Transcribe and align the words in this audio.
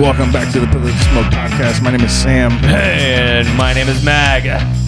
Welcome 0.00 0.32
back 0.32 0.52
to 0.52 0.58
the 0.58 0.66
Pillars 0.66 0.90
of 0.90 1.02
Smoke 1.02 1.26
podcast. 1.26 1.80
My 1.80 1.92
name 1.92 2.04
is 2.04 2.12
Sam. 2.12 2.50
And 2.64 3.46
my 3.56 3.72
name 3.72 3.88
is 3.88 4.04
Mag. 4.04 4.83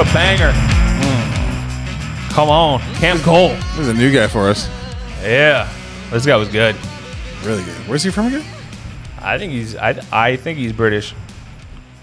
What 0.00 0.08
a 0.08 0.14
banger. 0.14 0.52
Come 2.32 2.48
on. 2.48 2.80
Cam 2.94 3.18
Cole. 3.18 3.50
This 3.50 3.80
is 3.80 3.88
a 3.88 3.92
new 3.92 4.10
guy 4.10 4.28
for 4.28 4.48
us. 4.48 4.66
Yeah. 5.22 5.70
This 6.10 6.24
guy 6.24 6.36
was 6.36 6.48
good. 6.48 6.74
Really 7.44 7.62
good. 7.62 7.74
Where's 7.86 8.02
he 8.02 8.10
from 8.10 8.28
again? 8.28 8.44
I 9.20 9.36
think 9.36 9.52
he's 9.52 9.76
I, 9.76 10.02
I 10.10 10.36
think 10.36 10.56
he's 10.56 10.72
British. 10.72 11.14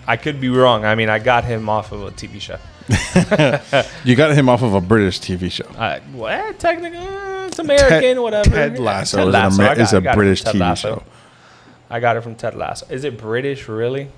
I 0.06 0.16
could 0.16 0.40
be 0.40 0.50
wrong. 0.50 0.86
I 0.86 0.94
mean, 0.94 1.10
I 1.10 1.18
got 1.18 1.44
him 1.44 1.70
off 1.70 1.92
of 1.92 2.04
a 2.04 2.12
TV 2.12 2.40
show. 2.40 2.60
You 4.06 4.16
got 4.16 4.32
him 4.36 4.48
off 4.48 4.62
of 4.62 4.76
a 4.76 4.82
British 4.82 5.20
TV 5.20 5.52
show. 5.52 5.66
I, 5.76 6.00
well, 6.14 6.54
technically, 6.54 7.00
uh, 7.00 7.48
it's 7.48 7.58
American, 7.58 8.22
whatever. 8.22 8.52
Ted 8.52 8.78
Lasso 8.78 9.18
Ted 9.18 9.28
is, 9.28 9.34
an 9.34 9.42
Lasso. 9.42 9.62
Amer- 9.64 9.72
I 9.72 9.76
got- 9.76 9.82
is 9.82 9.94
a 9.94 10.02
got 10.02 10.10
it 10.10 10.14
from 10.14 10.20
British 10.20 10.44
TV 10.44 10.60
Lasso. 10.60 10.96
show. 10.98 11.04
I 11.90 12.00
got 12.00 12.16
it 12.16 12.22
from 12.22 12.36
Ted 12.36 12.54
Lasso. 12.54 12.86
Is 12.92 13.04
it 13.06 13.18
British, 13.18 13.68
really? 13.68 14.12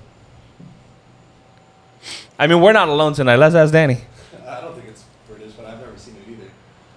I 2.40 2.46
mean, 2.46 2.62
we're 2.62 2.72
not 2.72 2.88
alone 2.88 3.12
tonight. 3.12 3.36
Let's 3.36 3.54
ask 3.54 3.70
Danny. 3.70 3.98
I 4.48 4.62
don't 4.62 4.74
think 4.74 4.86
it's 4.88 5.04
British, 5.28 5.52
but 5.52 5.66
I've 5.66 5.78
never 5.78 5.94
seen 5.98 6.16
it 6.26 6.30
either. 6.30 6.50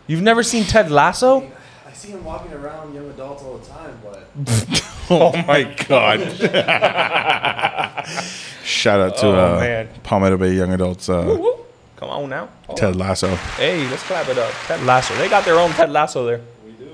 You've 0.07 0.21
never 0.21 0.41
seen 0.41 0.63
Ted 0.63 0.89
Lasso? 0.89 1.51
I 1.85 1.91
see 1.91 2.11
him 2.11 2.23
walking 2.23 2.53
around 2.53 2.93
young 2.95 3.09
adults 3.09 3.43
all 3.43 3.57
the 3.57 3.67
time, 3.67 3.99
but 4.01 4.29
Oh 5.09 5.33
my 5.45 5.63
god! 5.87 6.21
Shout 8.63 9.01
out 9.01 9.17
to 9.17 9.27
Oh, 9.27 9.55
uh, 9.55 9.59
man. 9.59 9.89
Palmetto 10.03 10.37
Bay 10.37 10.53
Young 10.53 10.71
Adults, 10.71 11.09
uh, 11.09 11.23
Woo, 11.27 11.37
woo. 11.37 11.55
Come 11.97 12.09
on 12.09 12.29
now. 12.29 12.47
Hold 12.67 12.77
Ted 12.77 12.93
on. 12.93 12.99
Lasso. 12.99 13.35
Hey, 13.57 13.85
let's 13.89 14.03
clap 14.03 14.29
it 14.29 14.37
up. 14.37 14.51
Ted 14.65 14.81
Lasso. 14.83 15.13
They 15.15 15.27
got 15.27 15.43
their 15.43 15.59
own 15.59 15.71
Ted 15.71 15.91
Lasso 15.91 16.25
there. 16.25 16.39
we 16.65 16.71
do. 16.71 16.89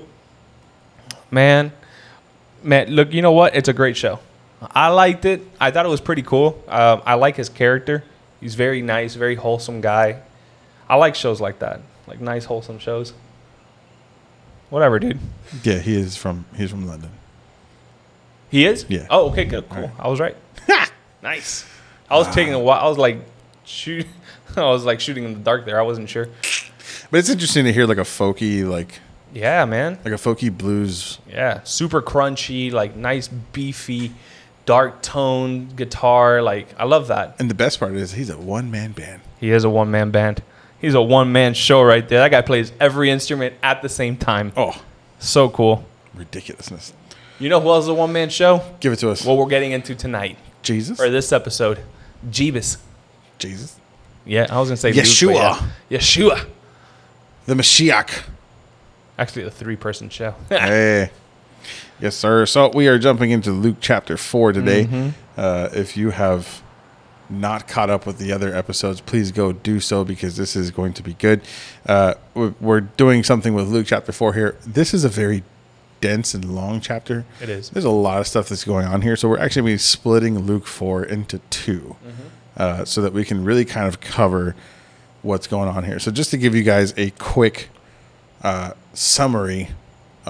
Man, 1.30 1.70
man, 2.64 2.90
look, 2.90 3.12
you 3.12 3.22
know 3.22 3.30
what? 3.32 3.54
It's 3.54 3.68
a 3.68 3.72
great 3.72 3.96
show. 3.96 4.18
I 4.74 4.88
liked 4.88 5.24
it. 5.24 5.42
I 5.60 5.70
thought 5.70 5.86
it 5.86 5.88
was 5.88 6.00
pretty 6.00 6.22
cool. 6.22 6.60
Um, 6.68 7.00
I 7.06 7.14
like 7.14 7.36
his 7.36 7.48
character. 7.48 8.02
He's 8.40 8.54
very 8.54 8.82
nice, 8.82 9.14
very 9.14 9.34
wholesome 9.34 9.80
guy. 9.80 10.20
I 10.88 10.96
like 10.96 11.14
shows 11.14 11.40
like 11.40 11.58
that, 11.60 11.80
like 12.06 12.20
nice, 12.20 12.44
wholesome 12.44 12.78
shows. 12.78 13.12
Whatever, 14.70 14.98
dude. 14.98 15.18
Yeah, 15.62 15.78
he 15.78 15.94
is 15.94 16.16
from 16.16 16.44
he's 16.56 16.70
from 16.70 16.86
London. 16.86 17.10
He 18.50 18.64
is. 18.66 18.86
Yeah. 18.88 19.06
Oh, 19.10 19.30
okay, 19.30 19.44
good, 19.44 19.68
cool. 19.68 19.82
Right. 19.82 19.90
I 19.98 20.08
was 20.08 20.20
right. 20.20 20.36
nice. 21.22 21.64
I 22.08 22.16
was 22.16 22.28
taking 22.34 22.54
a 22.54 22.58
while. 22.58 22.84
I 22.84 22.88
was 22.88 22.98
like, 22.98 23.18
shoot. 23.64 24.06
I 24.56 24.62
was 24.62 24.84
like 24.84 25.00
shooting 25.00 25.24
in 25.24 25.34
the 25.34 25.38
dark 25.40 25.64
there. 25.64 25.78
I 25.78 25.82
wasn't 25.82 26.08
sure. 26.08 26.28
But 27.10 27.18
it's 27.18 27.28
interesting 27.28 27.64
to 27.64 27.72
hear 27.72 27.86
like 27.86 27.98
a 27.98 28.02
folky, 28.02 28.66
like 28.66 28.98
Yeah, 29.32 29.64
man. 29.64 29.98
like 30.04 30.12
a 30.14 30.16
folky 30.16 30.56
blues. 30.56 31.18
Yeah, 31.28 31.62
super 31.62 32.02
crunchy, 32.02 32.72
like 32.72 32.96
nice 32.96 33.28
beefy, 33.28 34.12
dark 34.66 35.02
tone 35.02 35.68
guitar. 35.76 36.42
Like 36.42 36.68
I 36.78 36.84
love 36.84 37.08
that. 37.08 37.36
And 37.38 37.50
the 37.50 37.54
best 37.54 37.78
part 37.80 37.94
is 37.94 38.12
he's 38.12 38.30
a 38.30 38.38
one 38.38 38.70
man 38.70 38.92
band. 38.92 39.22
He 39.38 39.50
is 39.50 39.64
a 39.64 39.70
one 39.70 39.90
man 39.90 40.10
band. 40.10 40.42
He's 40.80 40.94
a 40.94 41.02
one 41.02 41.30
man 41.32 41.54
show 41.54 41.82
right 41.82 42.06
there. 42.08 42.20
That 42.20 42.30
guy 42.30 42.40
plays 42.42 42.72
every 42.80 43.10
instrument 43.10 43.54
at 43.62 43.82
the 43.82 43.88
same 43.88 44.16
time. 44.16 44.52
Oh, 44.56 44.82
So 45.18 45.48
cool. 45.50 45.84
ridiculousness! 46.14 46.92
You 47.38 47.48
know 47.50 47.60
who 47.60 47.68
else 47.70 47.84
is 47.84 47.88
a 47.88 47.94
one 47.94 48.12
man 48.12 48.30
show? 48.30 48.62
Give 48.80 48.92
it 48.92 48.98
to 49.00 49.10
us, 49.10 49.24
What 49.24 49.36
we're 49.36 49.46
getting 49.46 49.72
into 49.72 49.94
tonight 49.94 50.38
Jesus, 50.62 50.98
or 51.00 51.10
this 51.10 51.32
episode, 51.32 51.80
Jeebus. 52.30 52.78
Jesus, 53.38 53.76
Yeah, 54.26 54.46
I 54.50 54.58
was 54.60 54.68
gonna 54.68 54.76
say 54.76 54.92
Yeshua. 54.92 55.34
yeah. 55.90 55.98
Yeshua. 55.98 56.46
the 57.46 57.54
Mashiach. 57.54 58.22
Actually, 59.18 59.44
a 59.44 59.50
three 59.50 59.76
person 59.76 60.08
show. 60.08 60.34
hey. 60.48 61.10
Yes, 62.00 62.16
sir. 62.16 62.46
So 62.46 62.70
we 62.74 62.88
are 62.88 62.98
jumping 62.98 63.30
into 63.30 63.50
Luke 63.50 63.76
chapter 63.80 64.16
4 64.16 64.52
today. 64.52 64.84
Mm-hmm. 64.84 65.08
Uh, 65.36 65.68
if 65.72 65.96
you 65.96 66.10
have 66.10 66.62
not 67.28 67.68
caught 67.68 67.90
up 67.90 68.06
with 68.06 68.18
the 68.18 68.32
other 68.32 68.54
episodes, 68.54 69.00
please 69.00 69.30
go 69.32 69.52
do 69.52 69.78
so 69.80 70.04
because 70.04 70.36
this 70.36 70.56
is 70.56 70.70
going 70.70 70.92
to 70.94 71.02
be 71.02 71.14
good. 71.14 71.40
Uh, 71.86 72.14
we- 72.34 72.52
we're 72.60 72.80
doing 72.80 73.22
something 73.22 73.54
with 73.54 73.68
Luke 73.68 73.86
chapter 73.86 74.12
4 74.12 74.34
here. 74.34 74.56
This 74.66 74.92
is 74.92 75.04
a 75.04 75.08
very 75.08 75.42
dense 76.00 76.34
and 76.34 76.54
long 76.54 76.80
chapter. 76.80 77.24
It 77.40 77.48
is. 77.48 77.70
There's 77.70 77.84
a 77.84 77.90
lot 77.90 78.20
of 78.20 78.26
stuff 78.26 78.48
that's 78.48 78.64
going 78.64 78.86
on 78.86 79.02
here. 79.02 79.16
So 79.16 79.28
we're 79.28 79.38
actually 79.38 79.62
going 79.62 79.72
to 79.72 79.74
be 79.74 79.78
splitting 79.78 80.38
Luke 80.40 80.66
4 80.66 81.04
into 81.04 81.38
2 81.50 81.96
uh, 82.56 82.84
so 82.84 83.02
that 83.02 83.12
we 83.12 83.24
can 83.24 83.44
really 83.44 83.64
kind 83.64 83.86
of 83.86 84.00
cover 84.00 84.56
what's 85.22 85.46
going 85.46 85.68
on 85.68 85.84
here. 85.84 85.98
So 85.98 86.10
just 86.10 86.30
to 86.30 86.38
give 86.38 86.54
you 86.54 86.62
guys 86.62 86.94
a 86.96 87.10
quick 87.10 87.68
uh, 88.42 88.72
summary 88.94 89.68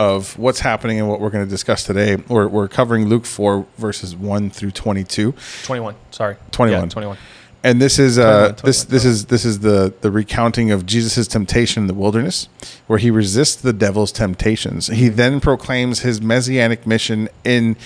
of 0.00 0.38
what's 0.38 0.61
happening 0.61 0.99
and 0.99 1.11
what 1.11 1.21
we're 1.21 1.28
going 1.28 1.44
to 1.44 1.50
discuss 1.50 1.84
today. 1.84 2.16
We're, 2.16 2.49
we're 2.49 2.69
covering 2.69 3.06
Luke 3.06 3.27
4 3.27 3.66
verses 3.77 4.16
1 4.16 4.49
through 4.49 4.71
22. 4.71 5.34
21. 5.65 5.94
Sorry. 6.11 6.37
21. 6.53 6.83
Yeah, 6.84 6.88
21. 6.88 7.19
And 7.62 7.83
this 7.83 7.99
is 7.99 8.19
uh, 8.19 8.55
21, 8.55 8.60
this 8.65 8.84
this 8.84 9.05
is 9.05 9.27
this 9.27 9.44
is 9.44 9.59
the 9.59 9.93
the 10.00 10.10
recounting 10.10 10.71
of 10.71 10.87
Jesus' 10.87 11.27
temptation 11.27 11.83
in 11.83 11.87
the 11.89 11.94
wilderness, 11.94 12.49
where 12.87 12.99
he 12.99 13.10
resists 13.10 13.56
the 13.56 13.75
devil's 13.75 14.12
temptations. 14.12 14.87
He 14.87 15.10
then 15.10 15.41
proclaims 15.41 16.00
his 16.00 16.22
messianic 16.22 16.87
mission 16.87 17.28
in 17.44 17.77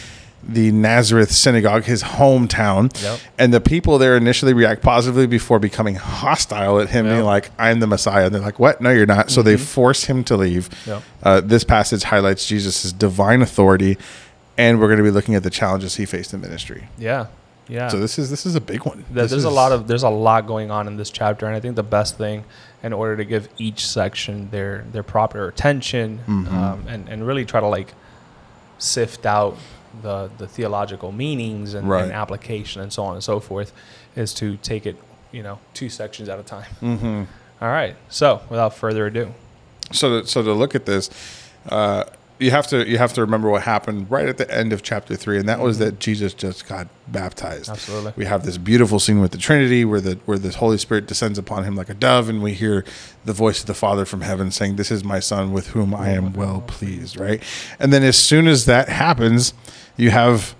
the 0.49 0.71
Nazareth 0.73 1.33
synagogue, 1.33 1.85
his 1.85 2.03
hometown, 2.03 2.91
Yep. 3.03 3.19
and 3.39 3.55
the 3.55 3.61
people 3.61 3.99
there 3.99 4.17
initially 4.17 4.53
react 4.53 4.83
positively 4.83 5.27
before 5.27 5.59
becoming 5.59 5.95
hostile 5.97 6.81
at 6.81 6.91
him, 6.91 7.07
being 7.07 7.23
like, 7.25 7.51
"I'm 7.59 7.81
the 7.81 7.87
Messiah." 7.87 8.27
And 8.27 8.35
they're 8.35 8.43
like, 8.43 8.59
"What? 8.59 8.81
No, 8.81 8.91
you're 8.91 9.07
not." 9.07 9.31
So 9.31 9.43
they 9.43 9.57
force 9.57 10.05
him 10.05 10.23
to 10.25 10.37
leave. 10.37 10.69
Yep. 10.87 11.03
Uh, 11.23 11.41
this 11.41 11.65
passage 11.65 12.03
highlights 12.05 12.47
Jesus' 12.47 12.93
divine 12.93 13.43
authority, 13.43 13.97
and 14.59 14.79
we're 14.81 14.89
going 14.89 14.99
to 14.99 15.05
be 15.05 15.11
looking 15.11 15.35
at 15.35 15.43
the 15.43 15.51
challenges 15.51 15.97
he 15.97 16.05
faced 16.07 16.35
in 16.35 16.41
ministry. 16.41 16.89
Yeah. 16.99 17.27
Yeah. 17.67 17.89
So 17.89 17.99
this 17.99 18.19
is 18.19 18.29
this 18.29 18.45
is 18.45 18.55
a 18.55 18.61
big 18.61 18.85
one. 18.85 19.07
There's 19.11 19.33
a 19.45 19.49
lot 19.51 19.73
of 19.73 19.87
there's 19.89 20.03
a 20.03 20.11
lot 20.11 20.47
going 20.47 20.71
on 20.71 20.87
in 20.87 20.97
this 20.99 21.09
chapter, 21.11 21.47
and 21.47 21.57
I 21.57 21.61
think 21.61 21.77
the 21.77 21.83
best 21.83 22.19
thing, 22.19 22.45
in 22.83 22.93
order 22.93 23.17
to 23.17 23.25
give 23.25 23.49
each 23.57 23.87
section 23.87 24.51
their 24.51 24.85
their 24.93 25.03
proper 25.03 25.49
attention, 25.49 26.21
Mm-hmm. 26.29 26.55
um, 26.55 26.85
and 26.87 27.09
and 27.09 27.27
really 27.27 27.47
try 27.47 27.61
to 27.61 27.67
like 27.67 27.95
sift 28.79 29.25
out 29.25 29.57
the 30.03 30.31
the 30.39 30.47
theological 30.47 31.13
meanings 31.13 31.75
and, 31.75 31.89
Right. 31.89 32.05
and 32.05 32.13
application 32.13 32.83
and 32.83 32.93
so 32.93 33.05
on 33.05 33.15
and 33.15 33.23
so 33.25 33.41
forth, 33.41 33.73
is 34.17 34.35
to 34.35 34.57
take 34.59 34.87
it 34.87 34.97
you 35.33 35.43
know 35.43 35.59
two 35.75 35.89
sections 35.89 36.29
at 36.29 36.39
a 36.39 36.43
time. 36.43 36.71
Mm-hmm. 36.83 37.25
right. 37.61 37.97
So 38.09 38.41
without 38.51 38.75
further 38.75 39.07
ado, 39.07 39.35
so 39.93 40.21
to, 40.21 40.27
so 40.27 40.43
to 40.43 40.53
look 40.53 40.75
at 40.75 40.87
this, 40.87 41.11
uh, 41.69 42.05
you 42.39 42.51
have 42.51 42.67
to 42.69 42.89
you 42.89 42.99
have 42.99 43.13
to 43.13 43.21
remember 43.21 43.49
what 43.49 43.63
happened 43.63 44.11
right 44.11 44.29
at 44.29 44.39
the 44.39 44.51
end 44.53 44.73
of 44.73 44.83
chapter 44.83 45.15
three, 45.15 45.39
and 45.39 45.49
that 45.49 45.61
was 45.61 45.79
that 45.79 46.01
Jesus 46.01 46.35
just 46.35 46.67
got 46.67 46.89
baptized. 47.07 47.71
Absolutely. 47.71 48.13
we 48.17 48.25
have 48.25 48.45
this 48.45 48.59
beautiful 48.59 48.99
scene 48.99 49.21
with 49.21 49.31
the 49.31 49.39
Trinity 49.39 49.85
where 49.85 50.01
the 50.01 50.19
where 50.25 50.39
the 50.39 50.51
Holy 50.51 50.79
Spirit 50.79 51.07
descends 51.07 51.39
upon 51.39 51.65
him 51.65 51.77
like 51.77 51.89
a 51.89 51.95
dove, 51.95 52.29
and 52.29 52.43
we 52.43 52.53
hear 52.53 52.85
the 53.25 53.33
voice 53.33 53.61
of 53.61 53.67
the 53.67 53.75
Father 53.75 54.05
from 54.05 54.23
heaven 54.23 54.51
saying, 54.51 54.77
"This 54.77 54.91
is 54.91 55.05
my 55.05 55.21
Son, 55.21 55.53
with 55.53 55.69
whom 55.69 55.95
I 55.95 56.11
am 56.11 56.33
well 56.33 56.63
pleased." 56.67 57.19
Right, 57.19 57.43
and 57.79 57.93
then 57.93 58.03
as 58.03 58.17
soon 58.17 58.49
as 58.49 58.67
that 58.67 58.89
happens, 58.89 59.55
you 59.97 60.11
have. 60.11 60.55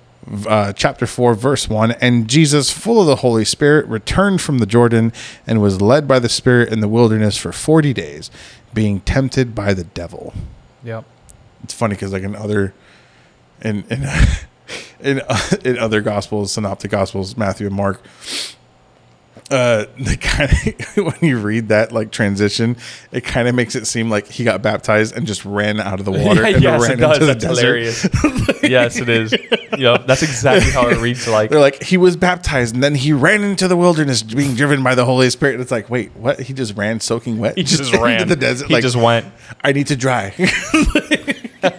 Uh, 0.49 0.73
chapter 0.73 1.07
4 1.07 1.35
verse 1.35 1.69
1 1.69 1.91
and 2.01 2.29
jesus 2.29 2.71
full 2.71 2.99
of 2.99 3.07
the 3.07 3.17
holy 3.17 3.45
spirit 3.45 3.87
returned 3.89 4.41
from 4.41 4.57
the 4.57 4.65
jordan 4.65 5.13
and 5.47 5.61
was 5.61 5.83
led 5.83 6.09
by 6.09 6.19
the 6.19 6.31
spirit 6.31 6.73
in 6.73 6.81
the 6.81 6.89
wilderness 6.89 7.37
for 7.37 7.53
40 7.53 7.93
days 7.93 8.31
being 8.73 9.01
tempted 9.01 9.55
by 9.55 9.75
the 9.75 9.85
devil 9.85 10.33
yep. 10.83 11.05
It's 11.65 11.75
funny 11.75 11.95
because 11.97 12.13
like 12.13 12.23
in 12.23 12.37
other 12.37 12.73
in 13.63 13.85
in 13.91 14.05
in, 15.01 15.23
in 15.65 15.79
other 15.79 16.01
gospels 16.01 16.53
synoptic 16.53 16.91
gospels 16.91 17.37
matthew 17.37 17.67
and 17.67 17.75
mark 17.77 18.01
uh 19.51 19.85
the 19.99 20.17
kind 20.19 20.51
of 20.51 21.05
when 21.05 21.29
you 21.29 21.39
read 21.39 21.69
that 21.69 21.93
like 21.93 22.11
transition 22.11 22.77
it 23.13 23.23
kind 23.23 23.47
of 23.47 23.55
makes 23.55 23.75
it 23.75 23.87
seem 23.87 24.09
like 24.09 24.27
he 24.27 24.43
got 24.43 24.63
baptized 24.63 25.15
and 25.15 25.27
just 25.27 25.45
ran 25.45 25.79
out 25.81 25.99
of 25.99 26.07
the 26.07 26.11
water 26.25 26.43
and 26.45 26.63
yes, 26.63 26.81
ran 26.81 26.93
into 26.93 27.19
the 27.19 27.27
That's 27.27 27.45
desert 27.45 27.61
hilarious. 27.61 28.09
yes, 28.63 28.97
it 28.97 29.09
is. 29.11 29.35
yep, 29.77 30.07
that's 30.07 30.23
exactly 30.23 30.71
how 30.71 30.89
it 30.89 30.97
reads. 30.99 31.29
Like 31.29 31.51
They're 31.51 31.61
like, 31.61 31.83
he 31.83 31.99
was 31.99 32.17
baptized 32.17 32.75
and 32.75 32.83
then 32.83 32.95
he 32.95 33.13
ran 33.13 33.43
into 33.45 33.69
the 33.69 33.77
wilderness 33.77 34.23
being 34.23 34.55
driven 34.55 34.83
by 34.83 34.95
the 34.95 35.05
Holy 35.05 35.29
Spirit. 35.29 35.55
And 35.55 35.63
it's 35.63 35.71
like, 35.71 35.91
wait, 35.91 36.17
what? 36.17 36.41
He 36.41 36.55
just 36.55 36.75
ran 36.75 37.01
soaking 37.01 37.39
wet? 37.39 37.59
he 37.59 37.65
just 37.65 37.93
into 37.93 38.03
ran 38.03 38.23
into 38.23 38.35
the 38.35 38.41
desert? 38.41 38.69
He 38.69 38.73
like, 38.75 38.83
just 38.83 38.97
went. 38.97 39.27
I 39.63 39.73
need 39.73 39.89
to 39.89 39.97
dry. 39.97 40.33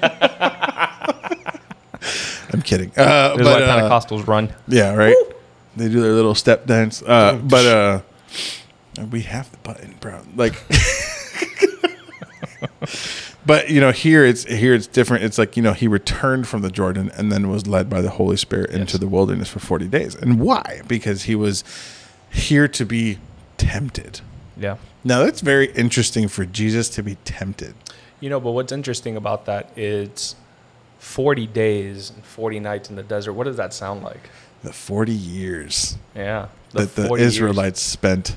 I'm 2.53 2.61
kidding. 2.61 2.91
Uh, 2.95 3.35
This 3.37 3.41
is 3.41 3.47
but, 3.53 3.61
why 3.61 3.65
uh, 3.65 3.89
Pentecostals 3.89 4.27
run. 4.27 4.53
yeah, 4.67 4.93
right. 4.93 5.15
They 5.75 5.89
do 5.89 6.01
their 6.01 6.13
little 6.13 6.35
step 6.35 6.65
dance. 6.65 7.01
Uh, 7.01 7.39
but 7.43 7.65
uh, 7.65 8.01
we 9.11 9.21
have 9.23 9.51
the 9.51 9.57
button, 9.57 9.95
bro. 9.99 10.21
Like, 10.35 10.53
but 13.45 13.69
you 13.69 13.79
know, 13.81 13.91
here 13.91 14.25
it's 14.25 14.43
here 14.45 14.73
it's 14.73 14.87
different. 14.87 15.23
It's 15.23 15.37
like 15.37 15.57
you 15.57 15.63
know, 15.63 15.73
he 15.73 15.87
returned 15.87 16.47
from 16.47 16.61
the 16.61 16.71
Jordan 16.71 17.11
and 17.15 17.31
then 17.31 17.49
was 17.49 17.67
led 17.67 17.89
by 17.89 18.01
the 18.01 18.09
Holy 18.11 18.37
Spirit 18.37 18.69
into 18.71 18.93
Yes. 18.93 18.99
the 19.01 19.07
wilderness 19.07 19.49
for 19.49 19.59
forty 19.59 19.87
days. 19.87 20.15
And 20.15 20.39
why? 20.39 20.81
Because 20.87 21.23
he 21.23 21.35
was 21.35 21.63
here 22.31 22.67
to 22.69 22.85
be 22.85 23.19
tempted. 23.57 24.21
Yeah. 24.57 24.77
Now 25.03 25.23
that's 25.23 25.41
very 25.41 25.71
interesting 25.73 26.27
for 26.29 26.45
Jesus 26.45 26.87
to 26.89 27.03
be 27.03 27.15
tempted. 27.25 27.75
You 28.19 28.29
know, 28.29 28.39
but 28.39 28.51
what's 28.51 28.71
interesting 28.71 29.17
about 29.17 29.45
that 29.45 29.69
is 29.77 30.35
40 30.99 31.47
days 31.47 32.09
and 32.11 32.23
40 32.23 32.59
nights 32.59 32.89
in 32.89 32.95
the 32.95 33.03
desert. 33.03 33.33
What 33.33 33.43
does 33.45 33.57
that 33.57 33.73
sound 33.73 34.03
like? 34.03 34.29
The 34.63 34.73
forty 34.73 35.11
years 35.13 35.97
Yeah. 36.15 36.47
that 36.73 36.95
the 36.95 37.07
40 37.07 37.21
years. 37.21 37.33
Israelites 37.33 37.81
spent 37.81 38.35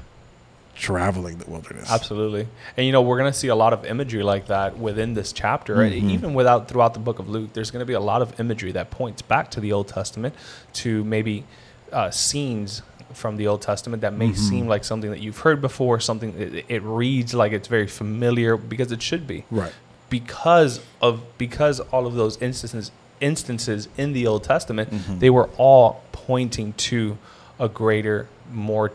traveling 0.74 1.38
the 1.38 1.50
wilderness. 1.50 1.90
Absolutely. 1.90 2.46
And 2.76 2.84
you 2.86 2.92
know, 2.92 3.00
we're 3.02 3.18
going 3.18 3.32
to 3.32 3.36
see 3.38 3.48
a 3.48 3.54
lot 3.54 3.72
of 3.72 3.84
imagery 3.86 4.22
like 4.22 4.46
that 4.48 4.78
within 4.78 5.14
this 5.14 5.32
chapter. 5.32 5.80
and 5.82 5.94
Even 5.94 6.34
without 6.34 6.68
throughout 6.68 6.92
the 6.94 7.00
book 7.00 7.18
of 7.18 7.28
Luke, 7.28 7.52
there's 7.54 7.70
going 7.70 7.80
to 7.80 7.86
be 7.86 7.94
a 7.94 8.00
lot 8.00 8.20
of 8.22 8.38
imagery 8.38 8.72
that 8.72 8.90
points 8.90 9.22
back 9.22 9.50
to 9.52 9.60
the 9.60 9.72
Old 9.72 9.88
Testament, 9.88 10.34
to 10.74 11.02
maybe 11.04 11.44
uh, 11.92 12.10
scenes 12.10 12.82
from 13.12 13.36
the 13.36 13.46
Old 13.46 13.62
Testament 13.62 14.02
that 14.02 14.12
may 14.12 14.32
seem 14.32 14.60
mm-hmm. 14.60 14.68
like 14.68 14.84
something 14.84 15.10
that 15.10 15.20
you've 15.20 15.38
heard 15.38 15.60
before, 15.60 16.00
something 16.00 16.34
it, 16.38 16.64
it 16.68 16.82
reads 16.82 17.34
like 17.34 17.52
it's 17.52 17.68
very 17.68 17.86
familiar 17.86 18.56
because 18.56 18.92
it 18.92 19.02
should 19.02 19.26
be. 19.26 19.44
Right. 19.50 19.72
Because 20.10 20.80
of 21.02 21.22
because 21.38 21.80
all 21.80 22.06
of 22.06 22.14
those 22.14 22.40
instances 22.40 22.90
instances 23.20 23.88
in 23.96 24.12
the 24.12 24.26
Old 24.26 24.44
Testament, 24.44 24.90
mm-hmm. 24.90 25.18
they 25.18 25.30
were 25.30 25.48
all 25.56 26.02
pointing 26.12 26.72
to 26.74 27.18
a 27.58 27.68
greater, 27.68 28.28
more 28.52 28.92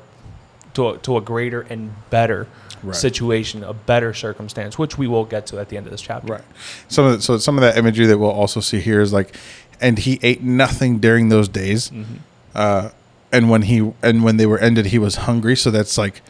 to 0.73 0.89
a, 0.89 0.97
to 0.99 1.17
a 1.17 1.21
greater 1.21 1.61
and 1.61 1.93
better 2.09 2.47
Right. 2.81 2.93
situation, 2.93 3.63
a 3.63 3.71
better 3.73 4.13
circumstance, 4.13 4.77
which 4.77 4.97
we 4.97 5.07
will 5.07 5.23
get 5.23 5.47
to 5.47 5.57
at 5.57 5.69
the 5.69 5.77
end 5.77 5.85
of 5.85 5.91
this 5.91 6.01
chapter. 6.01 6.33
Right. 6.33 6.43
Some 6.89 7.05
of 7.05 7.11
the, 7.13 7.21
so 7.21 7.37
some 7.37 7.57
of 7.57 7.61
that 7.61 7.77
imagery 7.77 8.07
that 8.07 8.17
we'll 8.17 8.29
also 8.29 8.59
see 8.59 8.81
here 8.81 8.99
is 8.99 9.13
like, 9.13 9.37
and 9.79 9.97
he 9.97 10.19
ate 10.21 10.43
nothing 10.43 10.99
during 10.99 11.29
those 11.29 11.47
days, 11.47 11.89
mm-hmm. 11.89 12.15
uh, 12.53 12.89
and 13.33 13.49
when 13.49 13.63
he 13.63 13.91
and 14.01 14.23
when 14.23 14.37
they 14.37 14.45
were 14.45 14.59
ended, 14.59 14.85
he 14.87 14.97
was 14.99 15.15
hungry. 15.27 15.57
So 15.57 15.69
that's 15.71 15.97
like 15.97 16.21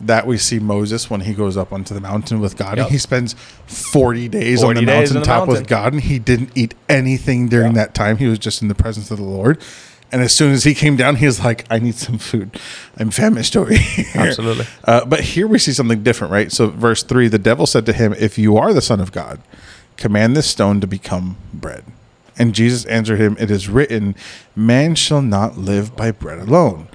that 0.00 0.26
we 0.26 0.36
see 0.36 0.58
Moses 0.58 1.08
when 1.08 1.20
he 1.22 1.32
goes 1.32 1.56
up 1.56 1.72
onto 1.72 1.94
the 1.94 2.00
mountain 2.00 2.40
with 2.40 2.56
God, 2.56 2.76
Yep. 2.76 2.86
and 2.86 2.92
he 2.92 2.98
spends 2.98 3.34
forty 3.66 4.28
days 4.28 4.60
40 4.62 4.78
on 4.80 4.84
the 4.84 4.90
days 4.92 5.12
mountaintop 5.14 5.48
with. 5.48 5.66
God, 5.68 5.92
and 5.92 6.02
he 6.02 6.18
didn't 6.18 6.50
eat 6.54 6.74
anything 6.88 7.48
during 7.48 7.72
Yeah. 7.76 7.84
that 7.84 7.94
time. 7.94 8.16
He 8.16 8.26
was 8.26 8.38
just 8.38 8.60
in 8.62 8.68
the 8.68 8.74
presence 8.74 9.10
of 9.10 9.18
the 9.18 9.24
Lord. 9.24 9.58
And 10.12 10.22
as 10.22 10.32
soon 10.32 10.52
as 10.52 10.62
he 10.64 10.72
came 10.74 10.94
down, 10.96 11.16
he 11.16 11.26
was 11.26 11.42
like, 11.42 11.64
"I 11.68 11.78
need 11.80 11.96
some 11.96 12.18
food. 12.18 12.58
I'm 12.96 13.10
famished 13.10 13.56
over 13.56 13.72
here." 13.74 14.06
Absolutely. 14.14 14.66
Uh, 14.84 15.04
but 15.04 15.20
here 15.20 15.46
we 15.48 15.58
see 15.58 15.72
something 15.72 16.02
different, 16.04 16.32
right? 16.32 16.52
So, 16.52 16.68
verse 16.68 17.02
3 17.02 17.26
the 17.28 17.38
devil 17.40 17.66
said 17.66 17.84
to 17.86 17.92
him, 17.92 18.14
If 18.18 18.38
you 18.38 18.56
are 18.56 18.72
the 18.72 18.80
Son 18.80 19.00
of 19.00 19.10
God, 19.12 19.40
command 19.96 20.36
this 20.36 20.46
stone 20.46 20.80
to 20.80 20.86
become 20.86 21.36
bread. 21.52 21.84
And 22.38 22.54
Jesus 22.54 22.84
answered 22.86 23.18
him, 23.20 23.36
It 23.38 23.50
is 23.50 23.68
written, 23.68 24.14
Man 24.54 24.94
shall 24.94 25.22
not 25.22 25.56
live 25.56 25.96
by 25.96 26.10
bread 26.10 26.38
alone. 26.38 26.88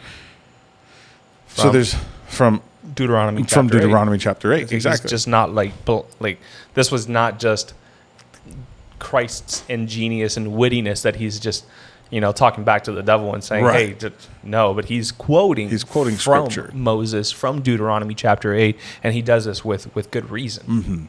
so, 1.47 1.69
there's 1.71 1.95
from 2.27 2.61
Deuteronomy 2.93 3.43
from 3.43 3.67
chapter 3.67 3.77
eight. 3.77 3.81
Deuteronomy 3.81 4.17
chapter 4.17 4.53
8. 4.53 4.63
It's 4.63 4.71
Exactly. 4.71 5.09
just 5.09 5.27
not 5.27 5.53
like 5.53 5.73
like 6.19 6.39
this 6.73 6.91
was 6.91 7.07
not 7.07 7.39
just 7.39 7.73
Christ's 8.99 9.63
ingenious 9.67 10.37
and 10.37 10.47
wittiness 10.53 11.01
that 11.01 11.15
he's 11.17 11.39
just 11.39 11.65
you 12.11 12.21
know 12.21 12.31
talking 12.31 12.63
back 12.63 12.83
to 12.83 12.91
the 12.91 13.01
devil 13.01 13.33
and 13.33 13.43
saying 13.43 13.65
Right. 13.65 13.89
hey 13.89 14.09
d- 14.09 14.15
no 14.43 14.73
but 14.73 14.85
he's 14.85 15.11
quoting 15.11 15.69
He's 15.69 15.83
quoting 15.83 16.15
from 16.15 16.49
scripture. 16.51 16.69
Moses 16.75 17.31
from 17.31 17.61
Deuteronomy 17.61 18.13
chapter 18.13 18.53
8 18.53 18.77
and 19.03 19.13
he 19.15 19.21
does 19.21 19.45
this 19.45 19.63
with 19.65 19.93
with 19.95 20.11
good 20.11 20.29
reason 20.29 20.63
Mm-hmm. 20.67 21.05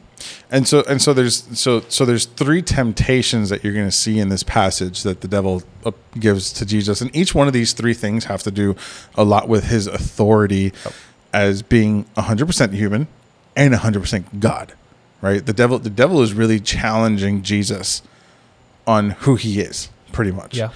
and 0.49 0.67
so 0.67 0.83
and 0.87 1.01
so 1.01 1.13
there's 1.13 1.43
so 1.59 1.81
so 1.89 2.05
there's 2.05 2.25
three 2.25 2.61
temptations 2.61 3.49
that 3.49 3.63
you're 3.63 3.73
going 3.73 3.85
to 3.85 3.91
see 3.91 4.17
in 4.17 4.29
this 4.29 4.43
passage 4.43 5.03
that 5.03 5.21
the 5.21 5.27
devil 5.27 5.61
uh, 5.85 5.91
gives 6.19 6.51
to 6.53 6.65
Jesus 6.65 7.01
and 7.01 7.13
each 7.15 7.35
one 7.35 7.47
of 7.47 7.53
these 7.53 7.73
three 7.73 7.93
things 7.93 8.25
have 8.25 8.41
to 8.43 8.51
do 8.51 8.75
a 9.15 9.23
lot 9.23 9.47
with 9.49 9.65
his 9.65 9.87
authority 9.87 10.71
as 11.33 11.61
being 11.61 12.05
100% 12.15 12.73
human 12.73 13.07
and 13.55 13.73
100% 13.73 14.39
God 14.39 14.73
right 15.21 15.45
the 15.45 15.53
devil 15.53 15.79
the 15.79 15.89
devil 15.89 16.21
is 16.21 16.33
really 16.33 16.59
challenging 16.61 17.41
Jesus 17.41 18.01
on 18.87 19.11
who 19.11 19.35
he 19.35 19.59
is 19.59 19.89
pretty 20.13 20.31
much. 20.31 20.55
Yeah. 20.55 20.69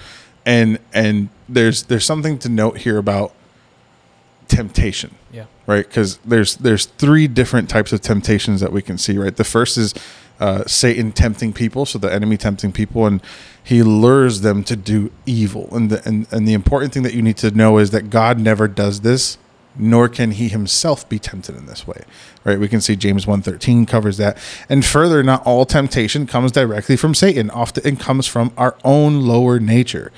and 0.44 0.78
and 0.92 1.30
there's 1.48 1.84
there's 1.84 2.04
something 2.04 2.38
to 2.40 2.50
note 2.50 2.78
here 2.78 2.98
about 2.98 3.32
temptation 4.48 5.14
yeah. 5.30 5.44
right? 5.66 5.86
Because 5.86 6.18
there's 6.18 6.56
there's 6.56 6.86
three 6.86 7.28
different 7.28 7.68
types 7.68 7.92
of 7.92 8.00
temptations 8.00 8.60
that 8.60 8.72
we 8.72 8.82
can 8.82 8.98
see 8.98 9.16
right? 9.18 9.36
The 9.36 9.44
first 9.44 9.76
is 9.76 9.94
uh, 10.40 10.64
satan 10.66 11.10
tempting 11.10 11.52
people 11.52 11.84
so 11.84 11.98
the 11.98 12.12
enemy 12.12 12.36
tempting 12.36 12.70
people 12.70 13.06
and 13.06 13.20
he 13.62 13.82
lures 13.82 14.40
them 14.40 14.62
to 14.64 14.76
do 14.76 15.10
evil. 15.26 15.68
And 15.72 15.90
the, 15.90 16.08
and, 16.08 16.26
and 16.30 16.46
the 16.46 16.54
important 16.54 16.92
thing 16.92 17.02
that 17.02 17.12
you 17.12 17.22
need 17.22 17.36
to 17.38 17.50
know 17.50 17.78
is 17.78 17.90
that 17.90 18.08
god 18.10 18.38
never 18.38 18.68
does 18.68 19.00
this 19.00 19.36
nor 19.78 20.08
can 20.08 20.32
he 20.32 20.48
himself 20.48 21.08
be 21.08 21.18
tempted 21.18 21.56
in 21.56 21.66
this 21.66 21.86
way 21.86 22.04
right? 22.48 22.58
We 22.58 22.68
can 22.68 22.80
see 22.80 22.96
james 22.96 23.26
1.13 23.26 23.86
covers 23.86 24.16
that. 24.16 24.38
And 24.68 24.84
further 24.84 25.22
not 25.22 25.44
all 25.46 25.64
temptation 25.66 26.26
comes 26.26 26.50
directly 26.50 26.96
from 26.96 27.14
satan. 27.14 27.50
Often 27.50 27.86
it 27.86 28.00
comes 28.00 28.26
from 28.26 28.52
our 28.56 28.76
own 28.84 29.20
lower 29.20 29.60
nature. 29.60 30.10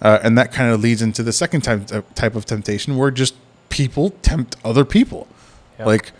Uh, 0.00 0.18
and 0.22 0.36
that 0.36 0.52
kind 0.52 0.72
of 0.72 0.80
leads 0.80 1.02
into 1.02 1.22
the 1.22 1.32
second 1.32 1.60
type, 1.60 2.14
type 2.14 2.34
of 2.34 2.44
temptation 2.44 2.96
where 2.96 3.10
just 3.10 3.34
people 3.68 4.10
tempt 4.22 4.56
other 4.64 4.84
people. 4.84 5.28
Yeah. 5.78 5.86
like 5.86 6.12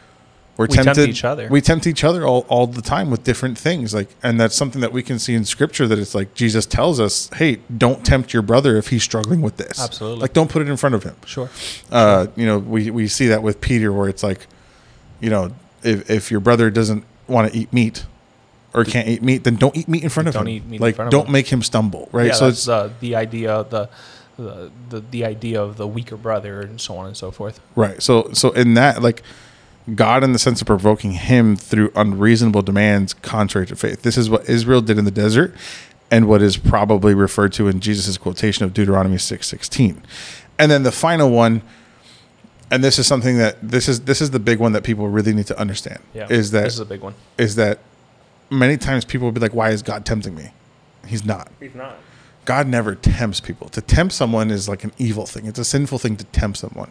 we're 0.56 0.66
We 0.66 0.74
tempt 0.76 0.98
each 0.98 1.24
other. 1.24 1.48
we 1.48 1.60
tempt 1.60 1.86
each 1.86 2.04
other 2.04 2.24
all, 2.26 2.46
all 2.48 2.66
the 2.68 2.80
time 2.82 3.10
with 3.10 3.24
different 3.24 3.58
things 3.58 3.92
like 3.92 4.08
and 4.22 4.38
that's 4.40 4.54
something 4.54 4.80
that 4.82 4.92
we 4.92 5.02
can 5.02 5.18
see 5.18 5.34
in 5.34 5.44
scripture 5.44 5.86
that 5.88 5.98
it's 5.98 6.14
like 6.14 6.34
jesus 6.34 6.64
tells 6.66 7.00
us 7.00 7.28
hey 7.34 7.58
don't 7.76 8.04
tempt 8.06 8.32
your 8.32 8.42
brother 8.42 8.76
if 8.76 8.88
he's 8.88 9.02
struggling 9.02 9.42
with 9.42 9.56
this 9.56 9.80
Absolutely. 9.82 10.20
like 10.20 10.32
don't 10.32 10.50
put 10.50 10.62
it 10.62 10.68
in 10.68 10.76
front 10.76 10.94
of 10.94 11.02
him 11.02 11.16
sure 11.26 11.48
uh, 11.90 12.26
you 12.36 12.46
know, 12.46 12.58
we, 12.58 12.90
we 12.90 13.08
see 13.08 13.26
that 13.28 13.42
with 13.42 13.60
Peter 13.60 13.92
where 13.92 14.08
it's 14.08 14.22
like, 14.22 14.46
you 15.20 15.30
know, 15.30 15.50
if, 15.82 16.08
if 16.10 16.30
your 16.30 16.40
brother 16.40 16.70
doesn't 16.70 17.04
want 17.28 17.52
to 17.52 17.58
eat 17.58 17.72
meat 17.72 18.04
or 18.72 18.84
can't 18.84 19.06
eat 19.08 19.22
meat, 19.22 19.44
then 19.44 19.56
don't 19.56 19.76
eat 19.76 19.86
meat 19.88 20.02
in 20.02 20.08
front 20.08 20.28
of 20.28 20.34
Don't 20.34 20.46
him. 20.46 20.54
eat 20.56 20.64
meat 20.66 20.76
in 20.76 20.82
like, 20.82 20.96
front 20.96 21.08
of 21.08 21.12
don't 21.12 21.26
him. 21.26 21.32
make 21.32 21.48
him 21.48 21.62
stumble, 21.62 22.08
right? 22.12 22.26
yeah 22.28 22.32
so 22.32 22.46
that's 22.46 22.58
it's 22.58 22.68
uh, 22.68 22.90
the 23.00 23.14
idea 23.14 23.52
of 23.52 23.70
the, 23.70 23.88
the 24.36 24.70
the 24.90 25.00
the 25.10 25.24
idea 25.24 25.62
of 25.62 25.76
the 25.76 25.86
weaker 25.86 26.16
brother 26.16 26.60
and 26.62 26.80
so 26.80 26.96
on 26.96 27.06
and 27.06 27.16
so 27.16 27.30
forth 27.30 27.60
right. 27.76 28.02
So 28.02 28.30
so 28.32 28.50
in 28.50 28.74
that, 28.74 29.00
like, 29.02 29.22
God, 29.94 30.24
in 30.24 30.32
the 30.32 30.38
sense 30.38 30.60
of 30.60 30.66
provoking 30.66 31.12
him 31.12 31.56
through 31.56 31.92
unreasonable 31.94 32.62
demands 32.62 33.12
contrary 33.12 33.66
to 33.66 33.76
faith. 33.76 34.02
This 34.02 34.16
is 34.16 34.30
what 34.30 34.48
Israel 34.48 34.80
did 34.80 34.98
in 34.98 35.04
the 35.04 35.10
desert, 35.10 35.54
and 36.10 36.26
what 36.28 36.40
is 36.40 36.56
probably 36.56 37.14
referred 37.14 37.52
to 37.54 37.68
in 37.68 37.80
Jesus' 37.80 38.16
quotation 38.16 38.64
of 38.64 38.72
Deuteronomy 38.72 39.18
six 39.18 39.46
sixteen. 39.46 40.02
And 40.58 40.70
then 40.70 40.84
the 40.84 40.92
final 40.92 41.30
one, 41.30 41.62
and 42.70 42.82
this 42.82 42.98
is 42.98 43.06
something 43.06 43.36
that 43.38 43.56
this 43.60 43.88
is 43.88 44.02
this 44.02 44.20
is 44.22 44.30
the 44.30 44.38
big 44.38 44.58
one 44.58 44.72
that 44.72 44.84
people 44.84 45.08
really 45.08 45.34
need 45.34 45.46
to 45.48 45.58
understand. 45.58 45.98
yeah 46.14 46.26
is 46.30 46.50
that 46.52 46.64
this 46.64 46.74
is 46.74 46.80
a 46.80 46.84
big 46.86 47.00
one 47.00 47.14
is 47.36 47.56
that 47.56 47.80
many 48.50 48.76
times 48.76 49.04
people 49.04 49.26
will 49.26 49.32
be 49.32 49.40
like, 49.40 49.54
"Why 49.54 49.70
is 49.70 49.82
God 49.82 50.06
tempting 50.06 50.34
me?" 50.34 50.52
He's 51.06 51.24
not. 51.24 51.50
he's 51.60 51.74
not 51.74 51.98
God 52.44 52.66
never 52.68 52.94
tempts 52.94 53.40
people. 53.40 53.68
To 53.70 53.80
tempt 53.80 54.14
someone 54.14 54.50
is 54.50 54.68
like 54.68 54.84
an 54.84 54.92
evil 54.98 55.26
thing. 55.26 55.46
It's 55.46 55.58
a 55.58 55.64
sinful 55.64 55.98
thing 55.98 56.16
to 56.16 56.24
tempt 56.26 56.58
someone. 56.58 56.90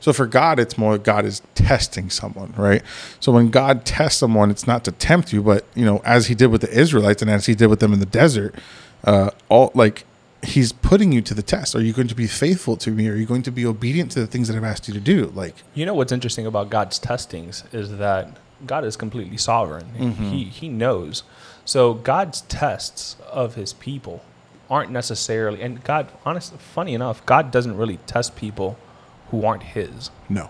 So 0.00 0.12
for 0.12 0.26
God, 0.26 0.58
it's 0.58 0.78
more 0.78 0.98
God 0.98 1.24
is 1.24 1.42
testing 1.54 2.10
someone, 2.10 2.54
right? 2.56 2.82
So 3.20 3.32
when 3.32 3.50
God 3.50 3.84
tests 3.84 4.18
someone, 4.18 4.50
it's 4.50 4.66
not 4.66 4.84
to 4.84 4.92
tempt 4.92 5.32
you, 5.32 5.42
but 5.42 5.64
you 5.74 5.84
know, 5.84 6.00
as 6.04 6.26
He 6.26 6.34
did 6.34 6.48
with 6.48 6.60
the 6.60 6.70
Israelites 6.70 7.22
and 7.22 7.30
as 7.30 7.46
He 7.46 7.54
did 7.54 7.66
with 7.66 7.80
them 7.80 7.92
in 7.92 8.00
the 8.00 8.06
desert, 8.06 8.54
uh, 9.04 9.30
all 9.48 9.70
like 9.74 10.04
He's 10.42 10.72
putting 10.72 11.10
you 11.12 11.22
to 11.22 11.34
the 11.34 11.42
test. 11.42 11.74
Are 11.74 11.80
you 11.80 11.92
going 11.92 12.08
to 12.08 12.14
be 12.14 12.26
faithful 12.26 12.76
to 12.78 12.90
me? 12.90 13.08
Are 13.08 13.14
you 13.14 13.24
going 13.24 13.42
to 13.42 13.50
be 13.50 13.64
obedient 13.64 14.10
to 14.12 14.20
the 14.20 14.26
things 14.26 14.48
that 14.48 14.56
I've 14.56 14.64
asked 14.64 14.88
you 14.88 14.94
to 14.94 15.00
do? 15.00 15.32
Like, 15.34 15.56
You 15.74 15.86
know 15.86 15.94
what's 15.94 16.12
interesting 16.12 16.46
about 16.46 16.68
God's 16.68 16.98
testings 16.98 17.64
is 17.72 17.96
that 17.96 18.36
God 18.66 18.84
is 18.84 18.96
completely 18.96 19.36
sovereign. 19.36 19.86
Mm-hmm. 19.96 20.30
He 20.30 20.44
he 20.44 20.68
knows. 20.68 21.22
So 21.64 21.94
God's 21.94 22.42
tests 22.42 23.16
of 23.30 23.54
his 23.54 23.72
people 23.72 24.22
aren't 24.74 24.90
necessarily 24.90 25.62
and 25.62 25.82
God 25.84 26.04
honestly 26.26 26.58
funny 26.58 26.92
enough, 26.94 27.24
God 27.26 27.44
doesn't 27.56 27.76
really 27.76 27.98
test 28.14 28.34
people 28.36 28.70
who 29.30 29.44
aren't 29.48 29.62
his. 29.76 30.10
no, 30.28 30.46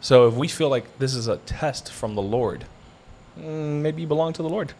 So 0.00 0.28
if 0.28 0.34
we 0.34 0.46
feel 0.48 0.68
like 0.76 0.86
this 0.98 1.14
is 1.14 1.26
a 1.26 1.38
test 1.38 1.84
from 1.92 2.14
the 2.14 2.22
Lord, 2.22 2.60
mm, 3.38 3.80
maybe 3.84 4.02
you 4.02 4.08
belong 4.08 4.32
to 4.34 4.42
the 4.42 4.48
Lord. 4.48 4.72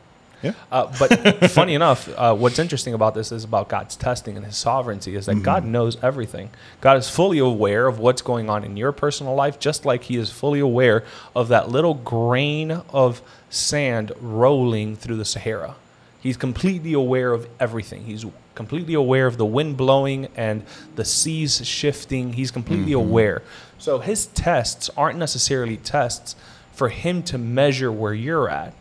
Yeah. 0.42 0.52
Uh, 0.72 0.90
but 0.98 1.50
funny 1.58 1.74
enough, 1.74 2.08
uh, 2.16 2.34
what's 2.34 2.58
interesting 2.58 2.94
about 2.94 3.14
this 3.14 3.30
is 3.30 3.44
about 3.44 3.68
God's 3.68 3.94
testing 3.94 4.36
and 4.38 4.46
His 4.46 4.56
sovereignty 4.56 5.14
is 5.14 5.26
that 5.26 5.34
Mm-hmm. 5.36 5.44
God 5.52 5.64
knows 5.66 6.02
everything. 6.02 6.48
God 6.80 6.96
is 6.96 7.10
fully 7.10 7.38
aware 7.38 7.86
of 7.86 7.98
what's 7.98 8.22
going 8.22 8.48
on 8.48 8.64
in 8.64 8.74
your 8.78 8.92
personal 8.92 9.34
life, 9.34 9.58
just 9.58 9.84
like 9.84 10.04
He 10.04 10.16
is 10.16 10.30
fully 10.30 10.60
aware 10.60 11.04
of 11.36 11.48
that 11.48 11.68
little 11.68 11.92
grain 11.94 12.70
of 12.88 13.20
sand 13.50 14.12
rolling 14.18 14.96
through 14.96 15.16
the 15.16 15.26
Sahara. 15.26 15.74
He's 16.20 16.36
completely 16.36 16.92
aware 16.92 17.32
of 17.32 17.48
everything. 17.58 18.04
He's 18.04 18.26
completely 18.54 18.94
aware 18.94 19.26
of 19.26 19.38
the 19.38 19.46
wind 19.46 19.76
blowing 19.76 20.28
and 20.36 20.64
the 20.96 21.04
seas 21.04 21.66
shifting. 21.66 22.34
He's 22.34 22.50
completely 22.50 22.92
mm-hmm. 22.92 23.08
aware. 23.10 23.42
So 23.78 24.00
his 24.00 24.26
tests 24.26 24.90
aren't 24.96 25.18
necessarily 25.18 25.78
tests 25.78 26.36
for 26.72 26.90
him 26.90 27.22
to 27.24 27.38
measure 27.38 27.90
where 27.90 28.14
you're 28.14 28.48
at, 28.48 28.74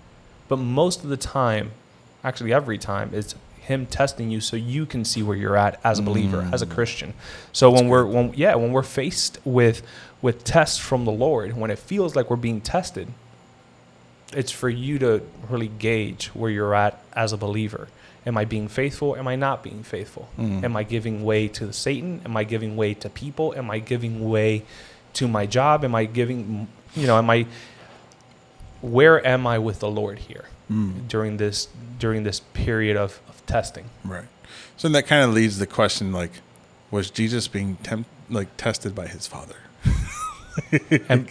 but 0.48 0.58
most 0.58 1.03
of 1.03 1.10
the 1.10 1.17
time, 1.17 1.72
actually 2.24 2.53
every 2.53 2.77
time, 2.77 3.12
it's 3.13 3.36
him 3.62 3.86
testing 3.86 4.31
you 4.31 4.41
so 4.41 4.55
you 4.58 4.86
can 4.86 5.05
see 5.05 5.22
where 5.22 5.38
you're 5.38 5.55
at 5.55 5.79
as 5.84 6.00
a 6.00 6.01
believer, 6.01 6.50
as 6.51 6.62
a 6.62 6.65
mm. 6.65 6.72
Christian. 6.72 7.13
So 7.53 7.69
when 7.72 7.88
we're 7.88 8.05
when 8.05 8.34
yeah, 8.36 8.55
when 8.55 8.72
we're 8.72 8.84
faced 8.84 9.38
with 9.46 9.84
with 10.22 10.43
tests 10.43 10.77
from 10.77 11.05
the 11.05 11.12
Lord, 11.12 11.55
when 11.55 11.72
it 11.72 11.79
feels 11.79 12.15
like 12.15 12.29
we're 12.29 12.36
being 12.36 12.62
tested, 12.62 13.08
it's 14.33 14.51
for 14.51 14.69
you 14.69 15.00
to 15.00 15.21
really 15.50 15.67
gauge 15.67 16.27
where 16.27 16.51
you're 16.51 16.75
at 16.75 17.01
as 17.13 17.33
a 17.33 17.38
believer. 17.38 17.88
Am 18.25 18.38
I 18.38 18.45
being 18.45 18.67
faithful? 18.67 19.15
Am 19.15 19.27
I 19.27 19.36
not 19.36 19.63
being 19.63 19.83
faithful? 19.83 20.29
Mm-hmm. 20.38 20.65
Am 20.65 20.75
I 20.75 20.83
giving 20.83 21.24
way 21.24 21.48
to 21.50 21.74
Satan? 21.74 22.21
Am 22.25 22.36
I 22.38 22.43
giving 22.43 22.75
way 22.75 22.93
to 22.95 23.09
people? 23.09 23.55
Am 23.55 23.71
I 23.71 23.79
giving 23.79 24.29
way 24.29 24.63
to 25.13 25.27
my 25.27 25.45
job? 25.45 25.83
Am 25.83 25.95
I 25.95 26.05
giving, 26.05 26.67
you 26.95 27.07
know, 27.07 27.17
am 27.17 27.29
I, 27.29 27.48
where 28.81 29.25
am 29.25 29.48
I 29.48 29.57
with 29.57 29.79
the 29.79 29.89
Lord 29.89 30.19
here 30.19 30.45
mm. 30.69 31.07
during 31.07 31.38
this, 31.38 31.69
during 31.98 32.24
this 32.24 32.41
period 32.53 32.98
of, 32.98 33.19
of 33.29 33.43
testing? 33.45 33.89
Right. 34.03 34.27
So 34.77 34.89
that 34.89 35.07
kind 35.07 35.24
of 35.24 35.33
leads 35.33 35.57
the 35.57 35.67
question 35.67 36.12
like, 36.12 36.31
was 36.91 37.09
Jesus 37.09 37.48
being 37.48 37.77
temp- 37.77 38.07
like 38.29 38.55
tested 38.57 38.93
by 38.93 39.07
his 39.07 39.27
father? 39.27 39.55
And 41.07 41.29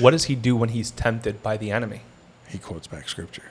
what 0.00 0.12
does 0.12 0.24
he 0.24 0.34
do 0.34 0.56
when 0.56 0.70
he's 0.70 0.90
tempted 0.90 1.42
by 1.42 1.58
the 1.58 1.70
enemy? 1.70 2.00
He 2.50 2.58
quotes 2.58 2.86
back 2.86 3.08
scripture. 3.08 3.50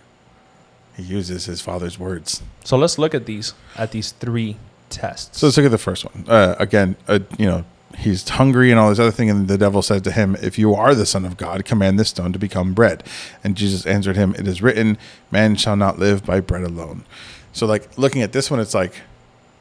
He 0.95 1.03
uses 1.03 1.45
his 1.45 1.61
father's 1.61 1.97
words. 1.97 2.43
So 2.65 2.77
let's 2.77 2.97
look 2.97 3.15
at 3.15 3.25
these, 3.25 3.53
at 3.77 3.91
these 3.91 4.11
three 4.11 4.57
tests. 4.89 5.39
So 5.39 5.47
let's 5.47 5.57
look 5.57 5.65
at 5.65 5.71
the 5.71 5.77
first 5.77 6.03
one. 6.03 6.25
Uh, 6.27 6.55
again, 6.59 6.97
uh, 7.07 7.19
you 7.37 7.45
know, 7.45 7.63
he's 7.97 8.27
hungry 8.27 8.71
and 8.71 8.79
all 8.79 8.89
this 8.89 8.99
other 8.99 9.11
thing, 9.11 9.29
and 9.29 9.47
the 9.47 9.57
devil 9.57 9.81
said 9.81 10.03
to 10.03 10.11
him, 10.11 10.35
"If 10.41 10.59
you 10.59 10.75
are 10.75 10.93
the 10.93 11.05
Son 11.05 11.25
of 11.25 11.37
God, 11.37 11.63
command 11.63 11.97
this 11.97 12.09
stone 12.09 12.33
to 12.33 12.39
become 12.39 12.73
bread." 12.73 13.03
And 13.43 13.55
Jesus 13.55 13.85
answered 13.85 14.17
him, 14.17 14.35
"It 14.37 14.47
is 14.47 14.61
written, 14.61 14.97
man 15.31 15.55
shall 15.55 15.75
not 15.75 15.99
live 15.99 16.25
by 16.25 16.41
bread 16.41 16.63
alone." 16.63 17.05
So, 17.53 17.65
like 17.65 17.97
looking 17.97 18.21
at 18.21 18.33
this 18.33 18.51
one, 18.51 18.59
it's 18.59 18.73
like, 18.73 19.01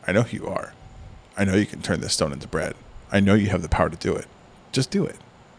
I 0.06 0.12
know 0.12 0.22
who 0.22 0.38
you 0.38 0.46
are. 0.48 0.72
I 1.36 1.44
know 1.44 1.54
you 1.54 1.66
can 1.66 1.82
turn 1.82 2.00
this 2.00 2.14
stone 2.14 2.32
into 2.32 2.48
bread. 2.48 2.74
I 3.12 3.20
know 3.20 3.34
you 3.34 3.48
have 3.48 3.62
the 3.62 3.68
power 3.68 3.88
to 3.88 3.96
do 3.96 4.14
it. 4.14 4.26
Just 4.72 4.90
do 4.90 5.04
it. 5.04 5.16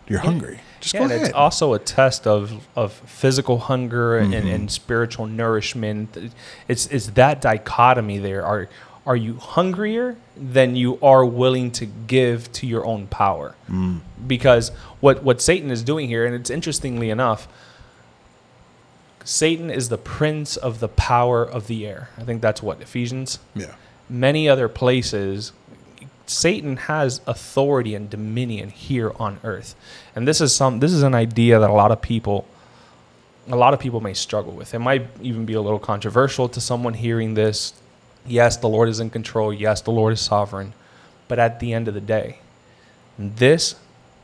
You're 0.09 0.19
hungry. 0.19 0.59
Just 0.81 0.93
yeah, 0.93 0.99
go 0.99 1.03
and 1.05 1.13
ahead. 1.13 1.27
it's 1.27 1.35
also 1.35 1.73
a 1.73 1.79
test 1.79 2.25
of, 2.25 2.67
of 2.75 2.93
physical 2.93 3.59
hunger 3.59 4.17
and, 4.17 4.33
Mm-hmm. 4.33 4.47
and 4.47 4.71
spiritual 4.71 5.27
nourishment. 5.27 6.33
It's 6.67 6.87
it's 6.87 7.07
that 7.11 7.41
dichotomy 7.41 8.17
there. 8.17 8.45
Are 8.45 8.67
are 9.05 9.15
you 9.15 9.35
hungrier 9.35 10.17
than 10.35 10.75
you 10.75 10.99
are 11.01 11.25
willing 11.25 11.71
to 11.71 11.85
give 11.85 12.51
to 12.53 12.67
your 12.67 12.85
own 12.85 13.07
power? 13.07 13.55
Mm. 13.69 14.01
Because 14.27 14.69
what 14.99 15.23
what 15.23 15.41
Satan 15.41 15.69
is 15.71 15.83
doing 15.83 16.07
here, 16.07 16.25
and 16.25 16.33
it's 16.35 16.49
interestingly 16.49 17.09
enough, 17.09 17.47
Satan 19.23 19.69
is 19.69 19.89
the 19.89 19.97
prince 19.97 20.57
of 20.57 20.79
the 20.79 20.87
power 20.87 21.43
of 21.43 21.67
the 21.67 21.85
air. 21.85 22.09
I 22.17 22.23
think 22.23 22.41
that's 22.41 22.63
what 22.63 22.81
Ephesians 22.81 23.39
yeah. 23.53 23.75
many 24.09 24.47
other 24.49 24.67
places, 24.67 25.51
Satan 26.29 26.77
has 26.77 27.21
authority 27.25 27.95
and 27.95 28.07
dominion 28.07 28.69
here 28.69 29.11
on 29.15 29.39
earth. 29.43 29.75
And 30.15 30.27
this 30.27 30.41
is 30.41 30.53
some 30.53 30.79
this 30.79 30.93
is 30.93 31.01
an 31.01 31.15
idea 31.15 31.59
that 31.59 31.69
a 31.69 31.73
lot 31.73 31.91
of 31.91 32.01
people 32.01 32.47
a 33.47 33.55
lot 33.55 33.73
of 33.73 33.79
people 33.79 33.99
may 33.99 34.13
struggle 34.13 34.53
with. 34.53 34.75
It 34.75 34.79
might 34.79 35.07
even 35.21 35.45
be 35.45 35.53
a 35.53 35.61
little 35.61 35.79
controversial 35.79 36.47
to 36.49 36.61
someone 36.61 36.93
hearing 36.93 37.33
this. 37.33 37.73
Yes, 38.27 38.57
the 38.57 38.69
Lord 38.69 38.89
is 38.89 38.99
in 38.99 39.09
control. 39.09 39.51
Yes, 39.51 39.81
the 39.81 39.91
Lord 39.91 40.13
is 40.13 40.21
sovereign. 40.21 40.73
But 41.27 41.39
at 41.39 41.59
the 41.59 41.73
end 41.73 41.87
of 41.87 41.95
the 41.95 42.01
day, 42.01 42.39
this 43.17 43.75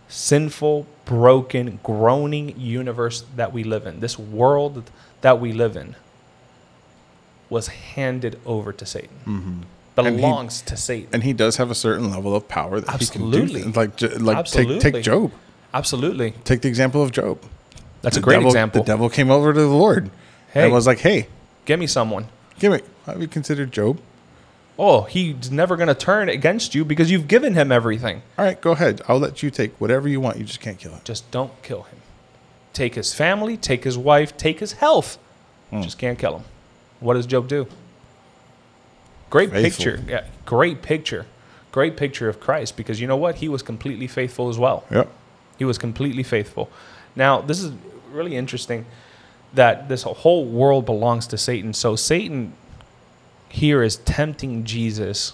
sinful, 0.08 0.86
broken, 1.06 1.80
groaning 1.82 2.60
universe 2.60 3.26
that 3.36 3.52
we 3.52 3.64
live 3.64 3.88
in, 3.88 4.00
this 4.00 4.20
world 4.20 4.92
that 5.22 5.40
we 5.40 5.54
live 5.54 5.76
in, 5.76 5.96
was 7.50 7.68
handed 7.68 8.40
over 8.46 8.72
to 8.74 8.86
Satan. 8.86 9.18
Mm-hmm. 9.26 9.62
And 9.98 10.08
he- 10.16 10.22
Belongs 10.22 10.62
to 10.64 10.76
Satan. 10.78 11.10
And 11.14 11.24
he 11.24 11.32
does 11.34 11.58
have 11.58 11.72
a 11.72 11.76
certain 11.76 12.10
level 12.12 12.36
of 12.36 12.48
power 12.48 12.80
that 12.82 13.00
he 13.00 13.06
can 13.08 13.32
do. 13.32 13.46
Like, 13.46 13.76
like 13.76 13.98
take 13.98 14.28
Absolutely. 14.38 14.80
take 14.80 15.04
Job. 15.04 15.32
Absolutely. 15.74 16.32
Take 16.44 16.62
the 16.62 16.68
example 16.68 17.02
of 17.02 17.12
Job. 17.12 17.40
That's 18.02 18.18
a 18.18 18.22
great 18.22 18.36
devil- 18.38 18.50
example. 18.50 18.82
The 18.84 18.88
devil 18.88 19.10
came 19.10 19.32
over 19.32 19.54
to 19.54 19.60
the 19.60 19.68
Lord 19.68 20.10
Hey. 20.54 20.64
and 20.64 20.72
was 20.74 20.86
like, 20.88 21.00
"Hey, 21.00 21.28
Give 21.66 21.80
me 21.80 21.88
someone. 21.88 22.28
give 22.60 22.72
me. 22.72 22.80
Have 23.06 23.22
you 23.22 23.28
considered 23.28 23.72
Job? 23.72 24.00
Oh, 24.78 25.04
he's 25.04 25.50
never 25.50 25.76
going 25.78 25.88
to 25.88 25.96
turn 25.96 26.28
against 26.28 26.76
you 26.76 26.84
because 26.84 27.10
you've 27.10 27.28
given 27.30 27.54
him 27.54 27.72
everything. 27.72 28.22
All 28.38 28.44
right, 28.46 28.60
go 28.60 28.72
ahead. 28.72 29.02
I'll 29.08 29.20
let 29.20 29.42
you 29.42 29.50
take 29.50 29.74
whatever 29.80 30.08
you 30.10 30.20
want. 30.20 30.38
You 30.38 30.44
just 30.44 30.60
can't 30.60 30.78
kill 30.78 30.92
him." 30.92 31.00
Just 31.06 31.30
don't 31.32 31.52
kill 31.64 31.84
him. 31.84 31.98
Take 32.74 32.96
his 32.96 33.14
family, 33.14 33.56
take 33.58 33.86
his 33.86 33.98
wife, 33.98 34.36
take 34.36 34.60
his 34.60 34.74
health. 34.74 35.18
Hmm. 35.72 35.82
Just 35.82 35.98
can't 35.98 36.20
kill 36.20 36.38
him. 36.40 36.44
What 37.00 37.14
does 37.14 37.26
Job 37.26 37.48
do? 37.48 37.68
Great 39.36 39.52
Faithful. 39.52 39.86
picture. 39.92 40.04
Yeah, 40.10 40.24
great 40.46 40.82
picture. 40.82 41.26
Great 41.74 41.98
picture 41.98 42.30
of 42.30 42.40
Christ 42.40 42.78
because 42.78 43.02
you 43.02 43.08
know 43.08 43.18
what? 43.18 43.36
He 43.36 43.50
was 43.50 43.62
completely 43.62 44.08
faithful 44.08 44.48
as 44.48 44.58
well. 44.58 44.86
Yep. 44.90 45.12
He 45.58 45.66
was 45.66 45.78
completely 45.78 46.24
faithful. 46.24 46.70
Now, 47.18 47.42
this 47.42 47.62
is 47.62 47.74
really 48.14 48.38
interesting 48.38 48.86
that 49.54 49.90
this 49.90 50.04
whole 50.04 50.46
world 50.46 50.86
belongs 50.86 51.28
to 51.28 51.38
Satan. 51.38 51.74
So 51.74 51.98
Satan 51.98 52.54
here 53.50 53.84
is 53.84 53.98
tempting 53.98 54.64
Jesus. 54.64 55.34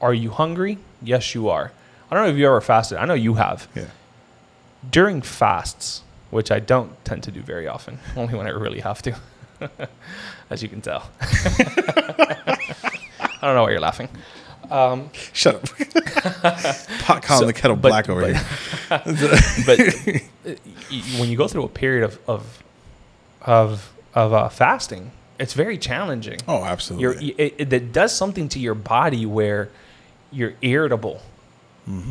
Are 0.00 0.14
you 0.14 0.30
hungry? 0.30 0.78
Yes, 1.02 1.34
you 1.34 1.50
are. 1.50 1.70
I 2.10 2.14
don't 2.14 2.24
know 2.24 2.30
if 2.30 2.38
you 2.38 2.46
ever 2.46 2.62
fasted. 2.62 2.96
I 2.96 3.04
know 3.04 3.12
you 3.12 3.34
have. 3.34 3.68
Yeah. 3.74 3.88
During 4.90 5.20
fasts, 5.20 6.02
which 6.30 6.50
I 6.50 6.60
don't 6.60 7.04
tend 7.04 7.24
to 7.24 7.30
do 7.30 7.42
very 7.42 7.68
often, 7.68 7.98
only 8.16 8.32
when 8.34 8.46
I 8.46 8.50
really 8.52 8.80
have 8.80 9.02
to, 9.02 9.14
as 10.50 10.62
you 10.62 10.68
can 10.68 10.80
tell. 10.80 11.08
I 11.20 12.58
don't 13.42 13.54
know 13.54 13.62
why 13.62 13.70
you're 13.70 13.80
laughing. 13.80 14.08
Um, 14.70 15.10
Shut 15.32 15.54
up. 15.56 15.64
Pot 17.00 17.22
calling 17.22 17.40
So- 17.40 17.46
the 17.46 17.52
kettle 17.52 17.76
but- 17.76 17.88
black 17.88 18.08
over 18.08 18.20
but- 18.20 18.36
here. 18.36 18.44
but 19.66 19.80
uh, 20.46 20.54
when 21.20 21.28
you 21.30 21.36
go 21.36 21.48
through 21.48 21.64
a 21.64 21.68
period 21.68 22.04
of 22.04 22.18
of 22.28 22.62
of, 23.42 23.92
of 24.14 24.32
uh, 24.32 24.48
fasting, 24.48 25.12
it's 25.38 25.54
very 25.54 25.78
challenging. 25.78 26.38
Oh, 26.48 26.64
absolutely. 26.64 27.28
it, 27.38 27.54
it, 27.58 27.72
it 27.72 27.92
does 27.92 28.14
something 28.14 28.48
to 28.50 28.58
your 28.58 28.74
body 28.74 29.24
where 29.24 29.70
you're 30.32 30.54
irritable, 30.60 31.22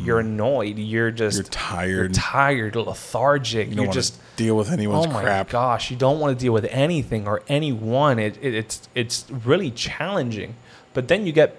you're 0.02 0.18
annoyed, 0.20 0.76
you're 0.78 1.10
just 1.10 1.36
You're 1.36 1.44
tired. 1.44 1.94
you're 1.96 2.08
tired, 2.08 2.74
lethargic. 2.76 3.68
you 3.68 3.76
don't 3.76 3.92
just 3.92 4.18
deal 4.36 4.56
with 4.56 4.70
anyone's 4.72 5.06
oh 5.06 5.10
my 5.10 5.22
crap. 5.22 5.50
gosh, 5.50 5.90
you 5.90 5.96
don't 5.96 6.18
want 6.18 6.36
to 6.36 6.42
deal 6.44 6.52
with 6.52 6.64
anything 6.70 7.28
or 7.28 7.42
anyone. 7.48 8.18
It, 8.18 8.36
it, 8.42 8.54
it's 8.54 8.88
it's 8.94 9.24
really 9.30 9.70
challenging. 9.70 10.54
But 10.94 11.06
then 11.08 11.26
you 11.26 11.32
get 11.32 11.56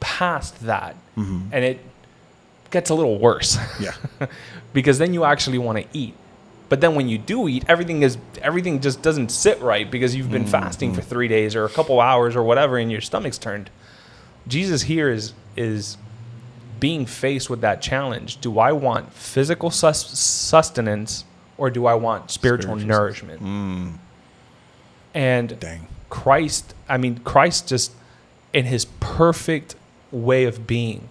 past 0.00 0.60
that, 0.66 0.94
Mm-hmm. 1.16 1.40
and 1.52 1.64
it 1.64 1.80
gets 2.70 2.90
a 2.90 2.94
little 2.94 3.18
worse 3.18 3.56
Yeah. 3.80 3.94
because 4.72 4.98
then 4.98 5.14
you 5.14 5.24
actually 5.24 5.58
want 5.58 5.78
to 5.78 5.86
eat. 5.96 6.14
But 6.68 6.80
then 6.80 6.94
when 6.96 7.08
you 7.08 7.18
do 7.18 7.46
eat, 7.48 7.64
everything 7.68 8.02
is 8.02 8.18
everything 8.42 8.80
just 8.80 9.00
doesn't 9.00 9.30
sit 9.30 9.60
right 9.60 9.88
because 9.90 10.14
you've 10.16 10.30
been 10.30 10.46
fasting 10.46 10.92
for 10.92 11.00
three 11.02 11.28
days 11.28 11.54
or 11.54 11.64
a 11.64 11.68
couple 11.68 12.00
hours 12.00 12.34
or 12.36 12.42
whatever, 12.42 12.78
and 12.78 12.90
your 12.90 13.00
stomach's 13.00 13.38
turned. 13.38 13.70
Jesus 14.48 14.82
here 14.82 15.08
is 15.10 15.32
is 15.56 15.96
being 16.84 17.06
faced 17.06 17.48
with 17.48 17.62
that 17.62 17.80
challenge. 17.80 18.38
Do 18.42 18.58
I 18.58 18.72
want 18.72 19.10
physical 19.14 19.70
sus- 19.70 20.18
sustenance 20.18 21.24
or 21.56 21.70
do 21.70 21.86
I 21.86 21.94
want 21.94 22.30
spiritual, 22.30 22.78
Spiritual 22.78 22.86
nourishment? 22.86 23.96
And 25.14 25.58
Dang. 25.58 25.86
Christ, 26.10 26.74
I 26.86 26.98
mean, 26.98 27.20
Christ 27.24 27.68
just 27.68 27.92
in 28.52 28.66
his 28.66 28.84
perfect 29.00 29.76
way 30.10 30.44
of 30.44 30.66
being, 30.66 31.08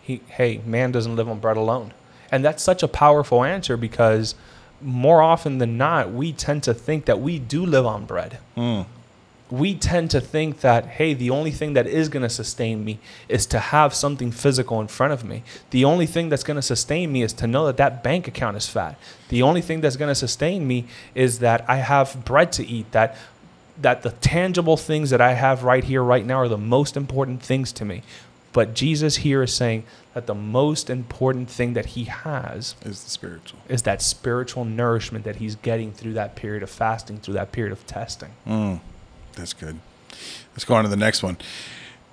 he, 0.00 0.22
hey, 0.26 0.62
man 0.64 0.90
doesn't 0.90 1.16
live 1.16 1.28
on 1.28 1.38
bread 1.38 1.58
alone. 1.58 1.92
And 2.32 2.42
that's 2.42 2.62
such 2.62 2.82
a 2.82 2.88
powerful 2.88 3.44
answer 3.44 3.76
because 3.76 4.34
more 4.80 5.20
often 5.20 5.58
than 5.58 5.76
not, 5.76 6.12
we 6.14 6.32
tend 6.32 6.62
to 6.62 6.72
think 6.72 7.04
that 7.04 7.20
we 7.20 7.38
do 7.38 7.66
live 7.66 7.84
on 7.84 8.06
bread. 8.06 8.38
Mm. 8.56 8.86
We 9.58 9.74
tend 9.74 10.10
to 10.10 10.20
think 10.20 10.60
that, 10.60 10.86
hey, 10.86 11.14
the 11.14 11.30
only 11.30 11.50
thing 11.50 11.74
that 11.74 11.86
is 11.86 12.08
going 12.08 12.22
to 12.22 12.28
sustain 12.28 12.84
me 12.84 12.98
is 13.28 13.46
to 13.46 13.58
have 13.58 13.94
something 13.94 14.30
physical 14.30 14.80
in 14.80 14.88
front 14.88 15.12
of 15.12 15.24
me. 15.24 15.42
The 15.70 15.84
only 15.84 16.06
thing 16.06 16.28
that's 16.28 16.44
going 16.44 16.56
to 16.56 16.62
sustain 16.62 17.12
me 17.12 17.22
is 17.22 17.32
to 17.34 17.46
know 17.46 17.66
that 17.66 17.76
that 17.76 18.02
bank 18.02 18.26
account 18.26 18.56
is 18.56 18.68
fat. 18.68 18.98
The 19.28 19.42
only 19.42 19.60
thing 19.62 19.80
that's 19.80 19.96
going 19.96 20.10
to 20.10 20.14
sustain 20.14 20.66
me 20.66 20.86
is 21.14 21.38
that 21.40 21.64
I 21.68 21.76
have 21.76 22.24
bread 22.24 22.52
to 22.52 22.66
eat, 22.66 22.90
that 22.92 23.16
that 23.80 24.02
the 24.02 24.10
tangible 24.10 24.76
things 24.76 25.10
that 25.10 25.20
I 25.20 25.32
have 25.32 25.64
right 25.64 25.82
here, 25.82 26.02
right 26.02 26.24
now, 26.24 26.36
are 26.36 26.48
the 26.48 26.56
most 26.56 26.96
important 26.96 27.42
things 27.42 27.72
to 27.72 27.84
me. 27.84 28.02
But 28.52 28.72
Jesus 28.72 29.16
here 29.16 29.42
is 29.42 29.52
saying 29.52 29.82
that 30.14 30.26
the 30.26 30.34
most 30.34 30.88
important 30.88 31.50
thing 31.50 31.74
that 31.74 31.86
he 31.86 32.04
has 32.04 32.76
Is 32.84 33.02
the 33.02 33.10
spiritual. 33.10 33.58
is 33.68 33.82
that 33.82 34.00
spiritual 34.00 34.64
nourishment 34.64 35.24
that 35.24 35.36
he's 35.36 35.56
getting 35.56 35.90
through 35.90 36.12
that 36.12 36.36
period 36.36 36.62
of 36.62 36.70
fasting, 36.70 37.18
through 37.18 37.34
that 37.34 37.50
period 37.50 37.72
of 37.72 37.84
testing. 37.84 38.30
Mm, 38.46 38.78
that's 39.34 39.52
good. 39.52 39.78
Let's 40.52 40.64
go 40.64 40.74
on 40.74 40.84
to 40.84 40.90
the 40.90 40.96
next 40.96 41.22
one. 41.22 41.38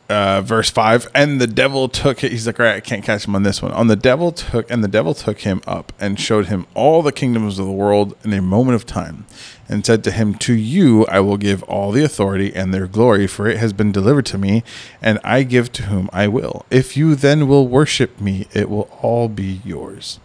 Uh, 0.10 0.42
verse 0.42 0.70
five, 0.70 1.08
and 1.16 1.40
the 1.40 1.48
devil 1.48 1.88
took. 1.88 2.22
it. 2.22 2.34
He's 2.34 2.46
like, 2.46 2.60
all 2.60 2.66
right, 2.66 2.76
I 2.76 2.80
can't 2.82 3.02
catch 3.02 3.26
him 3.26 3.34
on 3.34 3.44
this 3.44 3.62
one. 3.62 3.72
On 3.72 3.88
the 3.88 3.96
devil 3.96 4.34
took, 4.34 4.70
and 4.70 4.84
the 4.84 4.90
devil 4.90 5.14
took 5.14 5.40
him 5.40 5.62
up 5.66 5.94
and 6.02 6.20
showed 6.20 6.48
him 6.48 6.68
all 6.74 7.02
the 7.02 7.14
kingdoms 7.14 7.58
of 7.58 7.66
the 7.66 7.72
world 7.72 8.18
in 8.26 8.34
a 8.34 8.42
moment 8.42 8.76
of 8.76 8.86
time, 8.86 9.26
and 9.70 9.86
said 9.86 10.04
to 10.04 10.12
him, 10.12 10.36
To 10.36 10.54
you 10.54 11.06
I 11.06 11.22
will 11.22 11.38
give 11.38 11.64
all 11.64 11.94
the 11.94 12.04
authority 12.04 12.54
and 12.54 12.74
their 12.74 12.88
glory, 12.88 13.26
for 13.26 13.48
it 13.48 13.56
has 13.58 13.72
been 13.72 13.94
delivered 13.94 14.26
to 14.28 14.38
me, 14.38 14.64
and 15.02 15.18
I 15.24 15.44
give 15.44 15.72
to 15.74 15.84
whom 15.84 16.10
I 16.12 16.28
will. 16.28 16.66
If 16.70 16.98
you 16.98 17.16
then 17.16 17.48
will 17.48 17.70
worship 17.70 18.20
me, 18.20 18.48
it 18.54 18.70
will 18.70 18.90
all 19.02 19.30
be 19.30 19.62
yours. 19.64 20.20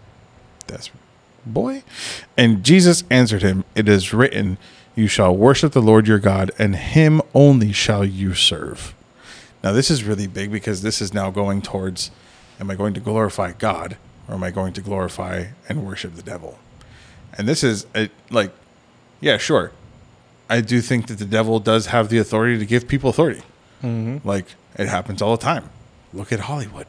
That's 0.67 0.91
boy. 1.47 1.85
And 2.37 2.65
Jesus 2.65 3.05
answered 3.09 3.43
him, 3.43 3.65
It 3.75 3.89
is 3.89 4.13
written, 4.13 4.59
You 4.97 5.07
shall 5.07 5.37
worship 5.37 5.73
the 5.73 5.83
Lord 5.83 6.09
your 6.09 6.19
God, 6.19 6.51
and 6.59 6.75
him 6.75 7.21
only 7.35 7.71
shall 7.73 8.05
you 8.05 8.35
serve. 8.35 8.95
Now, 9.63 9.73
this 9.73 9.91
is 9.91 10.03
really 10.05 10.27
big 10.27 10.51
because 10.51 10.83
this 10.83 11.01
is 11.01 11.13
now 11.15 11.31
going 11.31 11.63
towards 11.63 12.11
Am 12.59 12.71
I 12.71 12.75
going 12.75 12.95
to 12.95 13.01
glorify 13.01 13.53
God, 13.53 13.99
or 14.27 14.35
am 14.35 14.43
I 14.43 14.51
going 14.51 14.73
to 14.73 14.81
glorify 14.81 15.49
and 15.69 15.85
worship 15.87 16.15
the 16.15 16.23
devil? 16.23 16.59
And 17.37 17.47
this 17.47 17.63
is 17.63 17.87
a, 17.95 18.09
like, 18.31 18.51
yeah, 19.21 19.37
sure. 19.37 19.73
I 20.49 20.63
do 20.63 20.81
think 20.81 21.09
that 21.09 21.19
the 21.19 21.27
devil 21.27 21.61
does 21.61 21.87
have 21.89 22.09
the 22.09 22.17
authority 22.17 22.59
to 22.59 22.65
give 22.65 22.89
people 22.89 23.11
authority. 23.11 23.43
Mm-hmm. 23.83 24.27
Like, 24.27 24.47
it 24.79 24.89
happens 24.89 25.21
all 25.21 25.37
the 25.37 25.43
time. 25.43 25.69
Look 26.15 26.33
at 26.33 26.41
Hollywood. 26.41 26.87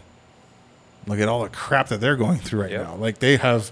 Look 1.05 1.19
at 1.19 1.27
all 1.27 1.43
the 1.43 1.49
crap 1.49 1.89
that 1.89 1.99
they're 1.99 2.15
going 2.15 2.37
through 2.39 2.61
right 2.61 2.71
Yep. 2.71 2.83
now. 2.85 2.95
Like, 2.95 3.19
they 3.19 3.35
have 3.35 3.71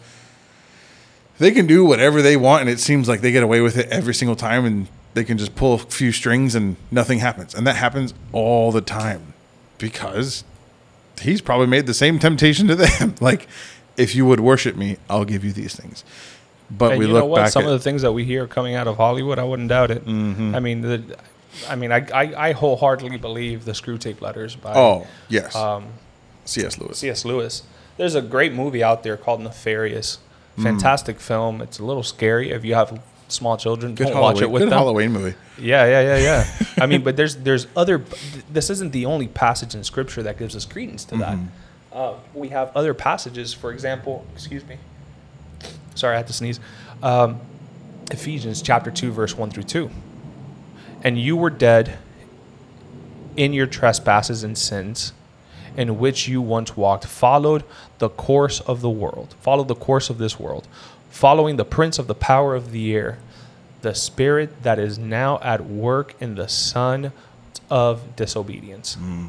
they 1.38 1.52
can 1.52 1.68
do 1.68 1.86
whatever 1.86 2.22
they 2.22 2.38
want 2.38 2.62
and 2.62 2.70
it 2.70 2.80
seems 2.80 3.08
like 3.08 3.22
they 3.22 3.32
get 3.32 3.44
away 3.44 3.62
with 3.62 3.78
it 3.78 3.88
every 3.90 4.14
single 4.14 4.36
time 4.36 4.66
and 4.66 4.88
they 5.14 5.24
can 5.24 5.38
just 5.38 5.56
pull 5.56 5.74
a 5.74 5.78
few 5.78 6.12
strings 6.12 6.56
and 6.56 6.76
nothing 6.92 7.20
happens 7.20 7.54
and 7.54 7.66
that 7.66 7.76
happens 7.76 8.14
all 8.32 8.72
the 8.72 8.82
time 8.82 9.34
because 9.78 10.44
he's 11.22 11.42
probably 11.42 11.68
made 11.68 11.86
the 11.86 11.94
same 11.94 12.20
temptation 12.20 12.68
to 12.68 12.76
them 12.76 13.16
like 13.22 13.48
if 13.98 14.14
you 14.16 14.26
would 14.26 14.40
worship 14.40 14.76
me 14.76 14.98
i'll 15.10 15.26
give 15.26 15.44
you 15.44 15.52
these 15.52 15.76
things 15.76 16.04
but 16.70 16.94
and 16.94 17.00
we 17.00 17.08
look 17.08 17.34
back 17.36 17.50
Some 17.50 17.64
at, 17.64 17.68
of 17.68 17.74
the 17.74 17.84
things 17.84 18.02
that 18.02 18.12
we 18.12 18.24
hear 18.24 18.48
coming 18.48 18.76
out 18.76 18.88
of 18.88 18.98
Hollywood, 18.98 19.40
I 19.40 19.44
wouldn't 19.44 19.70
doubt 19.70 19.92
it. 19.92 20.06
Mm-hmm. 20.06 20.56
I 20.56 20.60
mean, 20.60 20.82
the, 20.82 21.18
I 21.70 21.76
mean, 21.76 21.92
I, 21.92 22.08
I, 22.14 22.50
I 22.50 22.52
wholeheartedly 22.54 23.18
believe 23.18 23.66
the 23.66 23.72
Screwtape 23.74 24.22
Letters 24.22 24.56
by 24.56 24.74
oh 24.74 25.08
yes 25.30 25.56
um, 25.56 25.88
cs 26.46 26.78
lewis 26.80 27.00
C.S. 27.00 27.26
Lewis. 27.26 27.64
There's 27.98 28.16
a 28.16 28.22
great 28.22 28.54
movie 28.54 28.84
out 28.84 29.04
there 29.04 29.16
called 29.16 29.42
Nefarious. 29.42 30.20
Mm. 30.58 30.64
Fantastic 30.64 31.20
film. 31.20 31.62
It's 31.62 31.80
a 31.80 31.84
little 31.86 32.04
scary 32.04 32.52
if 32.52 32.64
you 32.64 32.76
have 32.76 33.02
small 33.28 33.58
children. 33.58 33.96
good 33.96 34.06
don't 34.06 34.14
halloween, 34.14 34.34
watch 34.36 34.42
it 34.44 34.52
with 34.52 34.62
good 34.62 34.72
them. 34.72 34.78
halloween 34.78 35.12
movie 35.12 35.36
Yeah, 35.58 35.86
yeah, 35.86 36.18
yeah, 36.18 36.18
yeah. 36.18 36.68
I 36.84 36.86
mean, 36.86 37.04
but 37.04 37.16
there's 37.18 37.36
there's 37.38 37.68
other. 37.76 38.04
This 38.52 38.70
isn't 38.70 38.92
the 38.92 39.06
only 39.06 39.28
passage 39.28 39.76
in 39.76 39.84
Scripture 39.84 40.24
that 40.24 40.38
gives 40.38 40.56
us 40.56 40.66
credence 40.66 41.04
to 41.06 41.18
that. 41.18 41.36
Mm-hmm. 41.38 41.48
Uh, 41.98 42.14
we 42.34 42.50
have 42.50 42.72
other 42.76 42.94
passages. 42.94 43.54
For 43.54 43.72
example, 43.72 44.26
excuse 44.34 44.66
me. 44.66 44.78
Sorry, 45.96 46.14
I 46.14 46.18
had 46.18 46.28
to 46.28 46.34
sneeze. 46.34 46.60
Um, 47.02 47.40
Ephesians 48.12 48.62
chapter 48.62 48.92
two, 48.92 49.12
verse 49.12 49.36
one 49.36 49.50
through 49.50 49.64
two. 49.64 49.90
And 51.04 51.18
you 51.20 51.36
were 51.38 51.50
dead 51.50 51.98
in 53.38 53.54
your 53.54 53.66
trespasses 53.68 54.44
and 54.44 54.58
sins, 54.58 55.14
in 55.78 56.00
which 56.00 56.28
you 56.28 56.42
once 56.42 56.76
walked, 56.78 57.06
followed 57.06 57.64
the 58.00 58.10
course 58.10 58.60
of 58.62 58.82
the 58.82 58.90
world, 58.90 59.36
followed 59.42 59.68
the 59.68 59.76
course 59.76 60.10
of 60.10 60.18
this 60.18 60.40
world, 60.40 60.68
following 61.10 61.56
the 61.58 61.66
prince 61.66 62.00
of 62.00 62.08
the 62.08 62.16
power 62.16 62.56
of 62.56 62.72
the 62.72 62.96
air, 62.96 63.18
the 63.82 63.94
spirit 63.96 64.64
that 64.64 64.80
is 64.80 64.98
now 64.98 65.40
at 65.42 65.66
work 65.66 66.16
in 66.20 66.36
the 66.36 66.48
son 66.48 67.12
of 67.70 68.16
disobedience. 68.16 68.96
Hmm. 68.96 69.28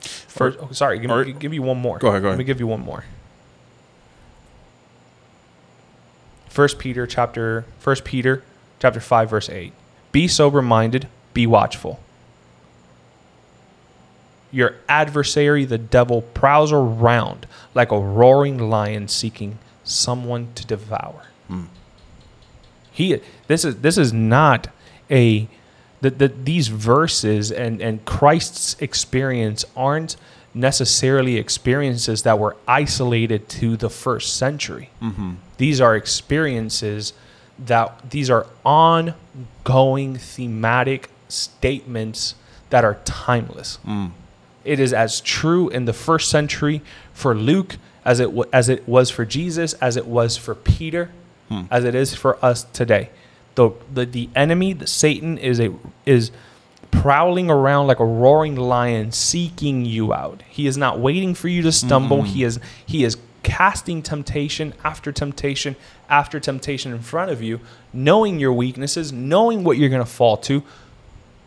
First, 0.00 0.58
oh, 0.60 0.68
sorry, 0.72 0.98
give, 0.98 1.10
or- 1.10 1.24
me, 1.24 1.32
give 1.32 1.52
you 1.52 1.62
one 1.62 1.78
more. 1.78 1.98
Go 1.98 2.08
ahead, 2.08 2.22
go 2.22 2.28
Let 2.28 2.38
me 2.38 2.44
give 2.44 2.60
you 2.60 2.66
one 2.66 2.80
more. 2.80 3.04
First 6.48 6.78
Peter 6.78 7.06
chapter 7.06 7.64
First 7.78 8.04
Peter 8.04 8.42
chapter 8.80 9.00
five 9.00 9.30
verse 9.30 9.48
eight. 9.48 9.72
Be 10.10 10.26
sober 10.26 10.60
minded, 10.60 11.06
be 11.32 11.46
watchful. 11.46 12.00
Your 14.50 14.76
adversary, 14.88 15.64
the 15.64 15.78
devil, 15.78 16.22
prowls 16.22 16.72
around 16.72 17.46
like 17.74 17.92
a 17.92 17.98
roaring 17.98 18.58
lion 18.70 19.08
seeking 19.08 19.58
someone 19.84 20.48
to 20.54 20.66
devour. 20.66 21.26
Hmm. 21.48 21.64
He 22.90 23.20
this 23.46 23.64
is 23.64 23.76
this 23.76 23.98
is 23.98 24.12
not 24.12 24.68
a 25.10 25.48
that 26.00 26.18
the, 26.18 26.28
these 26.28 26.68
verses 26.68 27.50
and, 27.50 27.82
and 27.82 28.04
Christ's 28.04 28.76
experience 28.80 29.64
aren't 29.76 30.16
necessarily 30.54 31.36
experiences 31.36 32.22
that 32.22 32.38
were 32.38 32.56
isolated 32.66 33.48
to 33.48 33.76
the 33.76 33.90
first 33.90 34.36
century. 34.36 34.90
Mm-hmm. 35.02 35.34
These 35.56 35.80
are 35.80 35.96
experiences 35.96 37.12
that 37.58 38.10
these 38.10 38.30
are 38.30 38.46
ongoing 38.64 40.16
thematic 40.16 41.10
statements 41.28 42.34
that 42.70 42.84
are 42.84 42.98
timeless. 43.04 43.76
Hmm. 43.84 44.06
It 44.68 44.80
is 44.80 44.92
as 44.92 45.22
true 45.22 45.70
in 45.70 45.86
the 45.86 45.94
first 45.94 46.28
century 46.28 46.82
for 47.14 47.34
Luke 47.34 47.76
as 48.04 48.20
it 48.20 48.30
as 48.52 48.68
it 48.68 48.86
was 48.86 49.10
for 49.10 49.24
Jesus, 49.24 49.72
as 49.74 49.96
it 49.96 50.06
was 50.06 50.36
for 50.36 50.54
Peter, 50.54 51.10
hmm. 51.48 51.62
as 51.70 51.84
it 51.84 51.94
is 51.94 52.14
for 52.14 52.42
us 52.44 52.64
today. 52.72 53.08
The, 53.54 53.70
the 53.92 54.04
the 54.04 54.28
enemy, 54.36 54.74
the 54.74 54.86
Satan, 54.86 55.38
is 55.38 55.58
a 55.58 55.74
is 56.04 56.30
prowling 56.90 57.50
around 57.50 57.86
like 57.86 57.98
a 57.98 58.04
roaring 58.04 58.56
lion, 58.56 59.10
seeking 59.12 59.84
you 59.86 60.12
out. 60.12 60.42
He 60.48 60.66
is 60.66 60.76
not 60.76 61.00
waiting 61.00 61.34
for 61.34 61.48
you 61.48 61.62
to 61.62 61.72
stumble. 61.72 62.22
Hmm. 62.22 62.28
He 62.28 62.44
is 62.44 62.60
he 62.84 63.04
is 63.04 63.16
casting 63.42 64.02
temptation 64.02 64.74
after 64.84 65.12
temptation 65.12 65.76
after 66.10 66.38
temptation 66.38 66.92
in 66.92 67.00
front 67.00 67.30
of 67.30 67.42
you, 67.42 67.60
knowing 67.92 68.38
your 68.38 68.52
weaknesses, 68.52 69.12
knowing 69.12 69.64
what 69.64 69.78
you're 69.78 69.88
going 69.88 70.04
to 70.04 70.10
fall 70.10 70.36
to, 70.36 70.62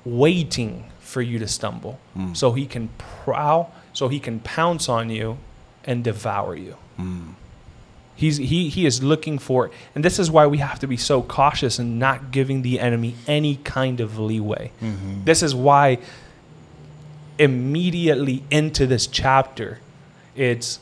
waiting 0.06 0.91
for 1.12 1.22
you 1.22 1.38
to 1.40 1.48
stumble. 1.48 2.00
Mm. 2.18 2.36
So 2.36 2.54
he 2.54 2.66
can 2.66 2.90
prowl 2.98 3.74
so 3.94 4.08
he 4.08 4.20
can 4.20 4.40
pounce 4.40 4.88
on 4.88 5.10
you 5.10 5.38
and 5.84 6.04
devour 6.04 6.56
you. 6.56 6.78
Mm. 6.98 7.34
He's 8.16 8.38
he 8.38 8.70
he 8.70 8.86
is 8.86 9.04
looking 9.04 9.38
for 9.38 9.72
and 9.94 10.06
this 10.06 10.18
is 10.20 10.32
why 10.32 10.48
we 10.48 10.60
have 10.60 10.80
to 10.80 10.88
be 10.88 10.98
so 10.98 11.22
cautious 11.22 11.80
and 11.80 12.00
not 12.00 12.32
giving 12.32 12.62
the 12.62 12.80
enemy 12.80 13.16
any 13.28 13.58
kind 13.58 14.00
of 14.00 14.18
leeway. 14.18 14.72
Mm-hmm. 14.82 15.26
This 15.26 15.44
is 15.44 15.54
why 15.54 15.98
immediately 17.38 18.44
into 18.52 18.86
this 18.86 19.08
chapter 19.08 19.80
it's 20.36 20.80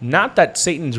not 0.00 0.34
that 0.36 0.56
satan's 0.56 0.98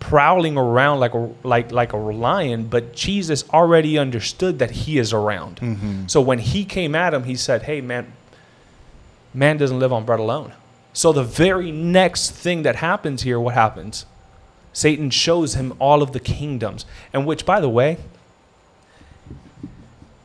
prowling 0.00 0.56
around 0.56 1.00
like 1.00 1.14
a 1.14 1.30
like 1.42 1.72
like 1.72 1.92
a 1.92 1.96
lion 1.96 2.66
but 2.66 2.94
jesus 2.94 3.48
already 3.50 3.98
understood 3.98 4.58
that 4.58 4.70
he 4.70 4.98
is 4.98 5.12
around. 5.12 5.56
Mm-hmm. 5.56 6.06
So 6.06 6.20
when 6.20 6.38
he 6.38 6.64
came 6.64 6.94
at 6.94 7.14
him 7.14 7.24
he 7.24 7.34
said 7.36 7.62
hey 7.62 7.80
man 7.80 8.12
man 9.32 9.56
doesn't 9.56 9.78
live 9.78 9.92
on 9.92 10.04
bread 10.04 10.20
alone. 10.20 10.52
So 10.92 11.12
the 11.12 11.24
very 11.24 11.70
next 11.70 12.30
thing 12.30 12.62
that 12.62 12.76
happens 12.76 13.22
here 13.22 13.40
what 13.40 13.54
happens? 13.54 14.06
Satan 14.72 15.08
shows 15.08 15.54
him 15.54 15.72
all 15.78 16.02
of 16.02 16.12
the 16.12 16.20
kingdoms. 16.20 16.84
And 17.12 17.26
which 17.26 17.46
by 17.46 17.60
the 17.60 17.68
way 17.68 17.96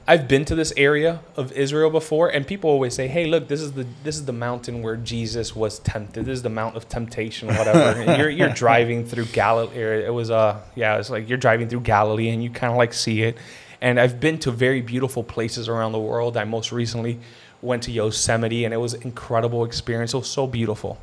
I've 0.07 0.27
been 0.27 0.45
to 0.45 0.55
this 0.55 0.73
area 0.75 1.21
of 1.35 1.51
Israel 1.51 1.91
before, 1.91 2.29
and 2.29 2.45
people 2.45 2.69
always 2.69 2.95
say, 2.95 3.07
"Hey, 3.07 3.27
look, 3.27 3.47
this 3.47 3.61
is 3.61 3.73
the 3.73 3.85
this 4.03 4.15
is 4.15 4.25
the 4.25 4.33
mountain 4.33 4.81
where 4.81 4.95
Jesus 4.95 5.55
was 5.55 5.77
tempted. 5.79 6.25
This 6.25 6.37
is 6.37 6.41
the 6.41 6.49
mount 6.49 6.75
of 6.75 6.89
temptation, 6.89 7.49
whatever." 7.49 7.79
And 8.01 8.19
you're 8.19 8.29
you're 8.29 8.49
driving 8.49 9.05
through 9.05 9.25
Galilee. 9.25 10.03
It 10.05 10.13
was 10.13 10.31
uh 10.31 10.59
yeah, 10.75 10.97
it's 10.97 11.09
like 11.11 11.29
you're 11.29 11.37
driving 11.37 11.69
through 11.69 11.81
Galilee, 11.81 12.29
and 12.29 12.43
you 12.43 12.49
kind 12.49 12.71
of 12.71 12.77
like 12.77 12.93
see 12.93 13.21
it. 13.21 13.37
And 13.79 13.99
I've 13.99 14.19
been 14.19 14.39
to 14.39 14.51
very 14.51 14.81
beautiful 14.81 15.23
places 15.23 15.69
around 15.69 15.91
the 15.91 15.99
world. 15.99 16.35
I 16.35 16.45
most 16.45 16.71
recently 16.71 17.19
went 17.61 17.83
to 17.83 17.91
Yosemite, 17.91 18.65
and 18.65 18.73
it 18.73 18.77
was 18.77 18.95
an 18.95 19.03
incredible 19.03 19.63
experience. 19.65 20.13
It 20.13 20.17
was 20.17 20.29
so 20.29 20.47
beautiful. 20.47 20.99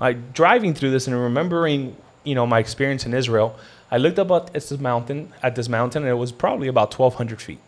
Like 0.00 0.34
driving 0.34 0.74
through 0.74 0.90
this 0.90 1.06
and 1.06 1.18
remembering, 1.18 1.96
you 2.24 2.34
know, 2.34 2.46
my 2.46 2.58
experience 2.58 3.06
in 3.06 3.14
Israel, 3.14 3.58
I 3.90 3.96
looked 3.96 4.18
up 4.18 4.30
at 4.30 4.52
this 4.52 4.70
mountain, 4.78 5.32
at 5.42 5.56
this 5.56 5.68
mountain, 5.68 6.02
and 6.02 6.10
it 6.10 6.16
was 6.16 6.32
probably 6.32 6.68
about 6.68 6.96
1,200 6.96 7.40
feet. 7.40 7.58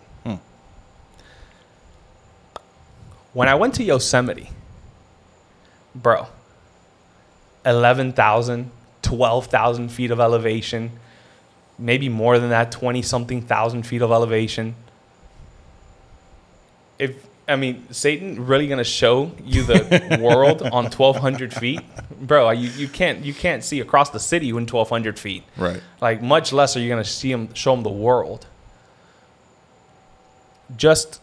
When 3.38 3.46
I 3.46 3.55
went 3.55 3.74
to 3.74 3.85
Yosemite, 3.85 4.51
bro, 5.94 6.27
11,000, 7.64 8.68
12,000 9.03 9.88
feet 9.90 10.11
of 10.11 10.18
elevation, 10.18 10.90
maybe 11.79 12.09
more 12.09 12.40
than 12.40 12.51
that, 12.51 12.72
20 12.72 13.01
something 13.03 13.40
thousand 13.40 13.85
feet 13.85 14.03
of 14.03 14.11
elevation. 14.11 14.74
If, 16.98 17.29
I 17.46 17.55
mean, 17.55 17.87
Satan 17.92 18.44
really 18.44 18.66
gonna 18.66 18.83
show 18.83 19.31
you 19.44 19.62
the 19.62 20.18
world 20.20 20.62
on 20.62 20.87
1,200 20.87 21.55
feet? 21.55 21.83
Bro, 22.20 22.51
you, 22.51 22.70
you 22.70 22.88
can't 22.88 23.24
you 23.24 23.35
can't 23.35 23.62
see 23.62 23.79
across 23.79 24.11
the 24.11 24.18
city 24.18 24.53
when 24.53 24.64
1,200 24.64 25.16
feet. 25.16 25.44
Right. 25.57 25.81
Like 26.01 26.20
much 26.20 26.53
less 26.53 26.77
are 26.77 26.81
you 26.81 26.88
gonna 26.88 27.05
see 27.05 27.31
him 27.31 27.55
show 27.55 27.72
him 27.74 27.85
the 27.85 27.88
world. 27.88 28.48
Just 30.77 31.20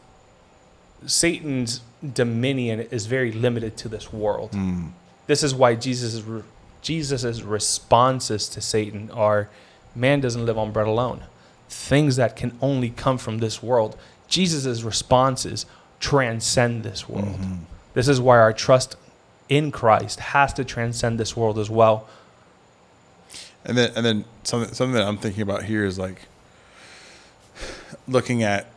Satan's 1.06 1.82
dominion 2.13 2.82
is 2.91 3.06
very 3.06 3.32
limited 3.32 3.78
to 3.78 3.89
this 3.89 4.12
world. 4.13 4.52
Hmm. 4.54 4.88
This 5.28 5.44
is 5.44 5.56
why 5.56 5.76
Jesus' 5.76 6.22
re- 6.22 6.44
Jesus's 6.82 7.41
responses 7.41 8.48
to 8.50 8.62
Satan 8.62 9.10
are, 9.12 9.50
"Man 9.96 10.22
doesn't 10.22 10.46
live 10.46 10.58
on 10.58 10.72
bread 10.72 10.88
alone. 10.88 11.24
Things 11.68 12.15
that 12.15 12.36
can 12.36 12.58
only 12.62 12.89
come 12.89 13.18
from 13.18 13.39
this 13.39 13.63
world." 13.63 13.98
Jesus' 14.28 14.84
responses 14.84 15.65
transcend 16.00 16.84
this 16.84 17.08
world. 17.10 17.39
This 17.94 18.08
is 18.08 18.20
why 18.20 18.38
our 18.38 18.54
trust 18.54 18.96
in 19.50 19.72
Christ 19.72 20.20
has 20.20 20.54
to 20.54 20.63
transcend 20.65 21.20
this 21.20 21.36
world 21.36 21.58
as 21.58 21.70
well. 21.70 22.08
And 23.63 23.78
then 23.78 23.91
and 23.96 24.06
then 24.06 24.26
something 24.44 24.74
something 24.74 24.96
that 24.96 25.08
I'm 25.08 25.18
thinking 25.18 25.41
about 25.41 25.63
here 25.63 25.86
is 25.86 25.98
like 25.98 26.28
looking 28.08 28.44
at 28.44 28.68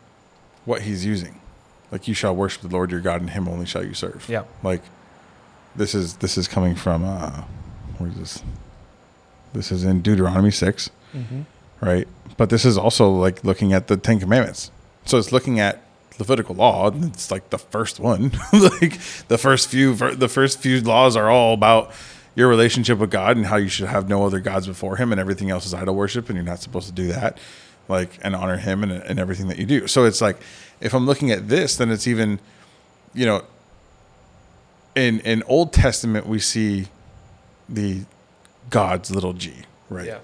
what 0.64 0.82
he's 0.82 1.04
using. 1.04 1.40
Like 1.90 2.08
you 2.08 2.14
shall 2.14 2.34
worship 2.36 2.62
the 2.62 2.68
Lord 2.68 2.90
your 2.90 3.00
God 3.00 3.20
and 3.20 3.30
him 3.30 3.48
only 3.48 3.66
shall 3.66 3.84
you 3.84 3.94
serve. 3.94 4.26
Yeah. 4.28 4.44
Like 4.62 4.82
this 5.76 5.94
is 5.94 6.16
this 6.16 6.36
is 6.36 6.48
coming 6.48 6.74
from 6.74 7.04
uh 7.04 7.44
where's 7.98 8.16
this? 8.16 8.42
This 9.52 9.72
is 9.72 9.84
in 9.84 10.02
Deuteronomy 10.02 10.50
6 10.50 10.90
right? 11.80 12.06
But 12.36 12.50
this 12.50 12.64
is 12.64 12.76
also 12.76 13.10
like 13.10 13.44
looking 13.44 13.72
at 13.72 13.86
the 13.88 13.96
Ten 13.96 14.20
Commandments. 14.20 14.70
So 15.04 15.18
it's 15.18 15.32
looking 15.32 15.58
at 15.58 15.82
Levitical 16.18 16.54
law. 16.56 16.88
and 16.90 17.04
It's 17.04 17.30
like 17.30 17.50
the 17.50 17.58
first 17.58 18.00
one. 18.00 18.32
like 18.52 18.98
the 19.28 19.38
first 19.38 19.68
few, 19.68 19.94
the 19.94 20.28
first 20.28 20.60
few 20.60 20.80
laws 20.80 21.16
are 21.16 21.30
all 21.30 21.54
about 21.54 21.92
your 22.34 22.48
relationship 22.48 22.98
with 22.98 23.10
God 23.10 23.36
and 23.36 23.46
how 23.46 23.56
you 23.56 23.68
should 23.68 23.88
have 23.88 24.08
no 24.08 24.24
other 24.26 24.40
gods 24.40 24.66
before 24.66 24.96
Him, 24.96 25.12
and 25.12 25.20
everything 25.20 25.50
else 25.50 25.64
is 25.66 25.74
idol 25.74 25.94
worship, 25.94 26.28
and 26.28 26.36
you're 26.36 26.44
not 26.44 26.60
supposed 26.60 26.86
to 26.86 26.92
do 26.92 27.06
that. 27.08 27.38
Like 27.88 28.18
and 28.22 28.36
honor 28.36 28.58
Him 28.58 28.82
and, 28.82 28.92
and 28.92 29.18
everything 29.18 29.48
that 29.48 29.58
you 29.58 29.66
do. 29.66 29.86
So 29.86 30.04
it's 30.04 30.20
like 30.20 30.38
if 30.80 30.94
I'm 30.94 31.06
looking 31.06 31.30
at 31.30 31.48
this, 31.48 31.76
then 31.76 31.90
it's 31.90 32.06
even, 32.06 32.38
you 33.14 33.26
know, 33.26 33.44
in 34.94 35.20
in 35.20 35.42
Old 35.44 35.72
Testament 35.72 36.26
we 36.26 36.38
see 36.38 36.88
the 37.68 38.02
God's 38.70 39.10
little 39.10 39.32
g, 39.32 39.62
right? 39.88 40.06
Yeah. 40.06 40.18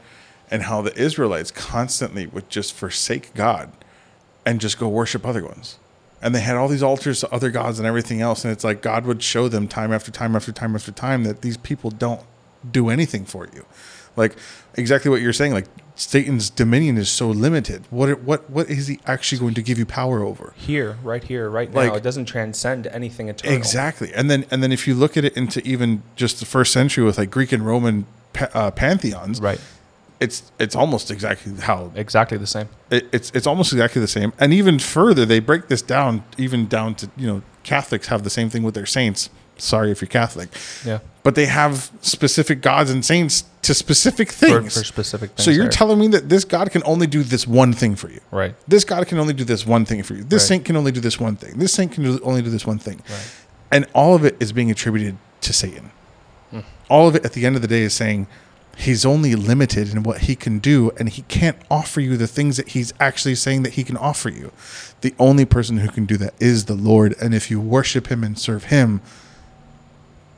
And 0.51 0.65
how 0.65 0.83
the 0.83 0.97
Israelites 0.97 1.51
constantly 1.51 2.27
would 2.27 2.51
just 2.51 2.75
forsake 2.75 3.35
God 3.35 3.73
and 4.45 4.61
just 4.61 4.79
go 4.79 4.89
worship 4.89 5.27
other 5.27 5.45
ones. 5.45 5.79
And 6.23 6.35
they 6.35 6.41
had 6.41 6.57
all 6.57 6.69
these 6.69 6.83
altars 6.83 7.21
to 7.21 7.31
other 7.33 7.51
gods 7.51 7.79
and 7.79 7.87
everything 7.87 8.21
else. 8.21 8.45
And 8.45 8.53
it's 8.53 8.65
like 8.65 8.81
God 8.81 9.05
would 9.07 9.23
show 9.23 9.49
them 9.49 9.69
time 9.69 9.93
after 9.93 10.11
time 10.11 10.37
after 10.37 10.53
time 10.53 10.75
after 10.75 10.93
time 10.93 11.25
that 11.25 11.43
these 11.43 11.57
people 11.57 11.91
don't 11.91 12.21
do 12.71 12.89
anything 12.89 13.25
for 13.25 13.49
you. 13.55 13.67
Like 14.17 14.37
exactly 14.75 15.11
what 15.11 15.21
you're 15.21 15.33
saying. 15.33 15.53
Like 15.53 15.67
Satan's 15.97 16.51
dominion 16.51 16.99
is 16.99 17.09
so 17.09 17.29
limited. 17.31 17.85
What 17.91 18.23
what 18.23 18.51
what 18.51 18.69
is 18.69 18.89
he 18.89 18.99
actually 19.07 19.39
going 19.39 19.55
to 19.55 19.63
give 19.63 19.79
you 19.79 19.87
power 19.87 20.23
over? 20.25 20.53
Here, 20.57 20.99
right 21.05 21.23
here, 21.23 21.49
right 21.49 21.73
now. 21.73 21.81
Like- 21.91 21.95
it 21.95 22.03
doesn't 22.03 22.25
transcend 22.27 22.87
anything 22.89 23.29
eternal. 23.29 23.57
Exactly. 23.57 24.13
And 24.13 24.29
then 24.31 24.45
and 24.51 24.63
then 24.63 24.73
if 24.73 24.89
you 24.89 24.95
look 24.95 25.17
at 25.17 25.25
it 25.25 25.37
into 25.37 25.65
even 25.67 26.03
just 26.17 26.41
the 26.41 26.47
first 26.47 26.73
century 26.73 27.05
with 27.05 27.17
like 27.19 27.31
Greek 27.31 27.53
and 27.53 27.65
Roman 27.65 28.07
uh, 28.53 28.71
pantheons, 28.73 29.41
Right. 29.41 29.61
It's 30.21 30.51
it's 30.59 30.75
almost 30.77 31.11
exactly 31.11 31.53
how 31.61 31.93
Exactly 31.95 32.39
the 32.39 32.47
same. 32.47 32.69
it, 32.91 33.07
it's 33.13 33.31
it's 33.35 33.47
almost 33.47 33.73
exactly 33.73 34.01
the 34.01 34.09
same. 34.09 34.33
And 34.39 34.53
even 34.53 34.79
further, 34.79 35.25
they 35.27 35.39
break 35.41 35.69
this 35.69 35.83
down 35.83 36.25
even 36.39 36.67
down 36.67 36.95
to 36.97 37.11
you 37.17 37.27
know 37.27 37.43
Catholics 37.63 38.09
have 38.09 38.23
the 38.25 38.31
same 38.31 38.49
thing 38.51 38.63
with 38.63 38.75
their 38.75 38.87
saints. 38.87 39.29
Sorry 39.59 39.91
if 39.93 40.01
you're 40.01 40.09
Catholic, 40.09 40.49
Yeah. 40.85 40.99
But 41.25 41.35
they 41.35 41.47
have 41.47 41.91
specific 42.03 42.61
gods 42.61 42.91
and 42.91 43.05
saints 43.05 43.45
to 43.63 43.75
specific 43.75 44.31
things. 44.31 44.77
for 44.79 44.85
specific 44.85 45.31
things. 45.31 45.45
so 45.45 45.51
you're 45.51 45.69
telling 45.69 45.99
me 45.99 46.07
that 46.09 46.29
this 46.29 46.45
God 46.45 46.71
can 46.71 46.83
only 46.85 47.07
do 47.09 47.23
this 47.25 47.47
one 47.47 47.73
thing 47.73 47.97
for 47.97 48.11
you. 48.11 48.21
Right. 48.31 48.55
This 48.69 48.85
God 48.85 49.07
can 49.09 49.19
only 49.19 49.33
do 49.35 49.43
this 49.43 49.67
one 49.67 49.85
thing 49.87 50.03
for 50.03 50.15
you. 50.15 50.23
This 50.23 50.43
Right. 50.43 50.49
saint 50.49 50.65
can 50.67 50.77
only 50.77 50.93
do 50.93 51.01
this 51.01 51.19
one 51.19 51.35
thing. 51.35 51.59
This 51.59 51.73
saint 51.73 51.93
can 51.93 52.07
only 52.23 52.43
do 52.43 52.51
this 52.51 52.67
one 52.67 52.79
thing. 52.79 53.01
Right. 53.11 53.27
And 53.73 53.87
all 53.95 54.15
of 54.15 54.25
it 54.25 54.37
is 54.39 54.53
being 54.53 54.71
attributed 54.71 55.17
to 55.41 55.53
Satan. 55.53 55.91
Hmm. 56.51 56.61
All 56.91 57.09
of 57.09 57.17
it 57.17 57.25
at 57.25 57.33
the 57.33 57.47
end 57.47 57.57
of 57.57 57.63
the 57.63 57.69
day 57.69 57.83
is 57.83 57.95
saying 57.95 58.27
he's 58.77 59.07
only 59.07 59.35
limited 59.35 59.89
in 59.95 60.03
what 60.03 60.23
he 60.23 60.37
can 60.37 60.59
do 60.59 60.91
and 60.99 61.09
he 61.09 61.23
can't 61.23 61.57
offer 61.71 62.01
you 62.03 62.17
the 62.19 62.27
things 62.27 62.57
that 62.59 62.69
he's 62.71 62.93
actually 63.01 63.35
saying 63.35 63.63
that 63.63 63.75
he 63.75 63.83
can 63.85 63.97
offer 63.97 64.29
you. 64.29 64.53
The 65.01 65.15
only 65.19 65.47
person 65.47 65.79
who 65.79 65.89
can 65.89 66.05
do 66.05 66.17
that 66.19 66.35
is 66.39 66.67
the 66.67 66.75
Lord. 66.75 67.15
And 67.21 67.35
if 67.35 67.51
you 67.51 67.61
worship 67.61 68.09
him 68.09 68.23
and 68.23 68.39
serve 68.39 68.65
him, 68.65 69.01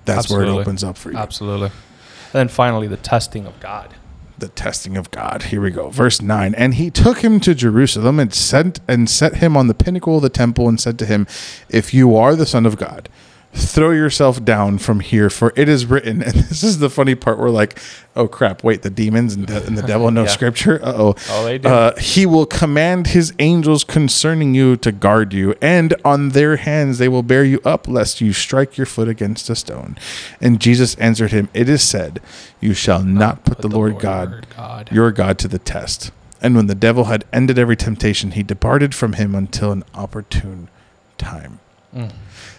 that's 0.07 0.31
where 0.31 0.43
it 0.43 0.49
opens 0.49 0.83
up 0.83 0.97
for 0.97 1.11
you. 1.13 1.19
Absolutely. 1.19 1.67
And 1.69 2.33
then 2.33 2.49
finally, 2.49 2.87
the 2.87 2.97
testing 2.97 3.47
of 3.47 3.59
God. 3.61 3.95
the 4.39 4.49
testing 4.49 4.97
of 4.97 5.11
God. 5.11 5.45
Here 5.45 5.61
we 5.63 5.71
go. 5.71 5.89
Verse 5.91 6.21
9. 6.21 6.55
And 6.57 6.75
he 6.75 6.91
took 6.91 7.19
him 7.19 7.41
to 7.41 7.55
Jerusalem 7.55 8.21
and 8.21 8.35
sent 8.35 8.81
and 8.87 9.09
set 9.09 9.37
him 9.37 9.57
on 9.57 9.67
the 9.67 9.75
pinnacle 9.75 10.17
of 10.17 10.23
the 10.23 10.29
temple 10.29 10.69
and 10.69 10.81
said 10.81 10.99
to 10.99 11.07
him, 11.07 11.27
If 11.69 11.95
you 11.95 12.15
are 12.17 12.37
the 12.37 12.47
son 12.47 12.67
of 12.67 12.77
God, 12.77 13.09
throw 13.57 13.91
yourself 13.91 14.45
down 14.45 14.79
from 14.79 15.01
here, 15.01 15.31
for 15.31 15.53
it 15.57 15.69
is 15.69 15.87
written. 15.87 16.23
And 16.27 16.35
this 16.35 16.63
is 16.63 16.79
the 16.79 16.91
funny 16.91 17.15
part 17.15 17.39
where 17.39 17.51
like, 17.51 17.79
oh 18.15 18.29
crap, 18.29 18.63
wait, 18.63 18.83
the 18.83 18.91
demons 18.91 19.35
and 19.35 19.47
the, 19.47 19.65
and 19.67 19.77
the 19.79 19.83
devil 19.83 20.11
know 20.11 20.23
Yeah. 20.25 20.29
scripture. 20.29 20.81
Uh-oh. 20.85 21.15
Oh, 21.31 21.45
they 21.45 21.59
do. 21.59 21.69
Uh, 21.69 21.97
he 21.99 22.27
will 22.27 22.47
command 22.47 23.09
his 23.09 23.33
angels 23.39 23.83
concerning 23.85 24.55
you 24.55 24.77
to 24.77 24.93
guard 24.93 25.33
you, 25.33 25.55
and 25.61 25.95
on 26.05 26.31
their 26.31 26.57
hands 26.57 26.99
they 26.99 27.09
will 27.09 27.23
bear 27.23 27.45
you 27.45 27.61
up, 27.65 27.89
lest 27.89 28.21
you 28.21 28.33
strike 28.33 28.77
your 28.77 28.87
foot 28.87 29.09
against 29.09 29.49
a 29.51 29.55
stone. 29.55 29.97
And 30.41 30.61
Jesus 30.61 30.95
answered 30.97 31.33
him, 31.33 31.49
It 31.55 31.69
is 31.69 31.83
said, 31.83 32.21
You 32.61 32.75
shall 32.75 33.03
not 33.03 33.45
put, 33.45 33.59
the, 33.59 33.69
Lord, 33.69 33.99
God, 33.99 34.47
God. 34.57 34.91
your 34.93 35.11
God 35.13 35.39
to 35.39 35.49
the 35.49 35.59
test. 35.59 36.11
And 36.43 36.55
when 36.55 36.67
the 36.67 36.75
devil 36.75 37.05
had 37.05 37.25
ended 37.33 37.59
every 37.59 37.77
temptation, 37.77 38.33
he 38.33 38.43
departed 38.43 38.95
from 38.95 39.15
him 39.15 39.35
until 39.35 39.73
an 39.73 39.85
opportune 39.95 40.69
time. 41.17 41.61
Mm. 41.95 42.13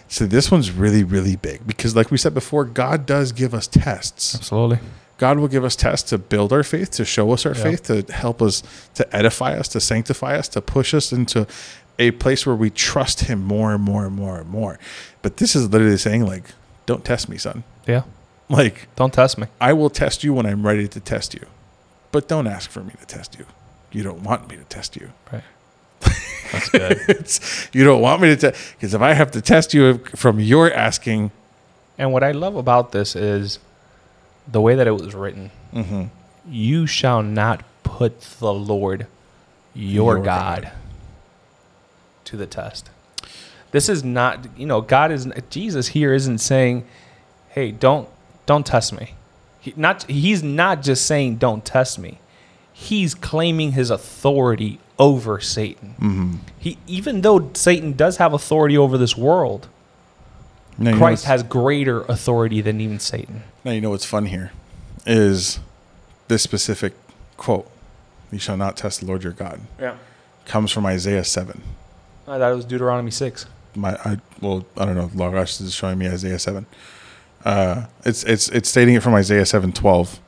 So 0.08 0.26
this 0.26 0.50
one's 0.50 0.70
really, 0.70 1.04
really 1.04 1.36
big 1.36 1.66
because, 1.66 1.94
like 1.94 2.10
we 2.10 2.16
said 2.18 2.34
before, 2.34 2.64
God 2.64 3.04
does 3.06 3.32
give 3.32 3.52
us 3.54 3.66
tests. 3.66 4.34
Absolutely. 4.34 4.78
God 5.18 5.38
will 5.38 5.48
give 5.48 5.64
us 5.64 5.74
tests 5.76 6.08
to 6.10 6.18
build 6.18 6.52
our 6.52 6.62
faith, 6.62 6.90
to 6.92 7.04
show 7.04 7.32
us 7.32 7.44
our 7.44 7.54
Yeah. 7.54 7.62
faith, 7.62 7.82
to 7.84 8.02
help 8.12 8.40
us, 8.40 8.62
to 8.94 9.14
edify 9.16 9.54
us, 9.58 9.68
to 9.68 9.80
sanctify 9.80 10.36
us, 10.36 10.48
to 10.48 10.60
push 10.62 10.94
us 10.94 11.12
into 11.12 11.46
a 11.98 12.12
place 12.12 12.46
where 12.46 12.54
we 12.54 12.70
trust 12.70 13.20
Him 13.22 13.42
more 13.42 13.74
and 13.74 13.82
more 13.82 14.06
and 14.06 14.14
more 14.14 14.38
and 14.38 14.48
more. 14.48 14.78
But 15.20 15.38
this 15.38 15.56
is 15.56 15.68
literally 15.68 15.96
saying, 15.98 16.24
like, 16.24 16.44
don't 16.86 17.04
test 17.04 17.28
me, 17.28 17.36
son. 17.36 17.64
Yeah. 17.86 18.02
Like, 18.48 18.88
Don't 18.96 19.12
test 19.12 19.36
me. 19.36 19.48
I 19.60 19.72
will 19.74 19.90
test 19.90 20.24
you 20.24 20.32
when 20.32 20.46
I'm 20.46 20.64
ready 20.66 20.88
to 20.88 21.00
test 21.00 21.34
you, 21.34 21.44
but 22.12 22.28
don't 22.28 22.46
ask 22.46 22.70
for 22.70 22.80
me 22.82 22.92
to 22.98 23.04
test 23.04 23.36
you. 23.38 23.44
You 23.92 24.02
don't 24.02 24.22
want 24.22 24.48
me 24.48 24.56
to 24.56 24.64
test 24.64 24.96
you. 24.96 25.10
Right. 25.32 25.42
That's 26.52 26.68
good. 26.70 27.68
You 27.78 27.84
don't 27.84 28.00
want 28.00 28.22
me 28.22 28.28
to 28.28 28.36
test 28.36 28.74
because 28.74 28.94
if 28.94 29.00
I 29.02 29.12
have 29.14 29.30
to 29.32 29.40
test 29.40 29.74
you 29.74 29.98
from 30.16 30.40
your 30.40 30.72
asking, 30.72 31.30
and 31.98 32.12
what 32.12 32.22
I 32.24 32.32
love 32.32 32.56
about 32.56 32.92
this 32.92 33.14
is 33.16 33.58
the 34.50 34.60
way 34.60 34.74
that 34.74 34.86
it 34.86 34.92
was 34.92 35.14
written. 35.14 35.50
mm-hmm, 35.74 36.04
You 36.50 36.86
shall 36.86 37.22
not 37.22 37.62
put 37.82 38.20
the 38.20 38.52
Lord, 38.52 39.06
your, 39.74 40.16
Your 40.16 40.24
God, 40.24 40.62
God. 40.64 40.72
to 42.24 42.36
the 42.36 42.46
test. 42.46 42.90
This 43.70 43.88
is 43.88 44.02
not, 44.02 44.46
you 44.56 44.64
know, 44.66 44.80
God 44.80 45.12
is 45.12 45.28
Jesus 45.50 45.88
here 45.88 46.14
isn't 46.14 46.38
saying, 46.38 46.86
"Hey, 47.50 47.70
don't 47.70 48.08
don't 48.46 48.64
test 48.64 48.92
me." 48.98 49.14
He, 49.60 49.74
not 49.76 50.04
he's 50.04 50.42
not 50.42 50.82
just 50.82 51.04
saying 51.04 51.36
don't 51.36 51.64
test 51.64 51.98
me. 51.98 52.18
He's 52.72 53.14
claiming 53.14 53.72
his 53.72 53.90
authority 53.90 54.78
over 54.98 55.40
Satan. 55.40 55.94
mm-hmm. 56.00 56.34
He 56.58 56.78
even 56.86 57.20
though 57.20 57.50
Satan 57.54 57.92
does 57.92 58.16
have 58.16 58.32
authority 58.32 58.76
over 58.76 58.98
this 58.98 59.16
world, 59.16 59.68
now, 60.76 60.90
you 60.90 60.96
know 60.96 60.98
Christ 61.00 61.24
has 61.24 61.42
greater 61.42 62.02
authority 62.02 62.60
than 62.60 62.80
even 62.80 62.98
Satan. 62.98 63.42
Now 63.64 63.72
you 63.72 63.80
know 63.80 63.90
what's 63.90 64.04
fun 64.04 64.26
here 64.26 64.52
is 65.06 65.60
this 66.28 66.42
specific 66.42 66.94
quote: 67.36 67.70
"You 68.30 68.38
shall 68.38 68.56
not 68.56 68.76
test 68.76 69.00
the 69.00 69.06
Lord 69.06 69.22
your 69.22 69.32
God." 69.32 69.60
Yeah. 69.80 69.96
Comes 70.44 70.70
from 70.70 70.86
Isaiah 70.86 71.24
seven. 71.24 71.62
I 72.26 72.38
thought 72.38 72.52
it 72.52 72.56
was 72.56 72.64
Deuteronomy 72.66 73.10
6. 73.10 73.46
My, 73.74 73.94
I 74.04 74.18
well, 74.40 74.66
I 74.76 74.84
don't 74.84 74.96
know. 74.96 75.08
Lagash 75.08 75.60
is 75.60 75.74
showing 75.74 75.98
me 75.98 76.08
Isaiah 76.08 76.38
seven. 76.38 76.66
Uh, 77.44 77.86
it's 78.04 78.24
it's 78.24 78.48
it's 78.48 78.68
stating 78.68 78.94
it 78.94 79.02
from 79.02 79.14
Isaiah 79.14 79.46
seven 79.46 79.72
twelve, 79.72 80.20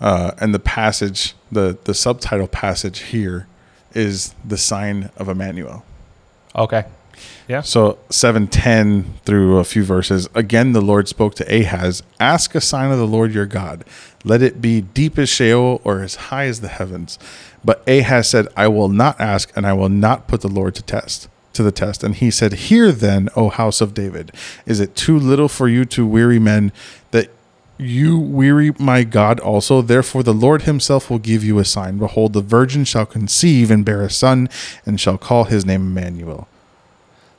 uh, 0.00 0.32
and 0.38 0.54
the 0.54 0.58
passage, 0.58 1.34
the 1.50 1.76
the 1.84 1.94
subtitle 1.94 2.46
passage 2.46 3.00
here, 3.00 3.46
is 3.94 4.34
the 4.44 4.58
sign 4.58 5.10
of 5.16 5.28
Emmanuel. 5.28 5.84
Okay. 6.56 6.84
Yeah. 7.48 7.60
So 7.60 7.98
710 8.10 9.14
through 9.24 9.58
a 9.58 9.64
few 9.64 9.84
verses. 9.84 10.28
Again, 10.34 10.72
the 10.72 10.80
Lord 10.80 11.08
spoke 11.08 11.34
to 11.36 11.60
Ahaz 11.60 12.02
Ask 12.18 12.54
a 12.54 12.60
sign 12.60 12.90
of 12.90 12.98
the 12.98 13.06
Lord 13.06 13.32
your 13.32 13.46
God. 13.46 13.84
Let 14.24 14.42
it 14.42 14.60
be 14.60 14.80
deep 14.80 15.18
as 15.18 15.28
Sheol 15.28 15.80
or 15.84 16.02
as 16.02 16.14
high 16.16 16.46
as 16.46 16.60
the 16.60 16.68
heavens. 16.68 17.18
But 17.64 17.86
Ahaz 17.88 18.28
said, 18.28 18.48
I 18.56 18.68
will 18.68 18.88
not 18.88 19.20
ask, 19.20 19.52
and 19.56 19.66
I 19.66 19.72
will 19.74 19.88
not 19.88 20.28
put 20.28 20.40
the 20.40 20.48
Lord 20.48 20.74
to 20.76 20.82
test. 20.82 21.28
To 21.54 21.62
the 21.62 21.72
test. 21.72 22.02
And 22.02 22.14
he 22.14 22.30
said, 22.30 22.52
Hear 22.54 22.90
then, 22.90 23.28
O 23.36 23.48
house 23.48 23.80
of 23.80 23.94
David, 23.94 24.32
is 24.66 24.80
it 24.80 24.96
too 24.96 25.18
little 25.18 25.48
for 25.48 25.68
you 25.68 25.84
to 25.86 26.06
weary 26.06 26.38
men 26.38 26.72
that 27.10 27.30
you 27.78 28.18
weary 28.18 28.72
my 28.78 29.04
God 29.04 29.40
also? 29.40 29.82
Therefore 29.82 30.22
the 30.22 30.34
Lord 30.34 30.62
himself 30.62 31.10
will 31.10 31.18
give 31.18 31.42
you 31.44 31.58
a 31.58 31.64
sign. 31.64 31.98
Behold, 31.98 32.32
the 32.32 32.40
virgin 32.40 32.84
shall 32.84 33.06
conceive 33.06 33.70
and 33.70 33.84
bear 33.84 34.02
a 34.02 34.10
son, 34.10 34.48
and 34.86 35.00
shall 35.00 35.18
call 35.18 35.44
his 35.44 35.64
name 35.64 35.82
Emmanuel. 35.82 36.48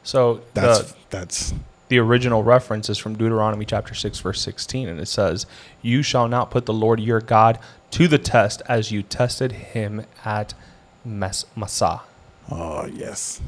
So 0.03 0.41
That's 0.53 0.91
the, 0.91 0.95
that's 1.09 1.53
the 1.87 1.99
original 1.99 2.43
reference 2.43 2.89
is 2.89 2.97
from 2.97 3.15
Deuteronomy 3.15 3.65
chapter 3.65 3.93
6 3.93 4.19
verse 4.19 4.41
16 4.41 4.87
and 4.87 4.99
it 4.99 5.07
says, 5.07 5.45
"You 5.81 6.01
shall 6.01 6.27
not 6.27 6.51
put 6.51 6.65
the 6.65 6.73
Lord 6.73 6.99
your 6.99 7.21
God 7.21 7.59
to 7.91 8.07
the 8.07 8.17
test 8.17 8.61
as 8.67 8.91
you 8.91 9.03
tested 9.03 9.51
him 9.51 10.05
at 10.23 10.53
Mes- 11.03 11.45
Massah." 11.55 12.01
oh 12.51 12.85
yes. 12.85 13.41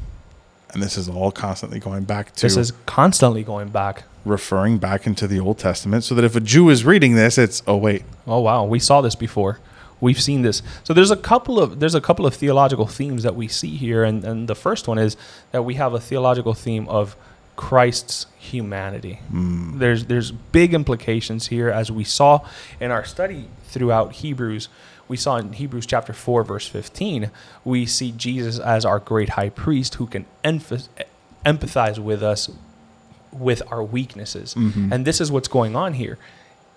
And 0.70 0.82
this 0.82 0.98
is 0.98 1.08
all 1.08 1.32
constantly 1.32 1.80
going 1.80 2.04
back 2.04 2.34
to 2.34 2.42
This 2.42 2.56
is 2.56 2.72
constantly 2.84 3.42
going 3.42 3.68
back. 3.68 4.04
Referring 4.28 4.78
back 4.78 5.06
into 5.06 5.26
the 5.26 5.40
Old 5.40 5.58
Testament 5.58 6.04
so 6.04 6.14
that 6.14 6.24
if 6.24 6.36
a 6.36 6.40
Jew 6.40 6.68
is 6.68 6.84
reading 6.84 7.14
this, 7.14 7.38
it's 7.38 7.62
oh 7.66 7.76
wait, 7.76 8.04
Oh 8.26 8.40
wow, 8.40 8.64
we 8.64 8.78
saw 8.78 9.00
this 9.00 9.14
before. 9.14 9.58
We've 10.00 10.20
seen 10.20 10.42
this. 10.42 10.62
So 10.84 10.94
there's 10.94 11.10
a 11.10 11.16
couple 11.16 11.58
of 11.58 11.80
there's 11.80 11.94
a 11.94 12.00
couple 12.00 12.26
of 12.26 12.34
theological 12.34 12.86
themes 12.86 13.24
that 13.24 13.34
we 13.34 13.48
see 13.48 13.76
here, 13.76 14.04
and, 14.04 14.24
and 14.24 14.48
the 14.48 14.54
first 14.54 14.86
one 14.86 14.98
is 14.98 15.16
that 15.50 15.62
we 15.62 15.74
have 15.74 15.92
a 15.94 15.98
theological 16.00 16.54
theme 16.54 16.88
of 16.88 17.16
Christ's 17.56 18.26
humanity. 18.38 19.14
Hmm. 19.30 19.78
There's 19.78 20.04
there's 20.04 20.30
big 20.30 20.74
implications 20.74 21.48
here, 21.48 21.68
as 21.70 21.90
we 21.90 22.04
saw 22.04 22.46
in 22.78 22.92
our 22.92 23.04
study 23.04 23.48
throughout 23.64 24.12
Hebrews. 24.16 24.68
We 25.08 25.16
saw 25.16 25.36
in 25.38 25.54
Hebrews 25.54 25.86
chapter 25.86 26.12
four, 26.12 26.44
verse 26.44 26.68
fifteen, 26.68 27.32
we 27.64 27.86
see 27.86 28.12
Jesus 28.12 28.60
as 28.60 28.84
our 28.84 29.00
great 29.00 29.30
high 29.30 29.48
priest 29.48 29.96
who 29.96 30.06
can 30.06 30.26
emph- 30.44 30.88
empathize 31.44 31.98
with 31.98 32.22
us 32.22 32.50
with 33.32 33.62
our 33.70 33.82
weaknesses. 33.82 34.54
And 34.56 35.04
this 35.04 35.20
is 35.20 35.30
what's 35.32 35.48
going 35.48 35.76
on 35.76 35.94
here. 35.94 36.18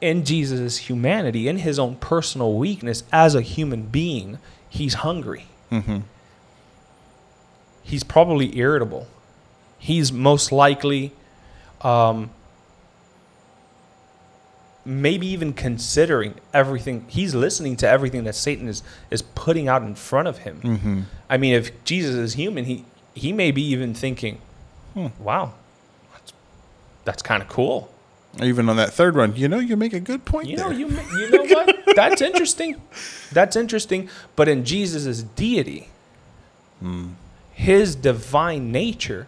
In 0.02 0.26
Jesus' 0.26 0.78
humanity, 0.90 1.48
in 1.48 1.58
his 1.60 1.78
own 1.80 1.96
personal 1.96 2.54
weakness 2.58 3.04
as 3.12 3.36
a 3.36 3.42
human 3.42 3.84
being, 3.84 4.40
he's 4.70 4.96
hungry. 4.96 5.46
He's 7.84 8.04
probably 8.04 8.58
irritable. 8.58 9.08
He's 9.80 10.12
most 10.12 10.52
likely 10.52 11.12
um, 11.82 12.30
maybe 14.86 15.28
even 15.28 15.54
considering 15.54 16.36
everything. 16.54 17.06
He's 17.08 17.36
listening 17.36 17.76
to 17.78 17.88
everything 17.88 18.24
that 18.26 18.36
Satan 18.36 18.68
is, 18.68 18.84
is 19.10 19.22
putting 19.22 19.68
out 19.68 19.84
in 19.84 19.96
front 19.96 20.28
of 20.28 20.40
him. 20.40 21.08
I 21.30 21.38
mean, 21.38 21.54
if 21.54 21.84
Jesus 21.84 22.16
is 22.16 22.34
human, 22.34 22.66
he, 22.66 22.86
he 23.14 23.32
may 23.34 23.52
be 23.52 23.64
even 23.64 23.94
thinking, 23.94 24.40
"Hmm, 24.94 25.08
wow, 25.20 25.54
that's 27.06 27.22
kind 27.22 27.42
of 27.42 27.50
cool. 27.50 27.90
even 28.42 28.70
on 28.70 28.78
that 28.78 28.94
third 28.94 29.16
one, 29.16 29.36
you 29.36 29.48
know, 29.48 29.60
you 29.60 29.76
make 29.76 29.94
a 29.94 30.00
good 30.00 30.24
point 30.26 30.48
You 30.48 30.58
there. 30.58 30.70
know, 30.70 30.76
you 30.78 30.88
you 30.88 31.30
know 31.32 31.44
what? 31.44 31.96
That's 31.96 32.22
interesting. 32.22 32.82
That's 33.32 33.56
interesting. 33.56 34.10
But 34.36 34.48
in 34.48 34.64
Jesus' 34.64 35.24
deity, 35.24 35.90
hmm. 36.80 37.10
his 37.54 37.96
divine 37.96 38.72
nature 38.72 39.28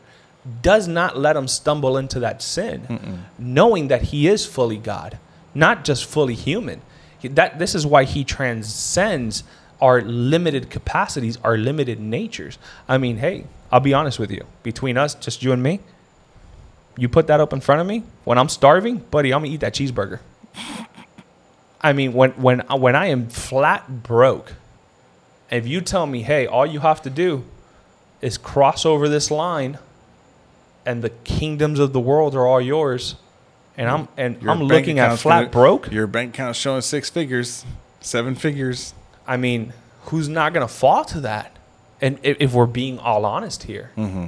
does 0.62 0.88
not 0.88 1.18
let 1.18 1.36
him 1.38 1.48
stumble 1.48 1.98
into 1.98 2.20
that 2.20 2.42
sin, 2.42 3.24
knowing 3.40 3.88
that 3.88 4.02
he 4.04 4.28
is 4.28 4.46
fully 4.46 4.78
God, 4.78 5.18
not 5.56 5.86
just 5.86 6.06
fully 6.06 6.36
human. 6.36 6.82
That 7.24 7.60
this 7.60 7.74
is 7.76 7.86
why 7.86 8.04
he 8.04 8.26
transcends 8.26 9.46
our 9.82 10.02
limited 10.02 10.70
capacities, 10.70 11.38
our 11.44 11.58
limited 11.58 12.00
natures. 12.00 12.58
I 12.90 12.98
mean, 12.98 13.18
hey, 13.18 13.46
I'll 13.72 13.80
be 13.80 13.94
honest 13.94 14.20
with 14.20 14.32
you. 14.32 14.46
Between 14.64 14.98
us, 14.98 15.16
just 15.16 15.42
you 15.44 15.54
and 15.54 15.64
me, 15.64 15.80
you 16.98 17.10
put 17.10 17.28
that 17.28 17.40
up 17.40 17.54
in 17.54 17.60
front 17.62 17.82
of 17.82 17.88
me 17.88 18.04
when 18.24 18.38
I'm 18.38 18.50
starving, 18.50 18.98
buddy, 18.98 19.34
I'm 19.34 19.42
gonna 19.42 19.54
eat 19.54 19.62
that 19.62 19.74
cheeseburger. 19.74 20.20
I 21.82 21.94
mean, 21.94 22.14
when 22.14 22.32
when 22.32 22.60
when 22.60 22.96
I 22.96 23.08
am 23.08 23.28
flat 23.28 24.04
broke, 24.04 24.54
if 25.52 25.68
you 25.68 25.82
tell 25.82 26.06
me, 26.06 26.22
hey, 26.22 26.48
all 26.48 26.66
you 26.66 26.80
have 26.80 27.02
to 27.04 27.10
do 27.10 27.44
is 28.22 28.38
cross 28.38 28.86
over 28.86 29.10
this 29.10 29.30
line, 29.30 29.78
and 30.86 31.02
the 31.04 31.10
kingdoms 31.10 31.80
of 31.80 31.92
the 31.92 32.00
world 32.00 32.36
are 32.36 32.48
all 32.48 32.62
yours, 32.62 33.16
and 33.78 33.90
I'm 33.90 34.08
and 34.16 34.42
Your 34.42 34.52
I'm 34.52 34.64
looking 34.64 35.00
at 35.00 35.20
flat 35.20 35.40
gonna- 35.40 35.50
broke. 35.50 35.92
Your 35.92 36.08
bank 36.08 36.34
account's 36.36 36.58
showing 36.60 36.82
six 36.82 37.10
figures, 37.10 37.66
seven 38.00 38.36
figures. 38.36 38.94
I 39.28 39.36
mean, 39.38 39.74
who's 40.06 40.30
not 40.30 40.54
gonna 40.54 40.68
fall 40.70 41.04
to 41.06 41.20
that? 41.22 41.58
And 42.02 42.18
if, 42.24 42.38
if 42.40 42.54
we're 42.54 42.66
being 42.66 43.00
all 43.00 43.26
honest 43.26 43.64
here, 43.64 43.92
mm-hmm. 43.98 44.28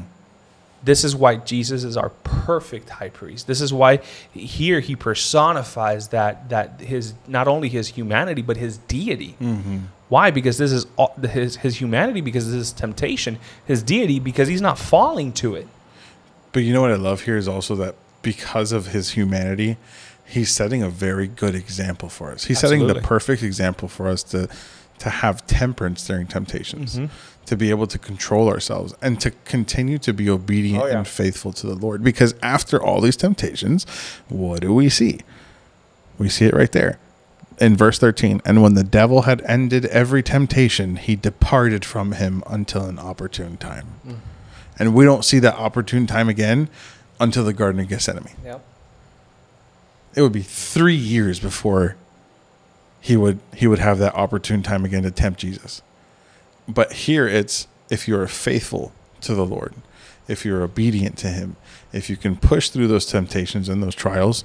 This 0.86 1.04
is 1.04 1.16
why 1.16 1.36
Jesus 1.36 1.84
is 1.84 1.98
our 1.98 2.10
perfect 2.24 2.90
high 2.90 3.10
priest. 3.10 3.48
This 3.48 3.60
is 3.60 3.74
why 3.74 3.98
here 4.32 4.80
he 4.80 4.96
personifies 4.96 6.10
that 6.10 6.50
that 6.50 6.80
his 6.80 7.14
not 7.28 7.48
only 7.48 7.70
his 7.70 7.90
humanity 7.90 8.42
but 8.42 8.58
his 8.58 8.78
deity. 8.78 9.36
Why? 10.08 10.30
Because 10.30 10.60
this 10.60 10.72
is 10.72 10.86
all, 10.98 11.14
his 11.16 11.58
his 11.58 11.82
humanity 11.82 12.22
because 12.22 12.46
this 12.46 12.56
is 12.56 12.72
temptation. 12.72 13.40
His 13.66 13.82
deity 13.82 14.20
because 14.20 14.48
he's 14.48 14.62
not 14.62 14.78
falling 14.78 15.34
to 15.34 15.56
it. 15.56 15.68
But 16.52 16.64
you 16.64 16.74
know 16.74 16.82
what 16.82 16.92
I 16.92 16.96
love 16.96 17.22
here 17.22 17.36
is 17.36 17.48
also 17.48 17.76
that 17.78 17.96
because 18.22 18.72
of 18.72 18.88
his 18.88 19.12
humanity, 19.12 19.78
he's 20.26 20.52
setting 20.52 20.84
a 20.84 20.90
very 20.90 21.28
good 21.28 21.56
example 21.56 22.10
for 22.10 22.32
us. 22.32 22.46
He's 22.46 22.60
setting 22.60 22.86
the 22.88 22.96
perfect 22.96 23.42
example 23.44 23.88
for 23.88 24.08
us 24.08 24.24
to 24.24 24.48
to 25.00 25.10
have 25.10 25.46
temperance 25.48 26.08
during 26.08 26.28
temptations, 26.28 26.96
Mm-hmm. 26.96 27.06
To 27.46 27.56
be 27.56 27.70
able 27.70 27.88
to 27.88 27.98
control 28.00 28.50
ourselves 28.50 28.94
and 29.02 29.20
to 29.22 29.32
continue 29.46 29.98
to 30.00 30.14
be 30.14 30.30
obedient 30.30 30.84
Oh, 30.84 30.88
yeah. 30.88 30.98
and 31.00 31.08
faithful 31.08 31.54
to 31.54 31.68
the 31.68 31.76
Lord. 31.76 32.04
Because 32.04 32.34
after 32.42 32.82
all 32.82 33.02
these 33.02 33.16
temptations, 33.18 33.86
what 34.30 34.62
do 34.62 34.74
we 34.74 34.90
see? 34.90 35.20
We 36.18 36.30
see 36.30 36.46
it 36.46 36.54
right 36.54 36.72
there. 36.72 36.98
In 37.60 37.78
verse 37.78 38.00
13, 38.00 38.42
and 38.46 38.62
when 38.62 38.74
the 38.74 38.84
devil 38.84 39.22
had 39.24 39.42
ended 39.44 39.86
every 39.86 40.22
temptation, 40.22 40.98
he 40.98 41.16
departed 41.16 41.86
from 41.86 42.14
him 42.14 42.44
until 42.48 42.86
an 42.86 43.00
opportune 43.00 43.56
time. 43.58 43.88
Mm. 44.06 44.18
And 44.78 44.94
we 44.94 45.06
don't 45.06 45.24
see 45.24 45.40
that 45.40 45.56
opportune 45.56 46.06
time 46.06 46.28
again 46.28 46.68
until 47.20 47.46
the 47.46 47.54
Garden 47.54 47.80
of 47.80 47.88
Gethsemane. 47.88 48.36
Yep. 48.44 48.62
It 50.16 50.22
would 50.22 50.34
be 50.34 50.42
three 50.42 50.96
years 50.96 51.40
before 51.40 51.96
he 53.00 53.16
would 53.16 53.40
he 53.54 53.68
would 53.68 53.80
have 53.80 54.00
that 54.00 54.16
opportune 54.16 54.64
time 54.64 54.84
again 54.84 55.04
to 55.04 55.12
tempt 55.12 55.40
Jesus. 55.40 55.82
But 56.68 56.94
here 56.94 57.28
it's 57.28 57.68
if 57.90 58.08
you're 58.08 58.28
faithful 58.28 58.92
to 59.22 59.36
the 59.36 59.46
Lord, 59.46 59.74
if 60.28 60.46
you're 60.46 60.64
obedient 60.64 61.18
to 61.20 61.28
him, 61.28 61.56
if 61.94 62.10
you 62.10 62.18
can 62.18 62.36
push 62.36 62.70
through 62.70 62.88
those 62.88 63.06
temptations 63.06 63.70
and 63.70 63.82
those 63.82 63.96
trials, 63.96 64.44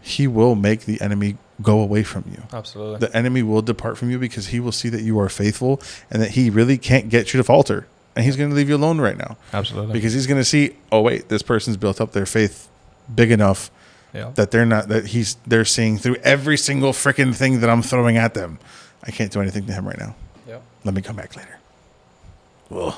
he 0.00 0.26
will 0.26 0.54
make 0.54 0.82
the 0.82 1.00
enemy 1.00 1.36
go 1.60 1.80
away 1.80 2.02
from 2.02 2.24
you. 2.30 2.42
Absolutely. 2.52 2.98
The 2.98 3.14
enemy 3.14 3.42
will 3.42 3.62
depart 3.62 3.98
from 3.98 4.10
you 4.10 4.18
because 4.18 4.48
he 4.48 4.60
will 4.60 4.72
see 4.72 4.88
that 4.88 5.02
you 5.02 5.18
are 5.20 5.28
faithful 5.28 5.80
and 6.10 6.22
that 6.22 6.32
he 6.32 6.48
really 6.48 6.78
can't 6.78 7.08
get 7.08 7.32
you 7.34 7.38
to 7.38 7.44
falter. 7.44 7.86
And 8.16 8.24
he's 8.24 8.36
going 8.36 8.50
to 8.50 8.56
leave 8.56 8.68
you 8.68 8.76
alone 8.76 9.00
right 9.00 9.16
now 9.16 9.36
Absolutely. 9.52 9.92
because 9.92 10.12
he's 10.12 10.26
going 10.26 10.40
to 10.40 10.44
see, 10.44 10.76
oh 10.90 11.00
wait, 11.00 11.28
this 11.28 11.42
person's 11.42 11.76
built 11.76 12.00
up 12.00 12.12
their 12.12 12.26
faith 12.26 12.68
big 13.14 13.30
enough 13.30 13.70
yeah. 14.12 14.30
that 14.34 14.50
they're 14.50 14.66
not 14.66 14.88
that 14.88 15.06
he's 15.06 15.36
they're 15.46 15.64
seeing 15.64 15.98
through 15.98 16.16
every 16.16 16.56
single 16.56 16.92
freaking 16.92 17.34
thing 17.34 17.60
that 17.60 17.70
I'm 17.70 17.82
throwing 17.82 18.16
at 18.16 18.34
them. 18.34 18.58
I 19.04 19.10
can't 19.10 19.30
do 19.30 19.40
anything 19.40 19.66
to 19.66 19.72
him 19.72 19.86
right 19.86 19.98
now. 19.98 20.14
Let 20.84 20.94
me 20.94 21.02
come 21.02 21.16
back 21.16 21.36
later. 21.36 21.58
Ugh. 22.70 22.94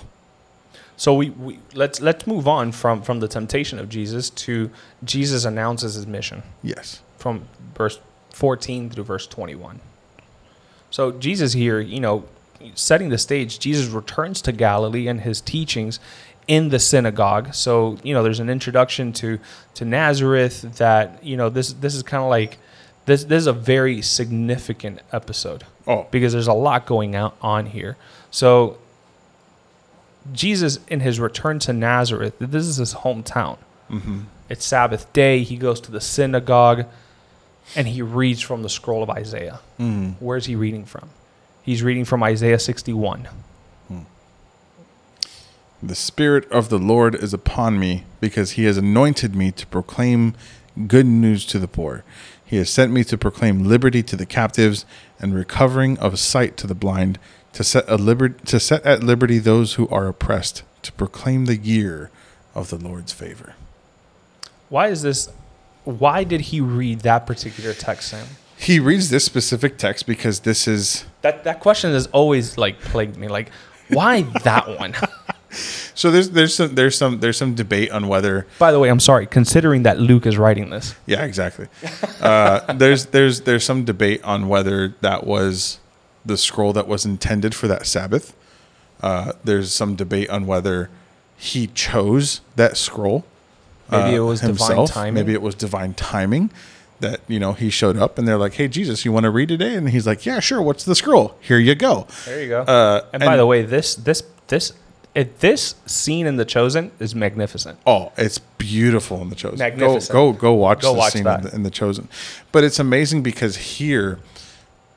So 0.97 1.15
we, 1.15 1.31
we 1.31 1.59
let's 1.75 2.01
let's 2.01 2.27
move 2.27 2.47
on 2.47 2.71
from 2.71 3.03
from 3.03 3.21
the 3.21 3.29
temptation 3.29 3.79
of 3.79 3.89
Jesus 3.89 4.31
to 4.31 4.71
Jesus 5.03 5.45
announces 5.45 5.95
his 5.95 6.07
mission. 6.07 6.43
Yes. 6.63 7.01
from 7.17 7.49
verse 7.75 7.99
14 8.31 8.91
through 8.91 9.05
verse 9.05 9.27
21. 9.27 9.81
So 10.91 11.13
Jesus 11.13 11.53
here, 11.55 11.81
you 11.81 12.01
know, 12.01 12.25
setting 12.75 13.09
the 13.09 13.19
stage, 13.19 13.59
Jesus 13.59 13.89
returns 13.89 14.43
to 14.43 14.53
Galilee 14.53 15.09
and 15.09 15.21
his 15.21 15.41
teachings 15.41 15.99
in 16.49 16.69
the 16.71 16.79
synagogue. 16.79 17.55
So, 17.55 17.99
you 18.03 18.13
know, 18.15 18.23
there's 18.23 18.41
an 18.41 18.51
introduction 18.51 19.13
to 19.15 19.39
to 19.75 19.85
Nazareth 19.85 20.77
that, 20.79 21.25
you 21.25 21.37
know, 21.37 21.49
this 21.49 21.73
this 21.73 21.95
is 21.95 22.03
kind 22.03 22.23
of 22.23 22.29
like 22.29 22.59
this 23.07 23.25
this 23.25 23.43
is 23.43 23.47
a 23.47 23.53
very 23.53 24.03
significant 24.03 25.01
episode 25.13 25.65
Oh, 25.87 26.07
because 26.11 26.33
there's 26.33 26.47
a 26.47 26.53
lot 26.53 26.87
going 26.87 27.15
out 27.15 27.37
on 27.41 27.67
here. 27.67 27.97
So 28.31 28.79
Jesus 30.33 30.79
in 30.89 31.01
his 31.01 31.19
return 31.19 31.59
to 31.61 31.73
Nazareth, 31.73 32.35
this 32.39 32.67
is 32.67 32.77
his 32.77 32.95
hometown. 32.95 33.59
Mm-hmm. 33.91 34.21
It's 34.49 34.65
Sabbath 34.65 35.13
day. 35.13 35.43
He 35.43 35.57
goes 35.57 35.81
to 35.83 35.91
the 35.91 36.01
synagogue 36.01 36.87
and 37.75 37.89
he 37.89 38.03
reads 38.03 38.41
from 38.41 38.63
the 38.63 38.69
scroll 38.69 39.03
of 39.03 39.11
Isaiah. 39.11 39.61
Mm-hmm. 39.81 40.25
Where's 40.25 40.47
he 40.47 40.55
reading 40.55 40.85
from? 40.85 41.11
He's 41.63 41.83
reading 41.83 42.05
from 42.05 42.23
Isaiah 42.23 42.59
61. 42.59 43.29
Hmm. 43.89 44.01
The 45.83 45.95
Spirit 45.95 46.51
of 46.51 46.69
the 46.69 46.79
Lord 46.79 47.15
is 47.15 47.33
upon 47.33 47.79
me 47.79 48.05
because 48.21 48.53
he 48.53 48.65
has 48.65 48.77
anointed 48.77 49.35
me 49.35 49.53
to 49.53 49.67
proclaim 49.67 50.35
good 50.87 51.07
news 51.07 51.45
to 51.47 51.59
the 51.59 51.69
poor. 51.69 52.05
He 52.53 52.59
has 52.59 52.69
sent 52.69 52.93
me 52.93 53.03
to 53.05 53.17
proclaim 53.17 53.65
liberty 53.65 54.03
to 54.03 54.15
the 54.15 54.27
captives 54.27 54.85
and 55.19 55.35
recovering 55.35 55.99
of 55.99 56.19
sight 56.19 56.59
to 56.59 56.67
the 56.67 56.75
blind, 56.75 57.19
to 57.55 57.65
set, 57.65 57.89
a 57.89 57.97
liber- 57.97 58.29
to 58.29 58.61
set 58.61 58.85
at 58.85 59.03
liberty 59.03 59.39
those 59.39 59.77
who 59.77 59.89
are 59.89 60.07
oppressed, 60.07 60.63
to 60.83 60.93
proclaim 60.93 61.47
the 61.47 61.57
year 61.57 62.11
of 62.55 62.69
the 62.69 62.77
Lord's 62.77 63.11
favor. 63.11 63.55
Why 64.69 64.89
is 64.89 65.01
this? 65.01 65.31
Why 65.85 66.25
did 66.25 66.43
he 66.43 66.61
read 66.61 67.01
that 67.01 67.25
particular 67.27 67.73
text, 67.73 68.11
Sam? 68.11 68.27
He 68.59 68.79
reads 68.79 69.09
this 69.09 69.25
specific 69.25 69.79
text 69.79 70.07
because 70.07 70.41
this 70.41 70.69
is 70.69 71.07
That 71.23 71.45
that 71.45 71.61
question 71.61 71.93
has 71.93 72.07
always 72.09 72.59
like 72.59 72.79
plagued 72.81 73.17
me. 73.17 73.29
Like, 73.29 73.49
why 73.89 74.25
that 74.45 74.79
one? 74.79 74.95
so 75.95 76.11
there's 76.11 76.31
there's 76.31 76.55
some 76.55 76.75
there's 76.75 76.97
some 76.97 77.21
there's 77.21 77.37
some 77.37 77.55
debate 77.55 77.91
on 77.91 78.09
whether 78.09 78.47
By 78.59 78.73
the 78.73 78.79
way, 78.79 78.89
I'm 78.89 79.01
sorry. 79.01 79.27
Considering 79.27 79.83
that 79.83 79.99
Luke 79.99 80.27
is 80.27 80.39
writing 80.39 80.71
this, 80.71 80.95
Yeah, 81.07 81.25
exactly. 81.25 81.69
Uh, 82.23 82.73
there's 82.75 83.07
there's 83.07 83.41
there's 83.41 83.65
some 83.65 83.85
debate 83.85 84.23
on 84.23 84.47
whether 84.47 84.95
that 85.01 85.27
was 85.27 85.81
the 86.25 86.37
scroll 86.37 86.73
that 86.73 86.87
was 86.87 87.05
intended 87.05 87.53
for 87.53 87.67
that 87.67 87.85
Sabbath. 87.85 88.35
Uh, 89.03 89.33
there's 89.43 89.73
some 89.73 89.97
debate 89.97 90.31
on 90.31 90.47
whether 90.47 90.89
he 91.37 91.67
chose 91.67 92.41
that 92.55 92.77
scroll. 92.77 93.25
Maybe 93.91 94.17
uh, 94.17 94.19
it 94.19 94.21
was 94.21 94.41
divine 94.41 94.87
timing. 94.87 95.15
Maybe 95.15 95.33
it 95.33 95.43
was 95.43 95.57
divine 95.57 95.95
timing 95.95 96.51
that 97.01 97.21
you 97.29 97.39
know 97.39 97.53
he 97.53 97.69
showed 97.69 97.97
up 97.97 98.17
and 98.19 98.27
they're 98.27 98.39
like, 98.39 98.55
"Hey, 98.55 98.69
Jesus, 98.69 99.05
you 99.05 99.13
want 99.13 99.25
to 99.25 99.31
read 99.31 99.49
today?" 99.49 99.75
And 99.75 99.91
he's 99.91 100.07
like, 100.07 100.25
"Yeah, 100.25 100.41
sure. 100.41 100.63
What's 100.63 100.85
the 100.85 100.95
scroll? 100.95 101.37
Here 101.41 101.59
you 101.59 101.75
go." 101.75 102.07
there 102.25 102.43
you 102.43 102.49
go. 102.49 102.63
Uh, 102.63 103.05
and, 103.13 103.23
by 103.23 103.37
the 103.37 103.47
way, 103.47 103.63
this 103.63 103.95
this 103.95 104.23
this 104.49 104.73
it, 105.15 105.41
this 105.41 105.75
scene 105.87 106.27
in 106.27 106.37
The 106.37 106.45
Chosen 106.45 106.91
is 106.99 107.15
magnificent. 107.15 107.79
Oh, 107.87 108.13
it's 108.17 108.39
beautiful 108.39 109.21
in 109.23 109.29
the 109.29 109.35
Chosen. 109.37 109.59
Magnificent. 109.59 110.13
Go 110.13 110.33
go 110.33 110.39
go 110.39 110.53
watch 110.55 110.81
Go 110.83 110.93
the 110.93 110.99
watch 110.99 111.13
scene 111.13 111.27
in 111.27 111.43
the, 111.43 111.55
in 111.55 111.63
the 111.65 111.71
Chosen. 111.71 112.09
But 112.51 112.65
it's 112.65 112.79
amazing 112.79 113.23
because 113.23 113.57
here, 113.57 114.19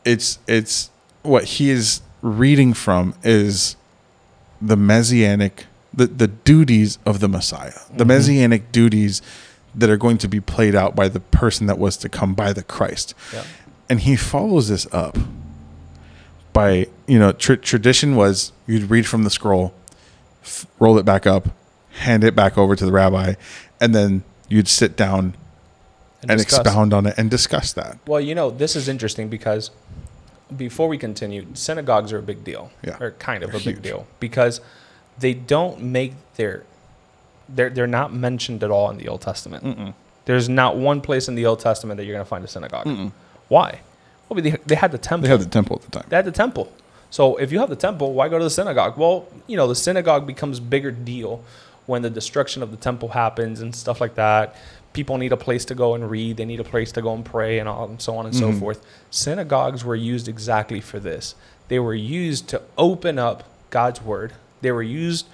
it's 0.05 0.39
it's 0.47 0.89
what 1.23 1.43
he 1.43 1.69
is 1.69 2.01
reading 2.21 2.73
from 2.73 3.13
is 3.23 3.75
the 4.61 4.77
messianic 4.77 5.65
the 5.93 6.07
the 6.07 6.27
duties 6.27 6.97
of 7.05 7.19
the 7.19 7.27
Messiah, 7.27 7.71
the 7.89 8.03
Mm-hmm. 8.03 8.07
messianic 8.07 8.71
duties 8.71 9.21
that 9.73 9.89
are 9.89 9.97
going 9.97 10.17
to 10.19 10.27
be 10.29 10.39
played 10.39 10.75
out 10.75 10.95
by 10.95 11.09
the 11.09 11.19
person 11.19 11.67
that 11.67 11.77
was 11.77 11.97
to 11.97 12.07
come 12.07 12.33
by 12.33 12.53
the 12.53 12.63
Christ. 12.63 13.13
Yeah. 13.33 13.43
And 13.89 13.99
he 13.99 14.15
follows 14.15 14.69
this 14.69 14.87
up 14.93 15.17
by 16.53 16.87
you 17.07 17.19
know 17.19 17.31
tr- 17.33 17.55
tradition 17.55 18.15
was 18.15 18.51
you'd 18.67 18.89
read 18.89 19.05
from 19.05 19.23
the 19.23 19.29
scroll 19.29 19.73
f- 20.45 20.65
roll 20.79 20.97
it 20.97 21.03
back 21.05 21.25
up 21.27 21.49
hand 21.91 22.23
it 22.23 22.35
back 22.35 22.57
over 22.57 22.75
to 22.75 22.85
the 22.85 22.91
rabbi 22.91 23.33
and 23.81 23.93
then 23.95 24.23
you'd 24.47 24.67
sit 24.67 24.95
down 24.95 25.35
and, 26.21 26.37
discuss. 26.37 26.59
expound 26.59 26.93
on 26.93 27.05
it 27.05 27.13
and 27.17 27.29
discuss 27.29 27.73
that 27.73 27.97
Well, 28.07 28.21
you 28.21 28.33
know, 28.35 28.49
this 28.49 28.75
is 28.75 28.87
interesting 28.87 29.27
because 29.29 29.71
before 30.55 30.87
we 30.87 30.97
continue, 30.97 31.45
synagogues 31.53 32.13
are 32.13 32.19
a 32.19 32.21
big 32.21 32.43
deal. 32.43 32.71
Yeah. 32.83 32.97
Or 33.01 33.11
kind 33.11 33.43
of 33.43 33.51
They're 33.51 33.59
a 33.61 33.63
big 33.63 33.81
deal 33.81 34.05
because 34.19 34.61
they 35.17 35.33
don't 35.33 35.81
make 35.81 36.13
their 36.35 36.63
they're 37.49 37.69
they're 37.69 37.87
not 37.87 38.13
mentioned 38.13 38.63
at 38.63 38.71
all 38.71 38.89
in 38.91 38.97
the 38.97 39.07
Old 39.07 39.21
Testament. 39.21 39.95
There's 40.25 40.49
not 40.49 40.77
one 40.77 41.01
place 41.01 41.27
in 41.27 41.35
the 41.35 41.45
Old 41.45 41.59
Testament 41.59 41.97
that 41.97 42.05
you're 42.05 42.13
going 42.15 42.25
to 42.25 42.29
find 42.29 42.43
a 42.43 42.47
synagogue. 42.47 43.11
Why? 43.47 43.81
Well, 44.29 44.41
they, 44.41 44.51
they 44.65 44.75
had 44.75 44.91
the 44.91 44.97
temple. 44.97 45.23
they 45.23 45.29
had 45.29 45.41
the 45.41 45.49
temple 45.49 45.75
at 45.77 45.81
the 45.83 45.91
time 45.99 46.05
They 46.09 46.15
had 46.15 46.25
the 46.25 46.31
temple. 46.31 46.71
So 47.15 47.37
if 47.37 47.53
you 47.53 47.59
have 47.59 47.69
the 47.69 47.77
temple, 47.77 48.11
why 48.11 48.27
go 48.27 48.37
to 48.37 48.43
the 48.43 48.49
synagogue? 48.49 48.97
Well, 48.97 49.25
you 49.47 49.55
know, 49.55 49.67
the 49.67 49.75
synagogue 49.75 50.27
becomes 50.27 50.59
bigger 50.59 50.91
deal 50.91 51.45
when 51.85 52.01
the 52.01 52.09
destruction 52.09 52.61
of 52.61 52.71
the 52.71 52.77
temple 52.77 53.07
happens 53.07 53.61
and 53.61 53.73
stuff 53.73 54.01
like 54.01 54.15
that. 54.15 54.57
People 54.91 55.17
need 55.17 55.31
a 55.31 55.37
place 55.37 55.63
to 55.65 55.75
go 55.75 55.95
and 55.95 56.11
read. 56.11 56.35
They 56.35 56.43
need 56.43 56.59
a 56.59 56.65
place 56.65 56.91
to 56.91 57.01
go 57.01 57.13
and 57.13 57.23
pray 57.23 57.59
and, 57.59 57.69
all, 57.69 57.85
and 57.85 58.01
so 58.01 58.17
on 58.17 58.25
and 58.25 58.35
so 58.35 58.49
mm-hmm. 58.49 58.59
forth. 58.59 58.85
Synagogues 59.11 59.85
were 59.85 59.95
used 59.95 60.27
exactly 60.27 60.81
for 60.81 60.99
this. 60.99 61.35
They 61.69 61.79
were 61.79 61.93
used 61.93 62.49
to 62.49 62.61
open 62.77 63.17
up 63.17 63.45
God's 63.69 64.01
word. 64.01 64.33
They 64.59 64.73
were 64.73 64.83
used. 64.83 65.25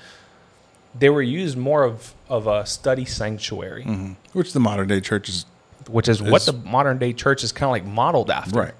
They 0.93 1.09
were 1.09 1.23
used 1.23 1.57
more 1.57 1.83
of, 1.83 2.13
of 2.29 2.45
a 2.45 2.63
study 2.67 3.05
sanctuary, 3.05 3.85
mm-hmm. 3.85 4.13
which 4.33 4.53
the 4.53 4.59
modern 4.59 4.87
day 4.87 5.01
church 5.01 5.27
is 5.29 5.47
which 5.89 6.07
is 6.07 6.21
what 6.21 6.45
the 6.45 6.53
modern 6.53 6.99
day 6.99 7.11
church 7.11 7.43
is 7.43 7.51
kind 7.51 7.69
of 7.69 7.71
like 7.71 7.85
modeled 7.91 8.29
after. 8.29 8.59
right 8.59 8.75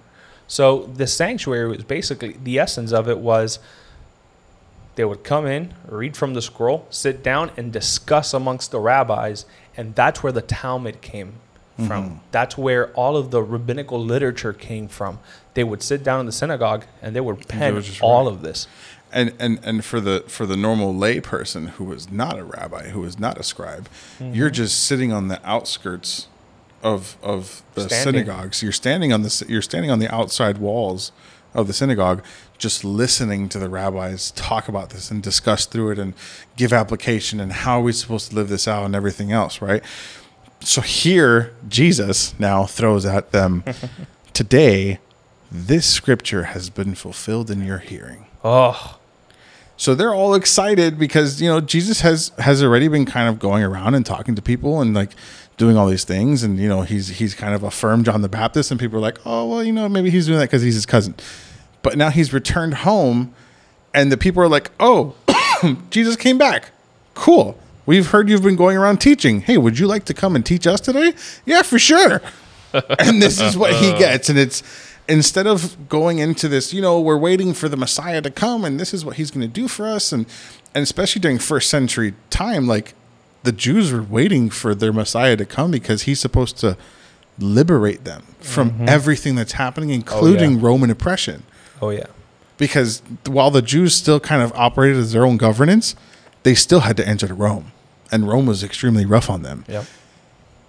So 0.51 0.83
the 0.93 1.07
sanctuary 1.07 1.69
was 1.69 1.85
basically 1.85 2.35
the 2.43 2.59
essence 2.59 2.91
of 2.91 3.07
it 3.07 3.19
was 3.19 3.59
they 4.95 5.05
would 5.05 5.23
come 5.23 5.45
in, 5.45 5.73
read 5.87 6.17
from 6.17 6.33
the 6.33 6.41
scroll, 6.41 6.85
sit 6.89 7.23
down, 7.23 7.51
and 7.55 7.71
discuss 7.71 8.33
amongst 8.33 8.71
the 8.71 8.79
rabbis, 8.81 9.45
and 9.77 9.95
that's 9.95 10.21
where 10.21 10.33
the 10.33 10.41
Talmud 10.41 10.99
came 11.01 11.35
from. 11.87 12.19
That's 12.31 12.57
where 12.57 12.91
all 12.91 13.15
of 13.15 13.31
the 13.31 13.41
rabbinical 13.41 14.03
literature 14.03 14.51
came 14.51 14.89
from. 14.89 15.19
They 15.53 15.63
would 15.63 15.81
sit 15.81 16.03
down 16.03 16.19
in 16.19 16.25
the 16.25 16.33
synagogue 16.33 16.83
and 17.01 17.15
they 17.15 17.21
would 17.21 17.47
pen 17.47 17.81
all 18.01 18.27
of 18.27 18.41
this. 18.41 18.67
and 19.13 19.33
and 19.39 19.57
and 19.63 19.85
for 19.85 20.01
the 20.01 20.25
for 20.27 20.45
the 20.45 20.57
normal 20.57 20.93
lay 20.93 21.21
person 21.21 21.67
who 21.67 21.85
was 21.85 22.11
not 22.11 22.37
a 22.37 22.43
rabbi 22.43 22.89
who 22.89 22.99
was 23.01 23.17
not 23.17 23.37
a 23.39 23.43
scribe 23.43 23.87
Mm-hmm. 24.19 24.33
you're 24.35 24.49
just 24.49 24.83
sitting 24.83 25.11
on 25.11 25.27
the 25.27 25.39
outskirts 25.45 26.27
of 26.83 27.17
of 27.21 27.61
the 27.75 27.89
Standing. 27.89 28.25
synagogues. 28.25 28.63
You're 28.63 28.71
standing 28.71 29.13
on 29.13 29.21
the 29.21 29.45
you're 29.47 29.61
standing 29.61 29.91
on 29.91 29.99
the 29.99 30.13
outside 30.13 30.57
walls 30.57 31.11
of 31.53 31.67
the 31.67 31.73
synagogue 31.73 32.23
just 32.57 32.85
listening 32.85 33.49
to 33.49 33.59
the 33.59 33.67
rabbis 33.67 34.31
talk 34.31 34.69
about 34.69 34.91
this 34.91 35.11
and 35.11 35.21
discuss 35.21 35.65
through 35.65 35.91
it 35.91 35.99
and 35.99 36.13
give 36.55 36.71
application 36.71 37.39
and 37.41 37.51
how 37.51 37.79
are 37.79 37.83
we 37.83 37.91
supposed 37.91 38.29
to 38.29 38.35
live 38.35 38.47
this 38.47 38.67
out 38.67 38.85
and 38.85 38.95
everything 38.95 39.31
else 39.31 39.61
right? 39.61 39.83
So 40.61 40.79
here 40.81 41.53
jesus 41.67 42.33
now 42.39 42.65
throws 42.65 43.05
at 43.05 43.31
them 43.31 43.63
today 44.33 44.99
this 45.51 45.85
scripture 45.85 46.43
has 46.43 46.69
been 46.69 46.95
fulfilled 46.95 47.51
in 47.51 47.65
your 47.65 47.79
hearing. 47.79 48.25
Oh, 48.43 48.97
so 49.75 49.95
they're 49.95 50.13
all 50.13 50.33
excited 50.33 50.97
because 50.97 51.41
you 51.41 51.49
know 51.49 51.59
Jesus 51.59 52.01
has 52.01 52.31
has 52.37 52.63
already 52.63 52.87
been 52.87 53.05
kind 53.05 53.27
of 53.27 53.39
going 53.39 53.63
around 53.63 53.95
and 53.95 54.05
talking 54.05 54.35
to 54.35 54.41
people 54.41 54.79
and 54.79 54.93
like 54.93 55.11
doing 55.57 55.77
all 55.77 55.87
these 55.87 56.03
things 56.03 56.43
and 56.43 56.59
you 56.59 56.67
know 56.67 56.81
he's 56.81 57.07
he's 57.07 57.35
kind 57.35 57.53
of 57.53 57.63
affirmed 57.63 58.05
John 58.05 58.21
the 58.21 58.29
Baptist 58.29 58.71
and 58.71 58.79
people 58.79 58.97
are 58.97 59.01
like 59.01 59.19
oh 59.25 59.47
well 59.47 59.63
you 59.63 59.71
know 59.71 59.87
maybe 59.87 60.09
he's 60.09 60.25
doing 60.25 60.39
that 60.39 60.45
because 60.45 60.61
he's 60.61 60.75
his 60.75 60.85
cousin, 60.85 61.15
but 61.81 61.97
now 61.97 62.09
he's 62.09 62.33
returned 62.33 62.75
home, 62.75 63.33
and 63.93 64.11
the 64.11 64.17
people 64.17 64.41
are 64.41 64.49
like 64.49 64.71
oh 64.79 65.15
Jesus 65.89 66.15
came 66.15 66.37
back, 66.37 66.71
cool. 67.13 67.57
We've 67.85 68.07
heard 68.07 68.29
you've 68.29 68.43
been 68.43 68.55
going 68.55 68.77
around 68.77 69.01
teaching. 69.01 69.41
Hey, 69.41 69.57
would 69.57 69.79
you 69.79 69.87
like 69.87 70.05
to 70.05 70.13
come 70.13 70.35
and 70.35 70.45
teach 70.45 70.67
us 70.67 70.79
today? 70.79 71.13
Yeah, 71.45 71.63
for 71.63 71.79
sure. 71.79 72.21
and 72.99 73.21
this 73.21 73.41
is 73.41 73.57
what 73.57 73.73
he 73.73 73.91
gets 73.97 74.29
and 74.29 74.39
it's 74.39 74.63
instead 75.07 75.45
of 75.45 75.89
going 75.89 76.19
into 76.19 76.47
this 76.47 76.73
you 76.73 76.81
know 76.81 77.01
we're 77.01 77.17
waiting 77.17 77.53
for 77.53 77.67
the 77.67 77.75
messiah 77.75 78.21
to 78.21 78.31
come 78.31 78.63
and 78.63 78.79
this 78.79 78.93
is 78.93 79.03
what 79.03 79.17
he's 79.17 79.31
going 79.31 79.41
to 79.41 79.47
do 79.47 79.67
for 79.67 79.87
us 79.87 80.11
and 80.11 80.25
and 80.73 80.83
especially 80.83 81.19
during 81.19 81.37
first 81.37 81.69
century 81.69 82.13
time 82.29 82.67
like 82.67 82.93
the 83.43 83.51
jews 83.51 83.91
were 83.91 84.03
waiting 84.03 84.49
for 84.49 84.75
their 84.75 84.93
messiah 84.93 85.35
to 85.35 85.45
come 85.45 85.71
because 85.71 86.03
he's 86.03 86.19
supposed 86.19 86.57
to 86.57 86.77
liberate 87.39 88.03
them 88.03 88.23
from 88.39 88.71
mm-hmm. 88.71 88.89
everything 88.89 89.35
that's 89.35 89.53
happening 89.53 89.89
including 89.89 90.59
roman 90.61 90.89
oppression 90.89 91.43
oh 91.81 91.89
yeah. 91.89 92.05
because 92.57 93.01
while 93.25 93.49
the 93.49 93.61
jews 93.61 93.95
still 93.95 94.19
kind 94.19 94.41
of 94.41 94.51
operated 94.53 94.97
as 94.97 95.11
their 95.13 95.25
own 95.25 95.37
governance 95.37 95.95
they 96.43 96.53
still 96.53 96.81
had 96.81 96.97
to 96.97 97.07
enter 97.07 97.27
to 97.27 97.33
rome 97.33 97.71
and 98.11 98.27
rome 98.27 98.45
was 98.45 98.63
extremely 98.63 99.05
rough 99.05 99.29
on 99.29 99.41
them 99.41 99.63
Yep. 99.67 99.85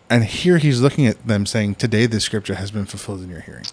and 0.09 0.25
here 0.25 0.59
he's 0.59 0.81
looking 0.81 1.07
at 1.07 1.27
them 1.27 1.45
saying, 1.45 1.75
Today 1.75 2.07
this 2.07 2.25
scripture 2.25 2.55
has 2.55 2.71
been 2.71 2.87
fulfilled 2.87 3.23
in 3.23 3.29
your 3.31 3.41
hearing. 3.41 3.65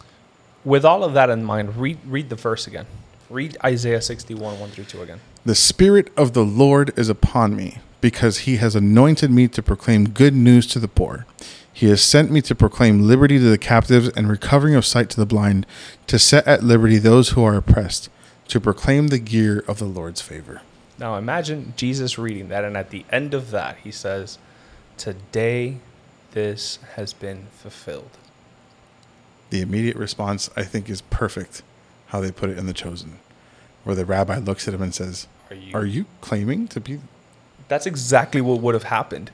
With 0.66 0.84
all 0.84 1.04
of 1.04 1.14
that 1.14 1.30
in 1.30 1.44
mind, 1.44 1.78
read 1.78 2.00
read 2.06 2.30
the 2.30 2.36
verse 2.36 2.68
again. 2.68 2.86
Read 3.30 3.56
Isaiah 3.64 4.02
61, 4.02 4.60
1 4.60 4.70
through 4.72 4.86
2 4.86 5.02
again. 5.04 5.20
The 5.46 5.54
Spirit 5.54 6.12
of 6.18 6.34
the 6.34 6.44
Lord 6.44 6.92
is 6.98 7.10
upon 7.10 7.56
me, 7.56 7.78
because 8.02 8.40
he 8.40 8.58
has 8.58 8.76
anointed 8.76 9.32
me 9.32 9.48
to 9.48 9.62
proclaim 9.62 10.10
good 10.10 10.34
news 10.34 10.68
to 10.68 10.80
the 10.80 10.88
poor. 10.88 11.26
He 11.72 11.90
has 11.90 12.02
sent 12.02 12.32
me 12.32 12.42
to 12.42 12.56
proclaim 12.56 13.08
liberty 13.08 13.38
to 13.38 13.50
the 13.50 13.58
captives 13.58 14.10
and 14.10 14.30
recovering 14.30 14.76
of 14.76 14.86
sight 14.86 15.10
to 15.12 15.20
the 15.20 15.26
blind, 15.26 15.66
to 16.08 16.20
set 16.20 16.46
at 16.48 16.64
liberty 16.64 16.98
those 16.98 17.30
who 17.30 17.44
are 17.44 17.56
oppressed, 17.56 18.10
to 18.50 18.60
proclaim 18.60 19.08
the 19.08 19.20
year 19.20 19.64
of 19.68 19.80
the 19.80 19.86
Lord's 19.86 20.22
favor. 20.22 20.62
Now 20.98 21.16
imagine 21.16 21.74
Jesus 21.78 22.18
reading 22.18 22.50
that, 22.50 22.66
and 22.66 22.76
at 22.76 22.90
the 22.90 23.06
end 23.12 23.34
of 23.34 23.52
that, 23.52 23.78
he 23.78 23.92
says, 23.92 24.38
Today 24.98 25.78
this 26.32 26.80
has 26.96 27.14
been 27.14 27.48
fulfilled. 27.52 28.18
The 29.50 29.62
immediate 29.62 29.96
response, 29.96 30.50
I 30.56 30.64
think, 30.64 30.90
is 30.90 31.02
perfect 31.02 31.64
how 32.08 32.20
they 32.20 32.32
put 32.32 32.50
it 32.50 32.58
in 32.58 32.66
The 32.66 32.74
Chosen, 32.74 33.20
where 33.84 33.96
the 33.96 34.06
rabbi 34.06 34.38
looks 34.38 34.68
at 34.68 34.74
him 34.74 34.82
and 34.82 34.94
says, 34.94 35.28
Are 35.50 35.56
you, 35.56 35.72
Are 35.74 35.86
you 35.86 36.06
claiming 36.22 36.68
to 36.68 36.82
be 36.82 37.00
That's 37.70 37.86
exactly 37.86 38.42
what 38.42 38.60
would 38.62 38.74
have 38.74 38.84
happened. 38.84 39.32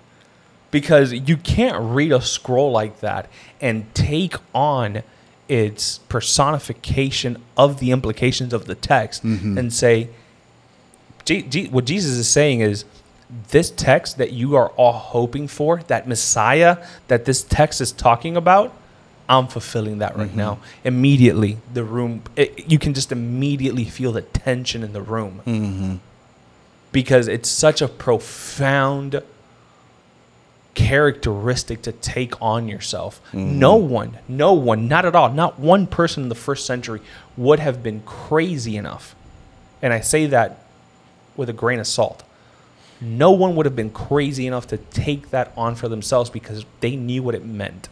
Because 0.69 1.13
you 1.13 1.37
can't 1.37 1.77
read 1.79 2.11
a 2.11 2.21
scroll 2.21 2.71
like 2.71 2.99
that 2.99 3.29
and 3.61 3.91
take 3.95 4.35
on 4.53 5.03
its 5.47 5.99
personification 6.09 7.41
of 7.55 7.79
the 7.79 7.91
implications 7.91 8.53
of 8.53 8.65
the 8.65 8.75
text 8.75 9.23
and 9.23 9.73
say, 9.73 10.09
what 11.71 11.85
Jesus 11.85 12.11
is 12.13 12.27
saying 12.29 12.59
is 12.61 12.85
this 13.49 13.71
text 13.71 14.17
that 14.17 14.33
you 14.33 14.55
are 14.55 14.69
all 14.71 14.93
hoping 14.93 15.47
for, 15.47 15.81
that 15.87 16.07
Messiah 16.07 16.77
that 17.07 17.25
this 17.25 17.41
text 17.43 17.81
is 17.81 17.91
talking 17.91 18.37
about, 18.37 18.73
I'm 19.27 19.47
fulfilling 19.47 19.99
that 19.99 20.15
right 20.17 20.35
now. 20.35 20.59
Immediately, 20.83 21.57
the 21.73 21.83
room, 21.83 22.21
it, 22.35 22.69
you 22.69 22.77
can 22.77 22.93
just 22.93 23.11
immediately 23.11 23.85
feel 23.85 24.11
the 24.11 24.21
tension 24.21 24.83
in 24.83 24.93
the 24.93 25.01
room 25.01 25.41
Mm-hmm. 25.45 25.95
Because 26.95 27.27
it's 27.27 27.49
such 27.49 27.81
a 27.81 27.89
profound 27.89 29.21
characteristic 30.75 31.81
to 31.81 31.91
take 31.91 32.41
on 32.41 32.69
yourself. 32.69 33.19
No 33.33 33.75
one, 33.75 34.19
no 34.29 34.53
one, 34.53 34.87
not 34.87 35.03
at 35.03 35.13
all, 35.13 35.29
not 35.29 35.59
one 35.59 35.87
person 35.87 36.23
in 36.23 36.29
the 36.29 36.35
first 36.35 36.65
century 36.65 37.01
would 37.35 37.59
have 37.59 37.83
been 37.83 37.99
crazy 38.05 38.77
enough. 38.77 39.13
And 39.81 39.91
I 39.91 39.99
say 39.99 40.27
that 40.27 40.65
with 41.35 41.49
a 41.49 41.53
grain 41.53 41.81
of 41.81 41.87
salt. 41.87 42.23
No 43.01 43.31
one 43.31 43.57
would 43.57 43.65
have 43.65 43.75
been 43.75 43.89
crazy 43.89 44.47
enough 44.47 44.65
to 44.67 44.77
take 44.77 45.31
that 45.31 45.51
on 45.57 45.75
for 45.75 45.89
themselves 45.89 46.29
because 46.29 46.63
they 46.79 46.95
knew 46.95 47.21
what 47.21 47.35
it 47.35 47.43
meant. 47.43 47.89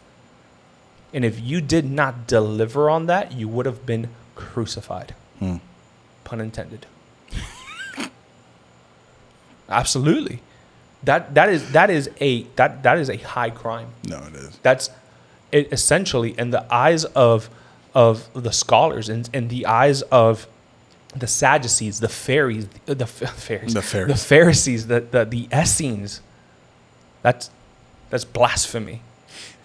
And 1.12 1.26
if 1.26 1.38
you 1.38 1.60
did 1.60 1.84
not 1.84 2.26
deliver 2.26 2.88
on 2.88 3.04
that, 3.04 3.32
you 3.32 3.48
would 3.48 3.66
have 3.66 3.84
been 3.84 4.08
crucified. 4.34 5.14
Hmm. 5.40 5.56
Pun 6.24 6.40
intended. 6.40 6.86
Absolutely. 9.68 10.40
That 11.02 11.34
that 11.34 11.48
is 11.48 11.72
that 11.72 11.90
is 11.90 12.10
a 12.20 12.42
that 12.56 12.82
that 12.82 12.98
is 12.98 13.10
a 13.10 13.16
high 13.16 13.50
crime. 13.50 13.88
No, 14.08 14.18
it 14.24 14.34
is. 14.34 14.58
That's 14.62 14.90
it 15.52 15.72
essentially 15.72 16.34
in 16.38 16.50
the 16.50 16.64
eyes 16.72 17.04
of 17.06 17.50
of 17.94 18.28
the 18.34 18.52
scholars 18.52 19.08
and 19.08 19.28
in 19.32 19.48
the 19.48 19.66
eyes 19.66 20.02
of 20.02 20.46
the 21.16 21.26
Sadducees, 21.28 22.00
the 22.00 22.08
Pharisees, 22.08 22.68
the 22.86 23.06
Pharisees, 23.06 23.74
The 23.74 23.82
Pharisees. 23.82 24.08
the 24.08 24.26
Pharisees, 24.26 24.86
the 24.88 25.00
the, 25.00 25.24
the 25.24 25.48
Essenes. 25.52 26.20
That's 27.22 27.50
that's 28.10 28.24
blasphemy. 28.24 29.02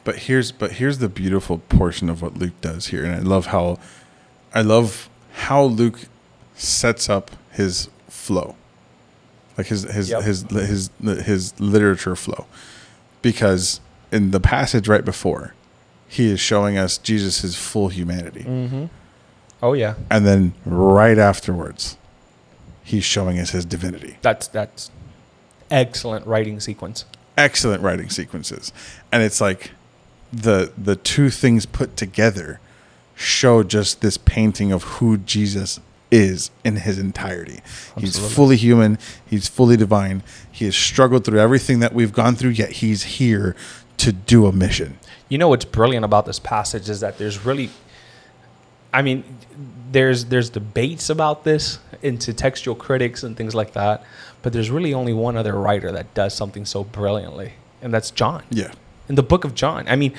But 0.03 0.15
here's 0.17 0.51
but 0.51 0.73
here's 0.73 0.97
the 0.99 1.09
beautiful 1.09 1.57
portion 1.57 2.09
of 2.09 2.21
what 2.21 2.37
Luke 2.37 2.59
does 2.61 2.87
here, 2.87 3.03
and 3.05 3.15
I 3.15 3.19
love 3.19 3.47
how 3.47 3.79
I 4.53 4.61
love 4.61 5.09
how 5.33 5.63
Luke 5.63 6.01
sets 6.55 7.09
up 7.09 7.31
his 7.51 7.89
flow, 8.07 8.55
like 9.59 9.67
his 9.67 9.83
his 9.83 10.09
Yep. 10.09 10.21
his 10.23 10.41
his 10.51 10.89
his 11.25 11.59
literature 11.59 12.15
flow, 12.15 12.45
because 13.21 13.79
in 14.11 14.31
the 14.31 14.39
passage 14.39 14.87
right 14.87 15.05
before, 15.05 15.53
he 16.07 16.31
is 16.31 16.39
showing 16.39 16.77
us 16.77 16.97
Jesus' 16.97 17.55
full 17.55 17.89
humanity, 17.89 18.43
Mm-hmm. 18.47 18.85
Oh 19.61 19.73
yeah, 19.73 19.95
and 20.09 20.25
then 20.25 20.53
right 20.65 21.17
afterwards, 21.17 21.97
he's 22.83 23.03
showing 23.03 23.37
us 23.37 23.49
his 23.51 23.65
divinity. 23.65 24.17
that's 24.21 24.47
that's 24.47 24.89
excellent 25.69 26.25
writing 26.25 26.59
sequence. 26.59 27.05
excellent 27.37 27.81
writing 27.83 28.09
sequences 28.09 28.73
and 29.11 29.21
it's 29.23 29.39
like 29.39 29.71
the 30.33 30.71
the 30.77 30.95
two 30.95 31.29
things 31.29 31.65
put 31.65 31.95
together 31.95 32.59
show 33.15 33.61
just 33.63 34.01
this 34.01 34.17
painting 34.17 34.71
of 34.71 34.83
who 34.97 35.17
Jesus 35.17 35.79
is 36.11 36.49
in 36.63 36.77
his 36.77 36.97
entirety. 36.97 37.59
He's 37.97 38.17
fully 38.17 38.55
human, 38.57 38.97
he's 39.25 39.47
fully 39.47 39.77
divine. 39.77 40.23
He 40.51 40.65
has 40.65 40.75
struggled 40.75 41.23
through 41.25 41.39
everything 41.39 41.79
that 41.79 41.93
we've 41.93 42.13
gone 42.13 42.35
through 42.35 42.51
yet 42.51 42.71
he's 42.73 43.03
here 43.03 43.55
to 43.97 44.11
do 44.11 44.45
a 44.47 44.51
mission. 44.51 44.97
You 45.27 45.37
know 45.37 45.49
what's 45.49 45.65
brilliant 45.65 46.05
about 46.05 46.25
this 46.25 46.39
passage 46.39 46.89
is 46.89 47.01
that 47.01 47.17
there's 47.19 47.45
really, 47.45 47.69
I 48.93 49.01
mean, 49.03 49.23
there's 49.91 50.25
there's 50.25 50.49
debates 50.49 51.09
about 51.09 51.43
this 51.43 51.79
into 52.01 52.33
textual 52.33 52.75
critics 52.75 53.23
and 53.23 53.35
things 53.37 53.53
like 53.53 53.73
that, 53.73 54.03
but 54.41 54.53
there's 54.53 54.71
really 54.71 54.93
only 54.93 55.13
one 55.13 55.37
other 55.37 55.53
writer 55.53 55.91
that 55.91 56.13
does 56.13 56.33
something 56.33 56.65
so 56.65 56.83
brilliantly, 56.83 57.53
and 57.81 57.93
that's 57.93 58.09
John 58.11 58.43
Yeah. 58.49 58.71
in 59.07 59.15
the 59.15 59.23
book 59.23 59.43
of 59.45 59.53
John. 59.53 59.85
I 59.87 59.95
mean, 59.95 60.13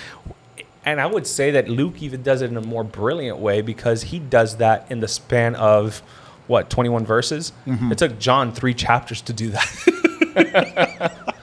and 0.84 1.00
I 1.00 1.06
would 1.06 1.26
say 1.26 1.50
that 1.52 1.68
Luke 1.68 2.02
even 2.02 2.22
does 2.22 2.42
it 2.42 2.50
in 2.50 2.56
a 2.56 2.62
more 2.62 2.84
brilliant 2.84 3.38
way 3.38 3.60
because 3.60 4.02
he 4.02 4.18
does 4.18 4.56
that 4.56 4.90
in 4.90 5.00
the 5.00 5.08
span 5.08 5.54
of 5.54 6.02
what 6.46 6.70
21 6.70 7.04
verses. 7.06 7.52
Mm-hmm. 7.66 7.92
It 7.92 7.98
took 7.98 8.18
John 8.18 8.52
three 8.52 8.74
chapters 8.74 9.20
to 9.22 9.32
do 9.32 9.50
that. 9.50 11.12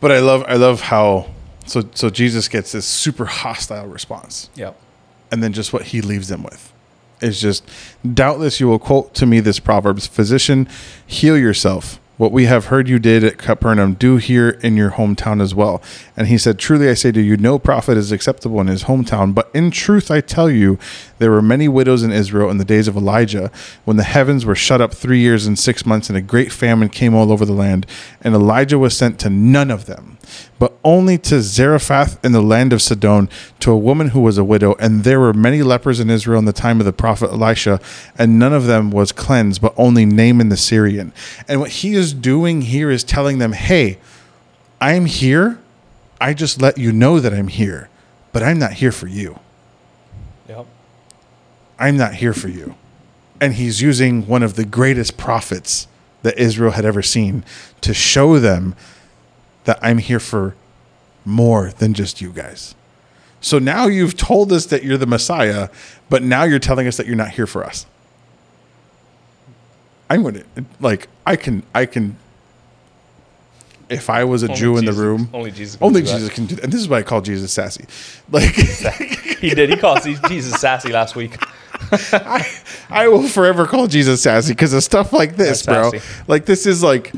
But 0.00 0.12
I 0.12 0.20
love 0.20 0.44
I 0.46 0.54
love 0.54 0.80
how 0.80 1.26
so 1.66 1.82
so 1.94 2.08
Jesus 2.10 2.48
gets 2.48 2.72
this 2.72 2.86
super 2.86 3.24
hostile 3.24 3.86
response. 3.86 4.48
yep. 4.54 4.78
and 5.30 5.42
then 5.42 5.52
just 5.52 5.72
what 5.72 5.86
he 5.86 6.00
leaves 6.00 6.28
them 6.28 6.42
with 6.42 6.72
is 7.20 7.40
just 7.40 7.68
doubtless 8.14 8.60
you 8.60 8.68
will 8.68 8.78
quote 8.78 9.12
to 9.14 9.26
me 9.26 9.40
this 9.40 9.58
proverbs 9.58 10.06
physician 10.06 10.68
heal 11.04 11.36
yourself 11.36 11.98
what 12.18 12.32
we 12.32 12.44
have 12.44 12.66
heard 12.66 12.88
you 12.88 12.98
did 12.98 13.24
at 13.24 13.38
capernaum 13.38 13.94
do 13.94 14.16
here 14.16 14.50
in 14.62 14.76
your 14.76 14.90
hometown 14.90 15.40
as 15.40 15.54
well 15.54 15.80
and 16.16 16.26
he 16.26 16.36
said 16.36 16.58
truly 16.58 16.88
i 16.88 16.94
say 16.94 17.10
to 17.10 17.22
you 17.22 17.36
no 17.36 17.58
prophet 17.58 17.96
is 17.96 18.12
acceptable 18.12 18.60
in 18.60 18.66
his 18.66 18.84
hometown 18.84 19.34
but 19.34 19.50
in 19.54 19.70
truth 19.70 20.10
i 20.10 20.20
tell 20.20 20.50
you 20.50 20.78
there 21.18 21.30
were 21.30 21.40
many 21.40 21.68
widows 21.68 22.02
in 22.02 22.12
israel 22.12 22.50
in 22.50 22.58
the 22.58 22.64
days 22.64 22.88
of 22.88 22.96
elijah 22.96 23.50
when 23.84 23.96
the 23.96 24.02
heavens 24.02 24.44
were 24.44 24.54
shut 24.54 24.80
up 24.80 24.92
three 24.92 25.20
years 25.20 25.46
and 25.46 25.58
six 25.58 25.86
months 25.86 26.10
and 26.10 26.18
a 26.18 26.22
great 26.22 26.52
famine 26.52 26.88
came 26.88 27.14
all 27.14 27.32
over 27.32 27.46
the 27.46 27.52
land 27.52 27.86
and 28.20 28.34
elijah 28.34 28.78
was 28.78 28.96
sent 28.96 29.18
to 29.18 29.30
none 29.30 29.70
of 29.70 29.86
them 29.86 30.18
but 30.58 30.76
only 30.84 31.18
to 31.18 31.40
Zarephath 31.40 32.22
in 32.24 32.32
the 32.32 32.42
land 32.42 32.72
of 32.72 32.82
Sidon, 32.82 33.28
to 33.60 33.70
a 33.70 33.76
woman 33.76 34.08
who 34.08 34.20
was 34.20 34.38
a 34.38 34.44
widow. 34.44 34.74
And 34.78 35.04
there 35.04 35.20
were 35.20 35.32
many 35.32 35.62
lepers 35.62 36.00
in 36.00 36.10
Israel 36.10 36.38
in 36.38 36.44
the 36.44 36.52
time 36.52 36.80
of 36.80 36.86
the 36.86 36.92
prophet 36.92 37.30
Elisha, 37.30 37.80
and 38.16 38.38
none 38.38 38.52
of 38.52 38.66
them 38.66 38.90
was 38.90 39.12
cleansed, 39.12 39.60
but 39.60 39.74
only 39.76 40.04
Naaman 40.04 40.48
the 40.48 40.56
Syrian. 40.56 41.12
And 41.46 41.60
what 41.60 41.70
he 41.70 41.94
is 41.94 42.07
doing 42.12 42.62
here 42.62 42.90
is 42.90 43.04
telling 43.04 43.38
them, 43.38 43.52
hey, 43.52 43.98
I'm 44.80 45.06
here. 45.06 45.58
I 46.20 46.34
just 46.34 46.60
let 46.60 46.78
you 46.78 46.92
know 46.92 47.20
that 47.20 47.32
I'm 47.32 47.48
here, 47.48 47.88
but 48.32 48.42
I'm 48.42 48.58
not 48.58 48.74
here 48.74 48.92
for 48.92 49.06
you. 49.06 49.38
Yep. 50.48 50.66
I'm 51.78 51.96
not 51.96 52.14
here 52.14 52.32
for 52.32 52.48
you. 52.48 52.74
And 53.40 53.54
he's 53.54 53.80
using 53.80 54.26
one 54.26 54.42
of 54.42 54.54
the 54.54 54.64
greatest 54.64 55.16
prophets 55.16 55.86
that 56.22 56.36
Israel 56.38 56.72
had 56.72 56.84
ever 56.84 57.02
seen 57.02 57.44
to 57.82 57.94
show 57.94 58.38
them 58.38 58.74
that 59.64 59.78
I'm 59.80 59.98
here 59.98 60.18
for 60.18 60.56
more 61.24 61.70
than 61.70 61.94
just 61.94 62.20
you 62.20 62.30
guys. 62.32 62.74
So 63.40 63.58
now 63.58 63.86
you've 63.86 64.16
told 64.16 64.52
us 64.52 64.66
that 64.66 64.82
you're 64.82 64.96
the 64.98 65.06
Messiah, 65.06 65.68
but 66.08 66.22
now 66.22 66.42
you're 66.42 66.58
telling 66.58 66.88
us 66.88 66.96
that 66.96 67.06
you're 67.06 67.14
not 67.14 67.30
here 67.30 67.46
for 67.46 67.64
us. 67.64 67.86
I'm 70.10 70.22
to 70.32 70.44
like 70.80 71.08
I 71.26 71.36
can 71.36 71.62
I 71.74 71.86
can 71.86 72.16
if 73.88 74.10
I 74.10 74.24
was 74.24 74.42
a 74.42 74.46
Only 74.48 74.58
Jew 74.58 74.76
in 74.76 74.84
the 74.84 74.92
room, 74.92 75.30
only 75.32 75.50
Jesus 75.50 75.76
can 75.76 75.86
only 75.86 76.02
do 76.02 76.06
that. 76.08 76.12
Jesus 76.12 76.34
can 76.34 76.46
do 76.46 76.54
that. 76.56 76.64
And 76.64 76.72
this 76.72 76.80
is 76.80 76.88
why 76.88 76.98
I 76.98 77.02
call 77.02 77.20
Jesus 77.20 77.52
sassy. 77.52 77.86
Like 78.30 78.54
He 79.38 79.50
did. 79.50 79.70
He 79.70 79.76
called 79.76 80.02
Jesus 80.02 80.60
sassy 80.60 80.92
last 80.92 81.16
week. 81.16 81.36
I, 82.12 82.46
I 82.90 83.08
will 83.08 83.28
forever 83.28 83.66
call 83.66 83.86
Jesus 83.86 84.22
sassy 84.22 84.52
because 84.52 84.72
of 84.72 84.82
stuff 84.82 85.12
like 85.12 85.36
this, 85.36 85.62
That's 85.62 85.90
bro. 85.92 85.98
sassy. 85.98 86.24
Like 86.26 86.44
this 86.44 86.66
is 86.66 86.82
like, 86.82 87.12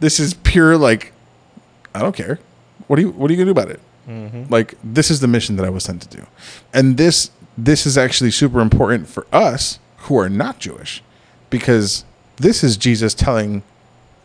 this 0.00 0.20
is 0.20 0.34
pure 0.34 0.78
like, 0.78 1.12
I 1.94 2.00
don't 2.00 2.14
care. 2.14 2.38
What 2.86 2.98
are 2.98 3.02
you 3.02 3.10
What 3.10 3.30
are 3.30 3.34
you 3.34 3.38
gonna 3.38 3.52
do 3.52 3.60
about 3.60 3.70
it? 3.70 3.80
Mm-hmm. 4.08 4.52
Like 4.52 4.74
this 4.84 5.10
is 5.10 5.20
the 5.20 5.28
mission 5.28 5.56
that 5.56 5.64
I 5.64 5.70
was 5.70 5.84
sent 5.84 6.02
to 6.02 6.08
do, 6.08 6.26
and 6.72 6.96
this 6.96 7.30
this 7.56 7.86
is 7.86 7.96
actually 7.96 8.30
super 8.30 8.60
important 8.60 9.08
for 9.08 9.26
us 9.32 9.78
who 9.98 10.18
are 10.18 10.28
not 10.28 10.58
Jewish, 10.58 11.02
because 11.48 12.04
this 12.36 12.64
is 12.64 12.76
Jesus 12.76 13.14
telling 13.14 13.62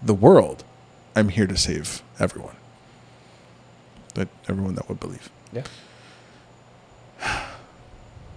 the 0.02 0.14
world, 0.14 0.64
"I'm 1.16 1.30
here 1.30 1.48
to 1.48 1.58
save 1.58 2.02
everyone." 2.20 2.56
That 4.16 4.28
everyone 4.48 4.76
that 4.76 4.90
would 4.90 5.00
believe. 5.00 5.30
Yeah. 5.52 5.64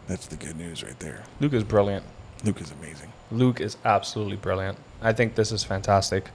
That's 0.07 0.27
the 0.27 0.37
good 0.37 0.57
news 0.57 0.83
right 0.83 0.99
there. 0.99 1.23
Luke 1.41 1.53
is 1.53 1.65
brilliant. 1.65 2.05
Luke 2.45 2.61
is 2.61 2.71
amazing. 2.73 3.13
Luke 3.31 3.61
is 3.61 3.77
absolutely 3.85 4.37
brilliant. 4.37 4.79
I 5.01 5.13
think 5.13 5.35
this 5.35 5.53
is 5.53 5.65
fantastic. 5.65 6.31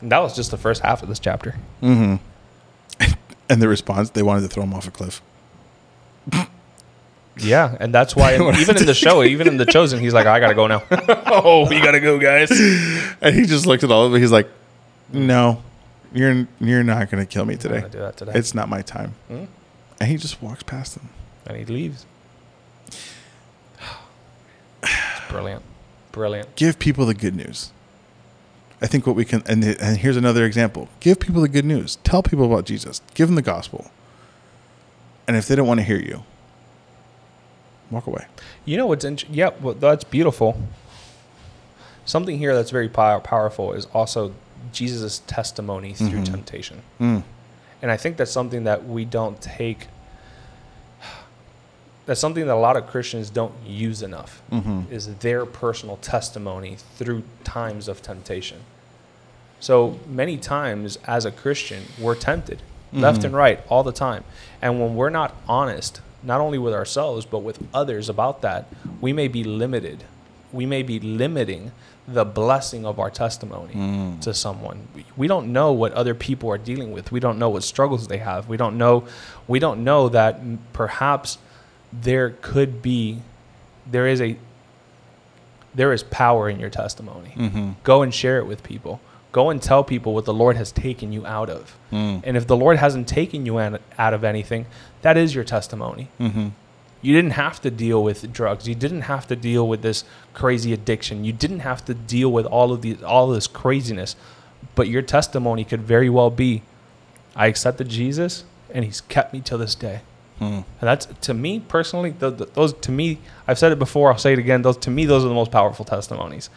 And 0.00 0.12
that 0.12 0.18
was 0.20 0.34
just 0.36 0.50
the 0.50 0.56
first 0.56 0.82
half 0.82 1.02
of 1.02 1.08
this 1.08 1.18
chapter. 1.18 1.56
Mm-hmm. 1.82 2.16
And 3.50 3.62
the 3.62 3.68
response, 3.68 4.10
they 4.10 4.22
wanted 4.22 4.42
to 4.42 4.48
throw 4.48 4.62
him 4.62 4.74
off 4.74 4.86
a 4.86 4.90
cliff. 4.90 5.22
Yeah, 7.40 7.76
and 7.80 7.94
that's 7.94 8.16
why 8.16 8.34
even 8.60 8.76
in 8.76 8.86
the 8.86 8.94
show, 8.94 9.22
even 9.22 9.46
in 9.48 9.56
the 9.56 9.66
chosen, 9.66 10.00
he's 10.00 10.12
like, 10.14 10.26
I 10.26 10.40
gotta 10.40 10.54
go 10.54 10.66
now. 10.66 10.82
oh, 11.26 11.68
we 11.68 11.80
gotta 11.80 12.00
go, 12.00 12.18
guys. 12.18 12.50
And 13.20 13.34
he 13.34 13.46
just 13.46 13.66
looked 13.66 13.84
at 13.84 13.90
all 13.90 14.06
of 14.06 14.14
it. 14.14 14.18
He's 14.20 14.32
like, 14.32 14.48
"No, 15.12 15.62
you're 16.12 16.46
you're 16.60 16.82
not 16.84 17.10
going 17.10 17.24
to 17.24 17.30
kill 17.32 17.44
me 17.44 17.56
today. 17.56 17.84
do 17.90 17.98
that 17.98 18.16
today. 18.16 18.32
It's 18.34 18.54
not 18.54 18.68
my 18.68 18.82
time." 18.82 19.14
Hmm? 19.28 19.44
And 20.00 20.10
he 20.10 20.16
just 20.16 20.42
walks 20.42 20.62
past 20.62 20.94
them. 20.94 21.08
and 21.46 21.56
he 21.56 21.64
leaves. 21.64 22.06
It's 24.82 25.20
brilliant, 25.28 25.62
brilliant. 26.12 26.54
Give 26.56 26.78
people 26.78 27.06
the 27.06 27.14
good 27.14 27.34
news. 27.34 27.72
I 28.80 28.86
think 28.86 29.06
what 29.06 29.16
we 29.16 29.24
can, 29.24 29.42
and 29.46 29.64
and 29.64 29.98
here's 29.98 30.16
another 30.16 30.44
example: 30.44 30.88
give 31.00 31.18
people 31.20 31.42
the 31.42 31.48
good 31.48 31.64
news. 31.64 31.96
Tell 32.04 32.22
people 32.22 32.44
about 32.46 32.64
Jesus. 32.64 33.00
Give 33.14 33.28
them 33.28 33.34
the 33.34 33.42
gospel. 33.42 33.90
And 35.26 35.36
if 35.36 35.46
they 35.46 35.56
don't 35.56 35.66
want 35.66 35.78
to 35.80 35.84
hear 35.84 35.98
you, 36.00 36.22
walk 37.90 38.06
away. 38.06 38.26
You 38.64 38.76
know 38.76 38.86
what's 38.86 39.04
int- 39.04 39.28
yeah, 39.30 39.50
well, 39.60 39.74
that's 39.74 40.04
beautiful. 40.04 40.60
something 42.08 42.38
here 42.38 42.54
that's 42.54 42.70
very 42.70 42.88
pow- 42.88 43.20
powerful 43.20 43.72
is 43.72 43.86
also 43.86 44.34
Jesus' 44.72 45.20
testimony 45.26 45.92
through 45.92 46.08
mm-hmm. 46.08 46.24
temptation. 46.24 46.82
Mm. 47.00 47.22
And 47.82 47.90
I 47.90 47.96
think 47.96 48.16
that's 48.16 48.30
something 48.30 48.64
that 48.64 48.86
we 48.86 49.04
don't 49.04 49.40
take. 49.40 49.86
That's 52.06 52.20
something 52.20 52.46
that 52.46 52.54
a 52.54 52.56
lot 52.56 52.76
of 52.76 52.86
Christians 52.86 53.28
don't 53.30 53.54
use 53.64 54.02
enough. 54.02 54.42
Mm-hmm. 54.50 54.92
Is 54.92 55.14
their 55.16 55.44
personal 55.46 55.98
testimony 55.98 56.76
through 56.96 57.22
times 57.44 57.86
of 57.86 58.02
temptation. 58.02 58.60
So 59.60 59.98
many 60.06 60.38
times 60.38 60.98
as 61.06 61.24
a 61.24 61.30
Christian, 61.30 61.84
we're 62.00 62.14
tempted 62.14 62.62
left 62.92 63.18
mm-hmm. 63.18 63.26
and 63.26 63.36
right 63.36 63.60
all 63.68 63.82
the 63.82 63.92
time. 63.92 64.24
And 64.62 64.80
when 64.80 64.96
we're 64.96 65.10
not 65.10 65.34
honest, 65.46 66.00
not 66.22 66.40
only 66.40 66.58
with 66.58 66.74
ourselves, 66.74 67.24
but 67.24 67.40
with 67.40 67.58
others 67.72 68.08
about 68.08 68.42
that, 68.42 68.66
we 69.00 69.12
may 69.12 69.28
be 69.28 69.44
limited. 69.44 70.04
We 70.52 70.66
may 70.66 70.82
be 70.82 70.98
limiting 70.98 71.72
the 72.06 72.24
blessing 72.24 72.86
of 72.86 72.98
our 72.98 73.10
testimony 73.10 73.74
mm. 73.74 74.20
to 74.22 74.32
someone. 74.32 74.88
We- 75.16 75.28
don't 75.28 75.52
know 75.52 75.72
what 75.72 75.92
other 75.92 76.14
people 76.14 76.50
are 76.50 76.56
dealing 76.56 76.90
with. 76.90 77.12
We 77.12 77.20
don't 77.20 77.38
know 77.38 77.50
what 77.50 77.62
struggles 77.62 78.08
they 78.08 78.16
have. 78.16 78.48
We 78.48 78.56
don't 78.56 78.78
know 78.78 79.06
we 79.46 79.58
don't 79.58 79.84
know 79.84 80.08
that 80.08 80.40
perhaps 80.72 81.36
there 81.92 82.30
could 82.40 82.80
be 82.80 83.20
there 83.86 84.06
is 84.06 84.22
a 84.22 84.38
there 85.74 85.92
is 85.92 86.02
power 86.02 86.48
in 86.48 86.58
your 86.58 86.70
testimony. 86.70 87.34
Mm-hmm. 87.36 87.70
Go 87.84 88.02
and 88.02 88.12
share 88.12 88.38
it 88.38 88.46
with 88.46 88.62
people. 88.62 89.00
Go 89.30 89.50
and 89.50 89.60
tell 89.60 89.84
people 89.84 90.14
what 90.14 90.24
the 90.24 90.32
Lord 90.32 90.56
has 90.56 90.72
taken 90.72 91.12
you 91.12 91.26
out 91.26 91.50
of. 91.50 91.76
Hmm. 91.90 92.18
And 92.24 92.36
if 92.36 92.46
the 92.46 92.56
Lord 92.56 92.78
hasn't 92.78 93.08
taken 93.08 93.44
you 93.44 93.58
out 93.58 94.14
of 94.14 94.24
anything, 94.24 94.66
that 95.02 95.16
is 95.16 95.34
your 95.34 95.44
testimony. 95.44 96.08
Mm-hmm. 96.18 96.48
You 97.02 97.14
didn't 97.14 97.32
have 97.32 97.60
to 97.60 97.70
deal 97.70 98.02
with 98.02 98.32
drugs. 98.32 98.66
You 98.66 98.74
didn't 98.74 99.02
have 99.02 99.26
to 99.28 99.36
deal 99.36 99.68
with 99.68 99.82
this 99.82 100.04
crazy 100.34 100.72
addiction. 100.72 101.24
You 101.24 101.32
didn't 101.32 101.60
have 101.60 101.84
to 101.84 101.94
deal 101.94 102.32
with 102.32 102.46
all 102.46 102.72
of 102.72 102.82
these 102.82 103.02
all 103.02 103.28
of 103.28 103.34
this 103.34 103.46
craziness. 103.46 104.16
But 104.74 104.88
your 104.88 105.02
testimony 105.02 105.64
could 105.64 105.82
very 105.82 106.08
well 106.08 106.30
be 106.30 106.62
I 107.36 107.46
accepted 107.46 107.88
Jesus 107.88 108.44
and 108.70 108.84
he's 108.84 109.00
kept 109.00 109.32
me 109.32 109.40
till 109.40 109.58
this 109.58 109.74
day. 109.74 110.00
Hmm. 110.38 110.44
And 110.44 110.64
that's 110.80 111.06
to 111.06 111.34
me 111.34 111.60
personally, 111.60 112.12
th- 112.12 112.38
th- 112.38 112.50
those 112.54 112.72
to 112.72 112.90
me, 112.90 113.18
I've 113.46 113.58
said 113.58 113.72
it 113.72 113.78
before, 113.78 114.10
I'll 114.10 114.18
say 114.18 114.32
it 114.32 114.38
again. 114.38 114.62
Those 114.62 114.76
to 114.78 114.90
me, 114.90 115.06
those 115.06 115.24
are 115.24 115.28
the 115.28 115.34
most 115.34 115.52
powerful 115.52 115.84
testimonies 115.84 116.50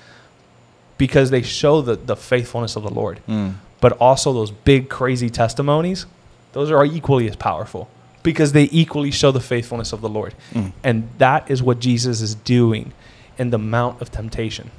because 1.01 1.31
they 1.31 1.41
show 1.41 1.81
the, 1.81 1.95
the 1.95 2.15
faithfulness 2.15 2.75
of 2.75 2.83
the 2.83 2.91
Lord. 2.91 3.21
Mm. 3.27 3.55
But 3.79 3.93
also 3.93 4.33
those 4.33 4.51
big 4.51 4.87
crazy 4.87 5.31
testimonies, 5.31 6.05
those 6.53 6.69
are 6.69 6.85
equally 6.85 7.27
as 7.27 7.35
powerful 7.35 7.89
because 8.21 8.51
they 8.51 8.69
equally 8.71 9.09
show 9.09 9.31
the 9.31 9.39
faithfulness 9.39 9.93
of 9.93 10.01
the 10.01 10.07
Lord. 10.07 10.35
Mm. 10.53 10.73
And 10.83 11.09
that 11.17 11.49
is 11.49 11.63
what 11.63 11.79
Jesus 11.79 12.21
is 12.21 12.35
doing 12.35 12.93
in 13.39 13.49
the 13.49 13.57
Mount 13.57 13.99
of 13.99 14.11
Temptation. 14.11 14.69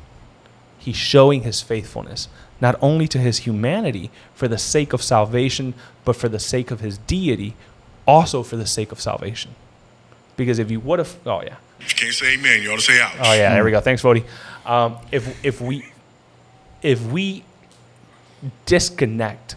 He's 0.78 0.94
showing 0.94 1.42
his 1.42 1.60
faithfulness, 1.60 2.28
not 2.60 2.76
only 2.80 3.08
to 3.08 3.18
his 3.18 3.38
humanity 3.38 4.08
for 4.32 4.46
the 4.46 4.58
sake 4.58 4.92
of 4.92 5.02
salvation, 5.02 5.74
but 6.04 6.14
for 6.14 6.28
the 6.28 6.38
sake 6.38 6.70
of 6.70 6.78
his 6.78 6.98
deity, 6.98 7.56
also 8.06 8.44
for 8.44 8.54
the 8.54 8.66
sake 8.66 8.92
of 8.92 9.00
salvation. 9.00 9.56
Because 10.36 10.60
if 10.60 10.70
you 10.70 10.78
would 10.78 11.00
have, 11.00 11.16
oh 11.26 11.42
yeah, 11.42 11.56
If 11.80 11.94
you 11.94 12.06
can't 12.06 12.14
say 12.14 12.34
amen, 12.34 12.62
you 12.62 12.70
ought 12.70 12.76
to 12.76 12.82
say 12.82 13.00
ouch. 13.00 13.16
oh 13.18 13.32
yeah, 13.32 13.52
there 13.54 13.64
we 13.64 13.70
mm. 13.70 13.74
go. 13.74 13.80
Thanks, 13.80 14.02
Vody. 14.02 14.24
Um, 14.64 14.98
if 15.10 15.44
if 15.44 15.60
we 15.60 15.84
if 16.82 17.00
we 17.02 17.44
disconnect 18.66 19.56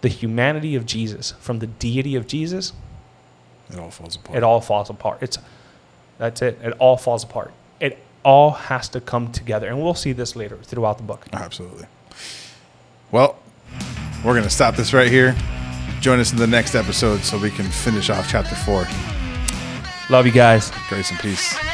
the 0.00 0.08
humanity 0.08 0.74
of 0.74 0.84
Jesus 0.86 1.32
from 1.40 1.60
the 1.60 1.66
deity 1.66 2.16
of 2.16 2.26
Jesus, 2.26 2.72
It 3.70 3.78
all 3.78 3.90
falls 3.90 4.16
apart. 4.16 4.36
it 4.36 4.42
all 4.42 4.60
falls 4.60 4.90
apart. 4.90 5.18
It's 5.22 5.38
that's 6.18 6.42
it. 6.42 6.58
It 6.62 6.72
all 6.78 6.96
falls 6.96 7.24
apart. 7.24 7.52
It 7.80 7.98
all 8.24 8.50
has 8.52 8.88
to 8.90 9.00
come 9.00 9.32
together, 9.32 9.66
and 9.68 9.82
we'll 9.82 9.94
see 9.94 10.12
this 10.12 10.36
later 10.36 10.56
throughout 10.58 10.98
the 10.98 11.04
book. 11.04 11.26
Absolutely. 11.32 11.86
Well, 13.10 13.38
we're 14.24 14.32
going 14.34 14.44
to 14.44 14.50
stop 14.50 14.76
this 14.76 14.92
right 14.92 15.10
here. 15.10 15.34
Join 16.00 16.18
us 16.20 16.32
in 16.32 16.38
the 16.38 16.46
next 16.46 16.74
episode 16.74 17.20
so 17.20 17.38
we 17.38 17.50
can 17.50 17.66
finish 17.66 18.10
off 18.10 18.28
chapter 18.28 18.54
four. 18.54 18.86
Love 20.10 20.26
you 20.26 20.32
guys. 20.32 20.70
Grace 20.88 21.10
and 21.10 21.18
peace. 21.20 21.71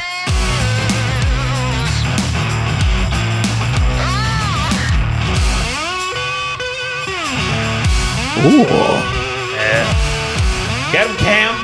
Get 10.91 11.07
him, 11.07 11.15
Cam. 11.17 11.55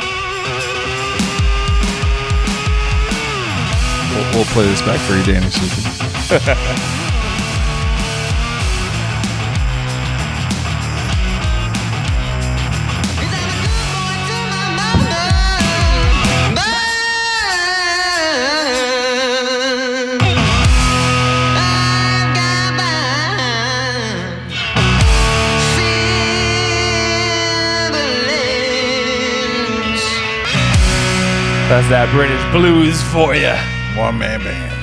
We'll, 4.14 4.36
we'll 4.36 4.46
play 4.54 4.66
this 4.66 4.82
back 4.82 5.00
for 5.00 5.16
you, 5.16 5.24
Danny. 5.24 6.92
That's 31.68 31.90
that 31.90 32.08
British 32.14 32.44
blues 32.54 33.02
for 33.12 33.34
you. 33.34 33.56
One 34.00 34.20
man 34.20 34.40
band. 34.42 34.75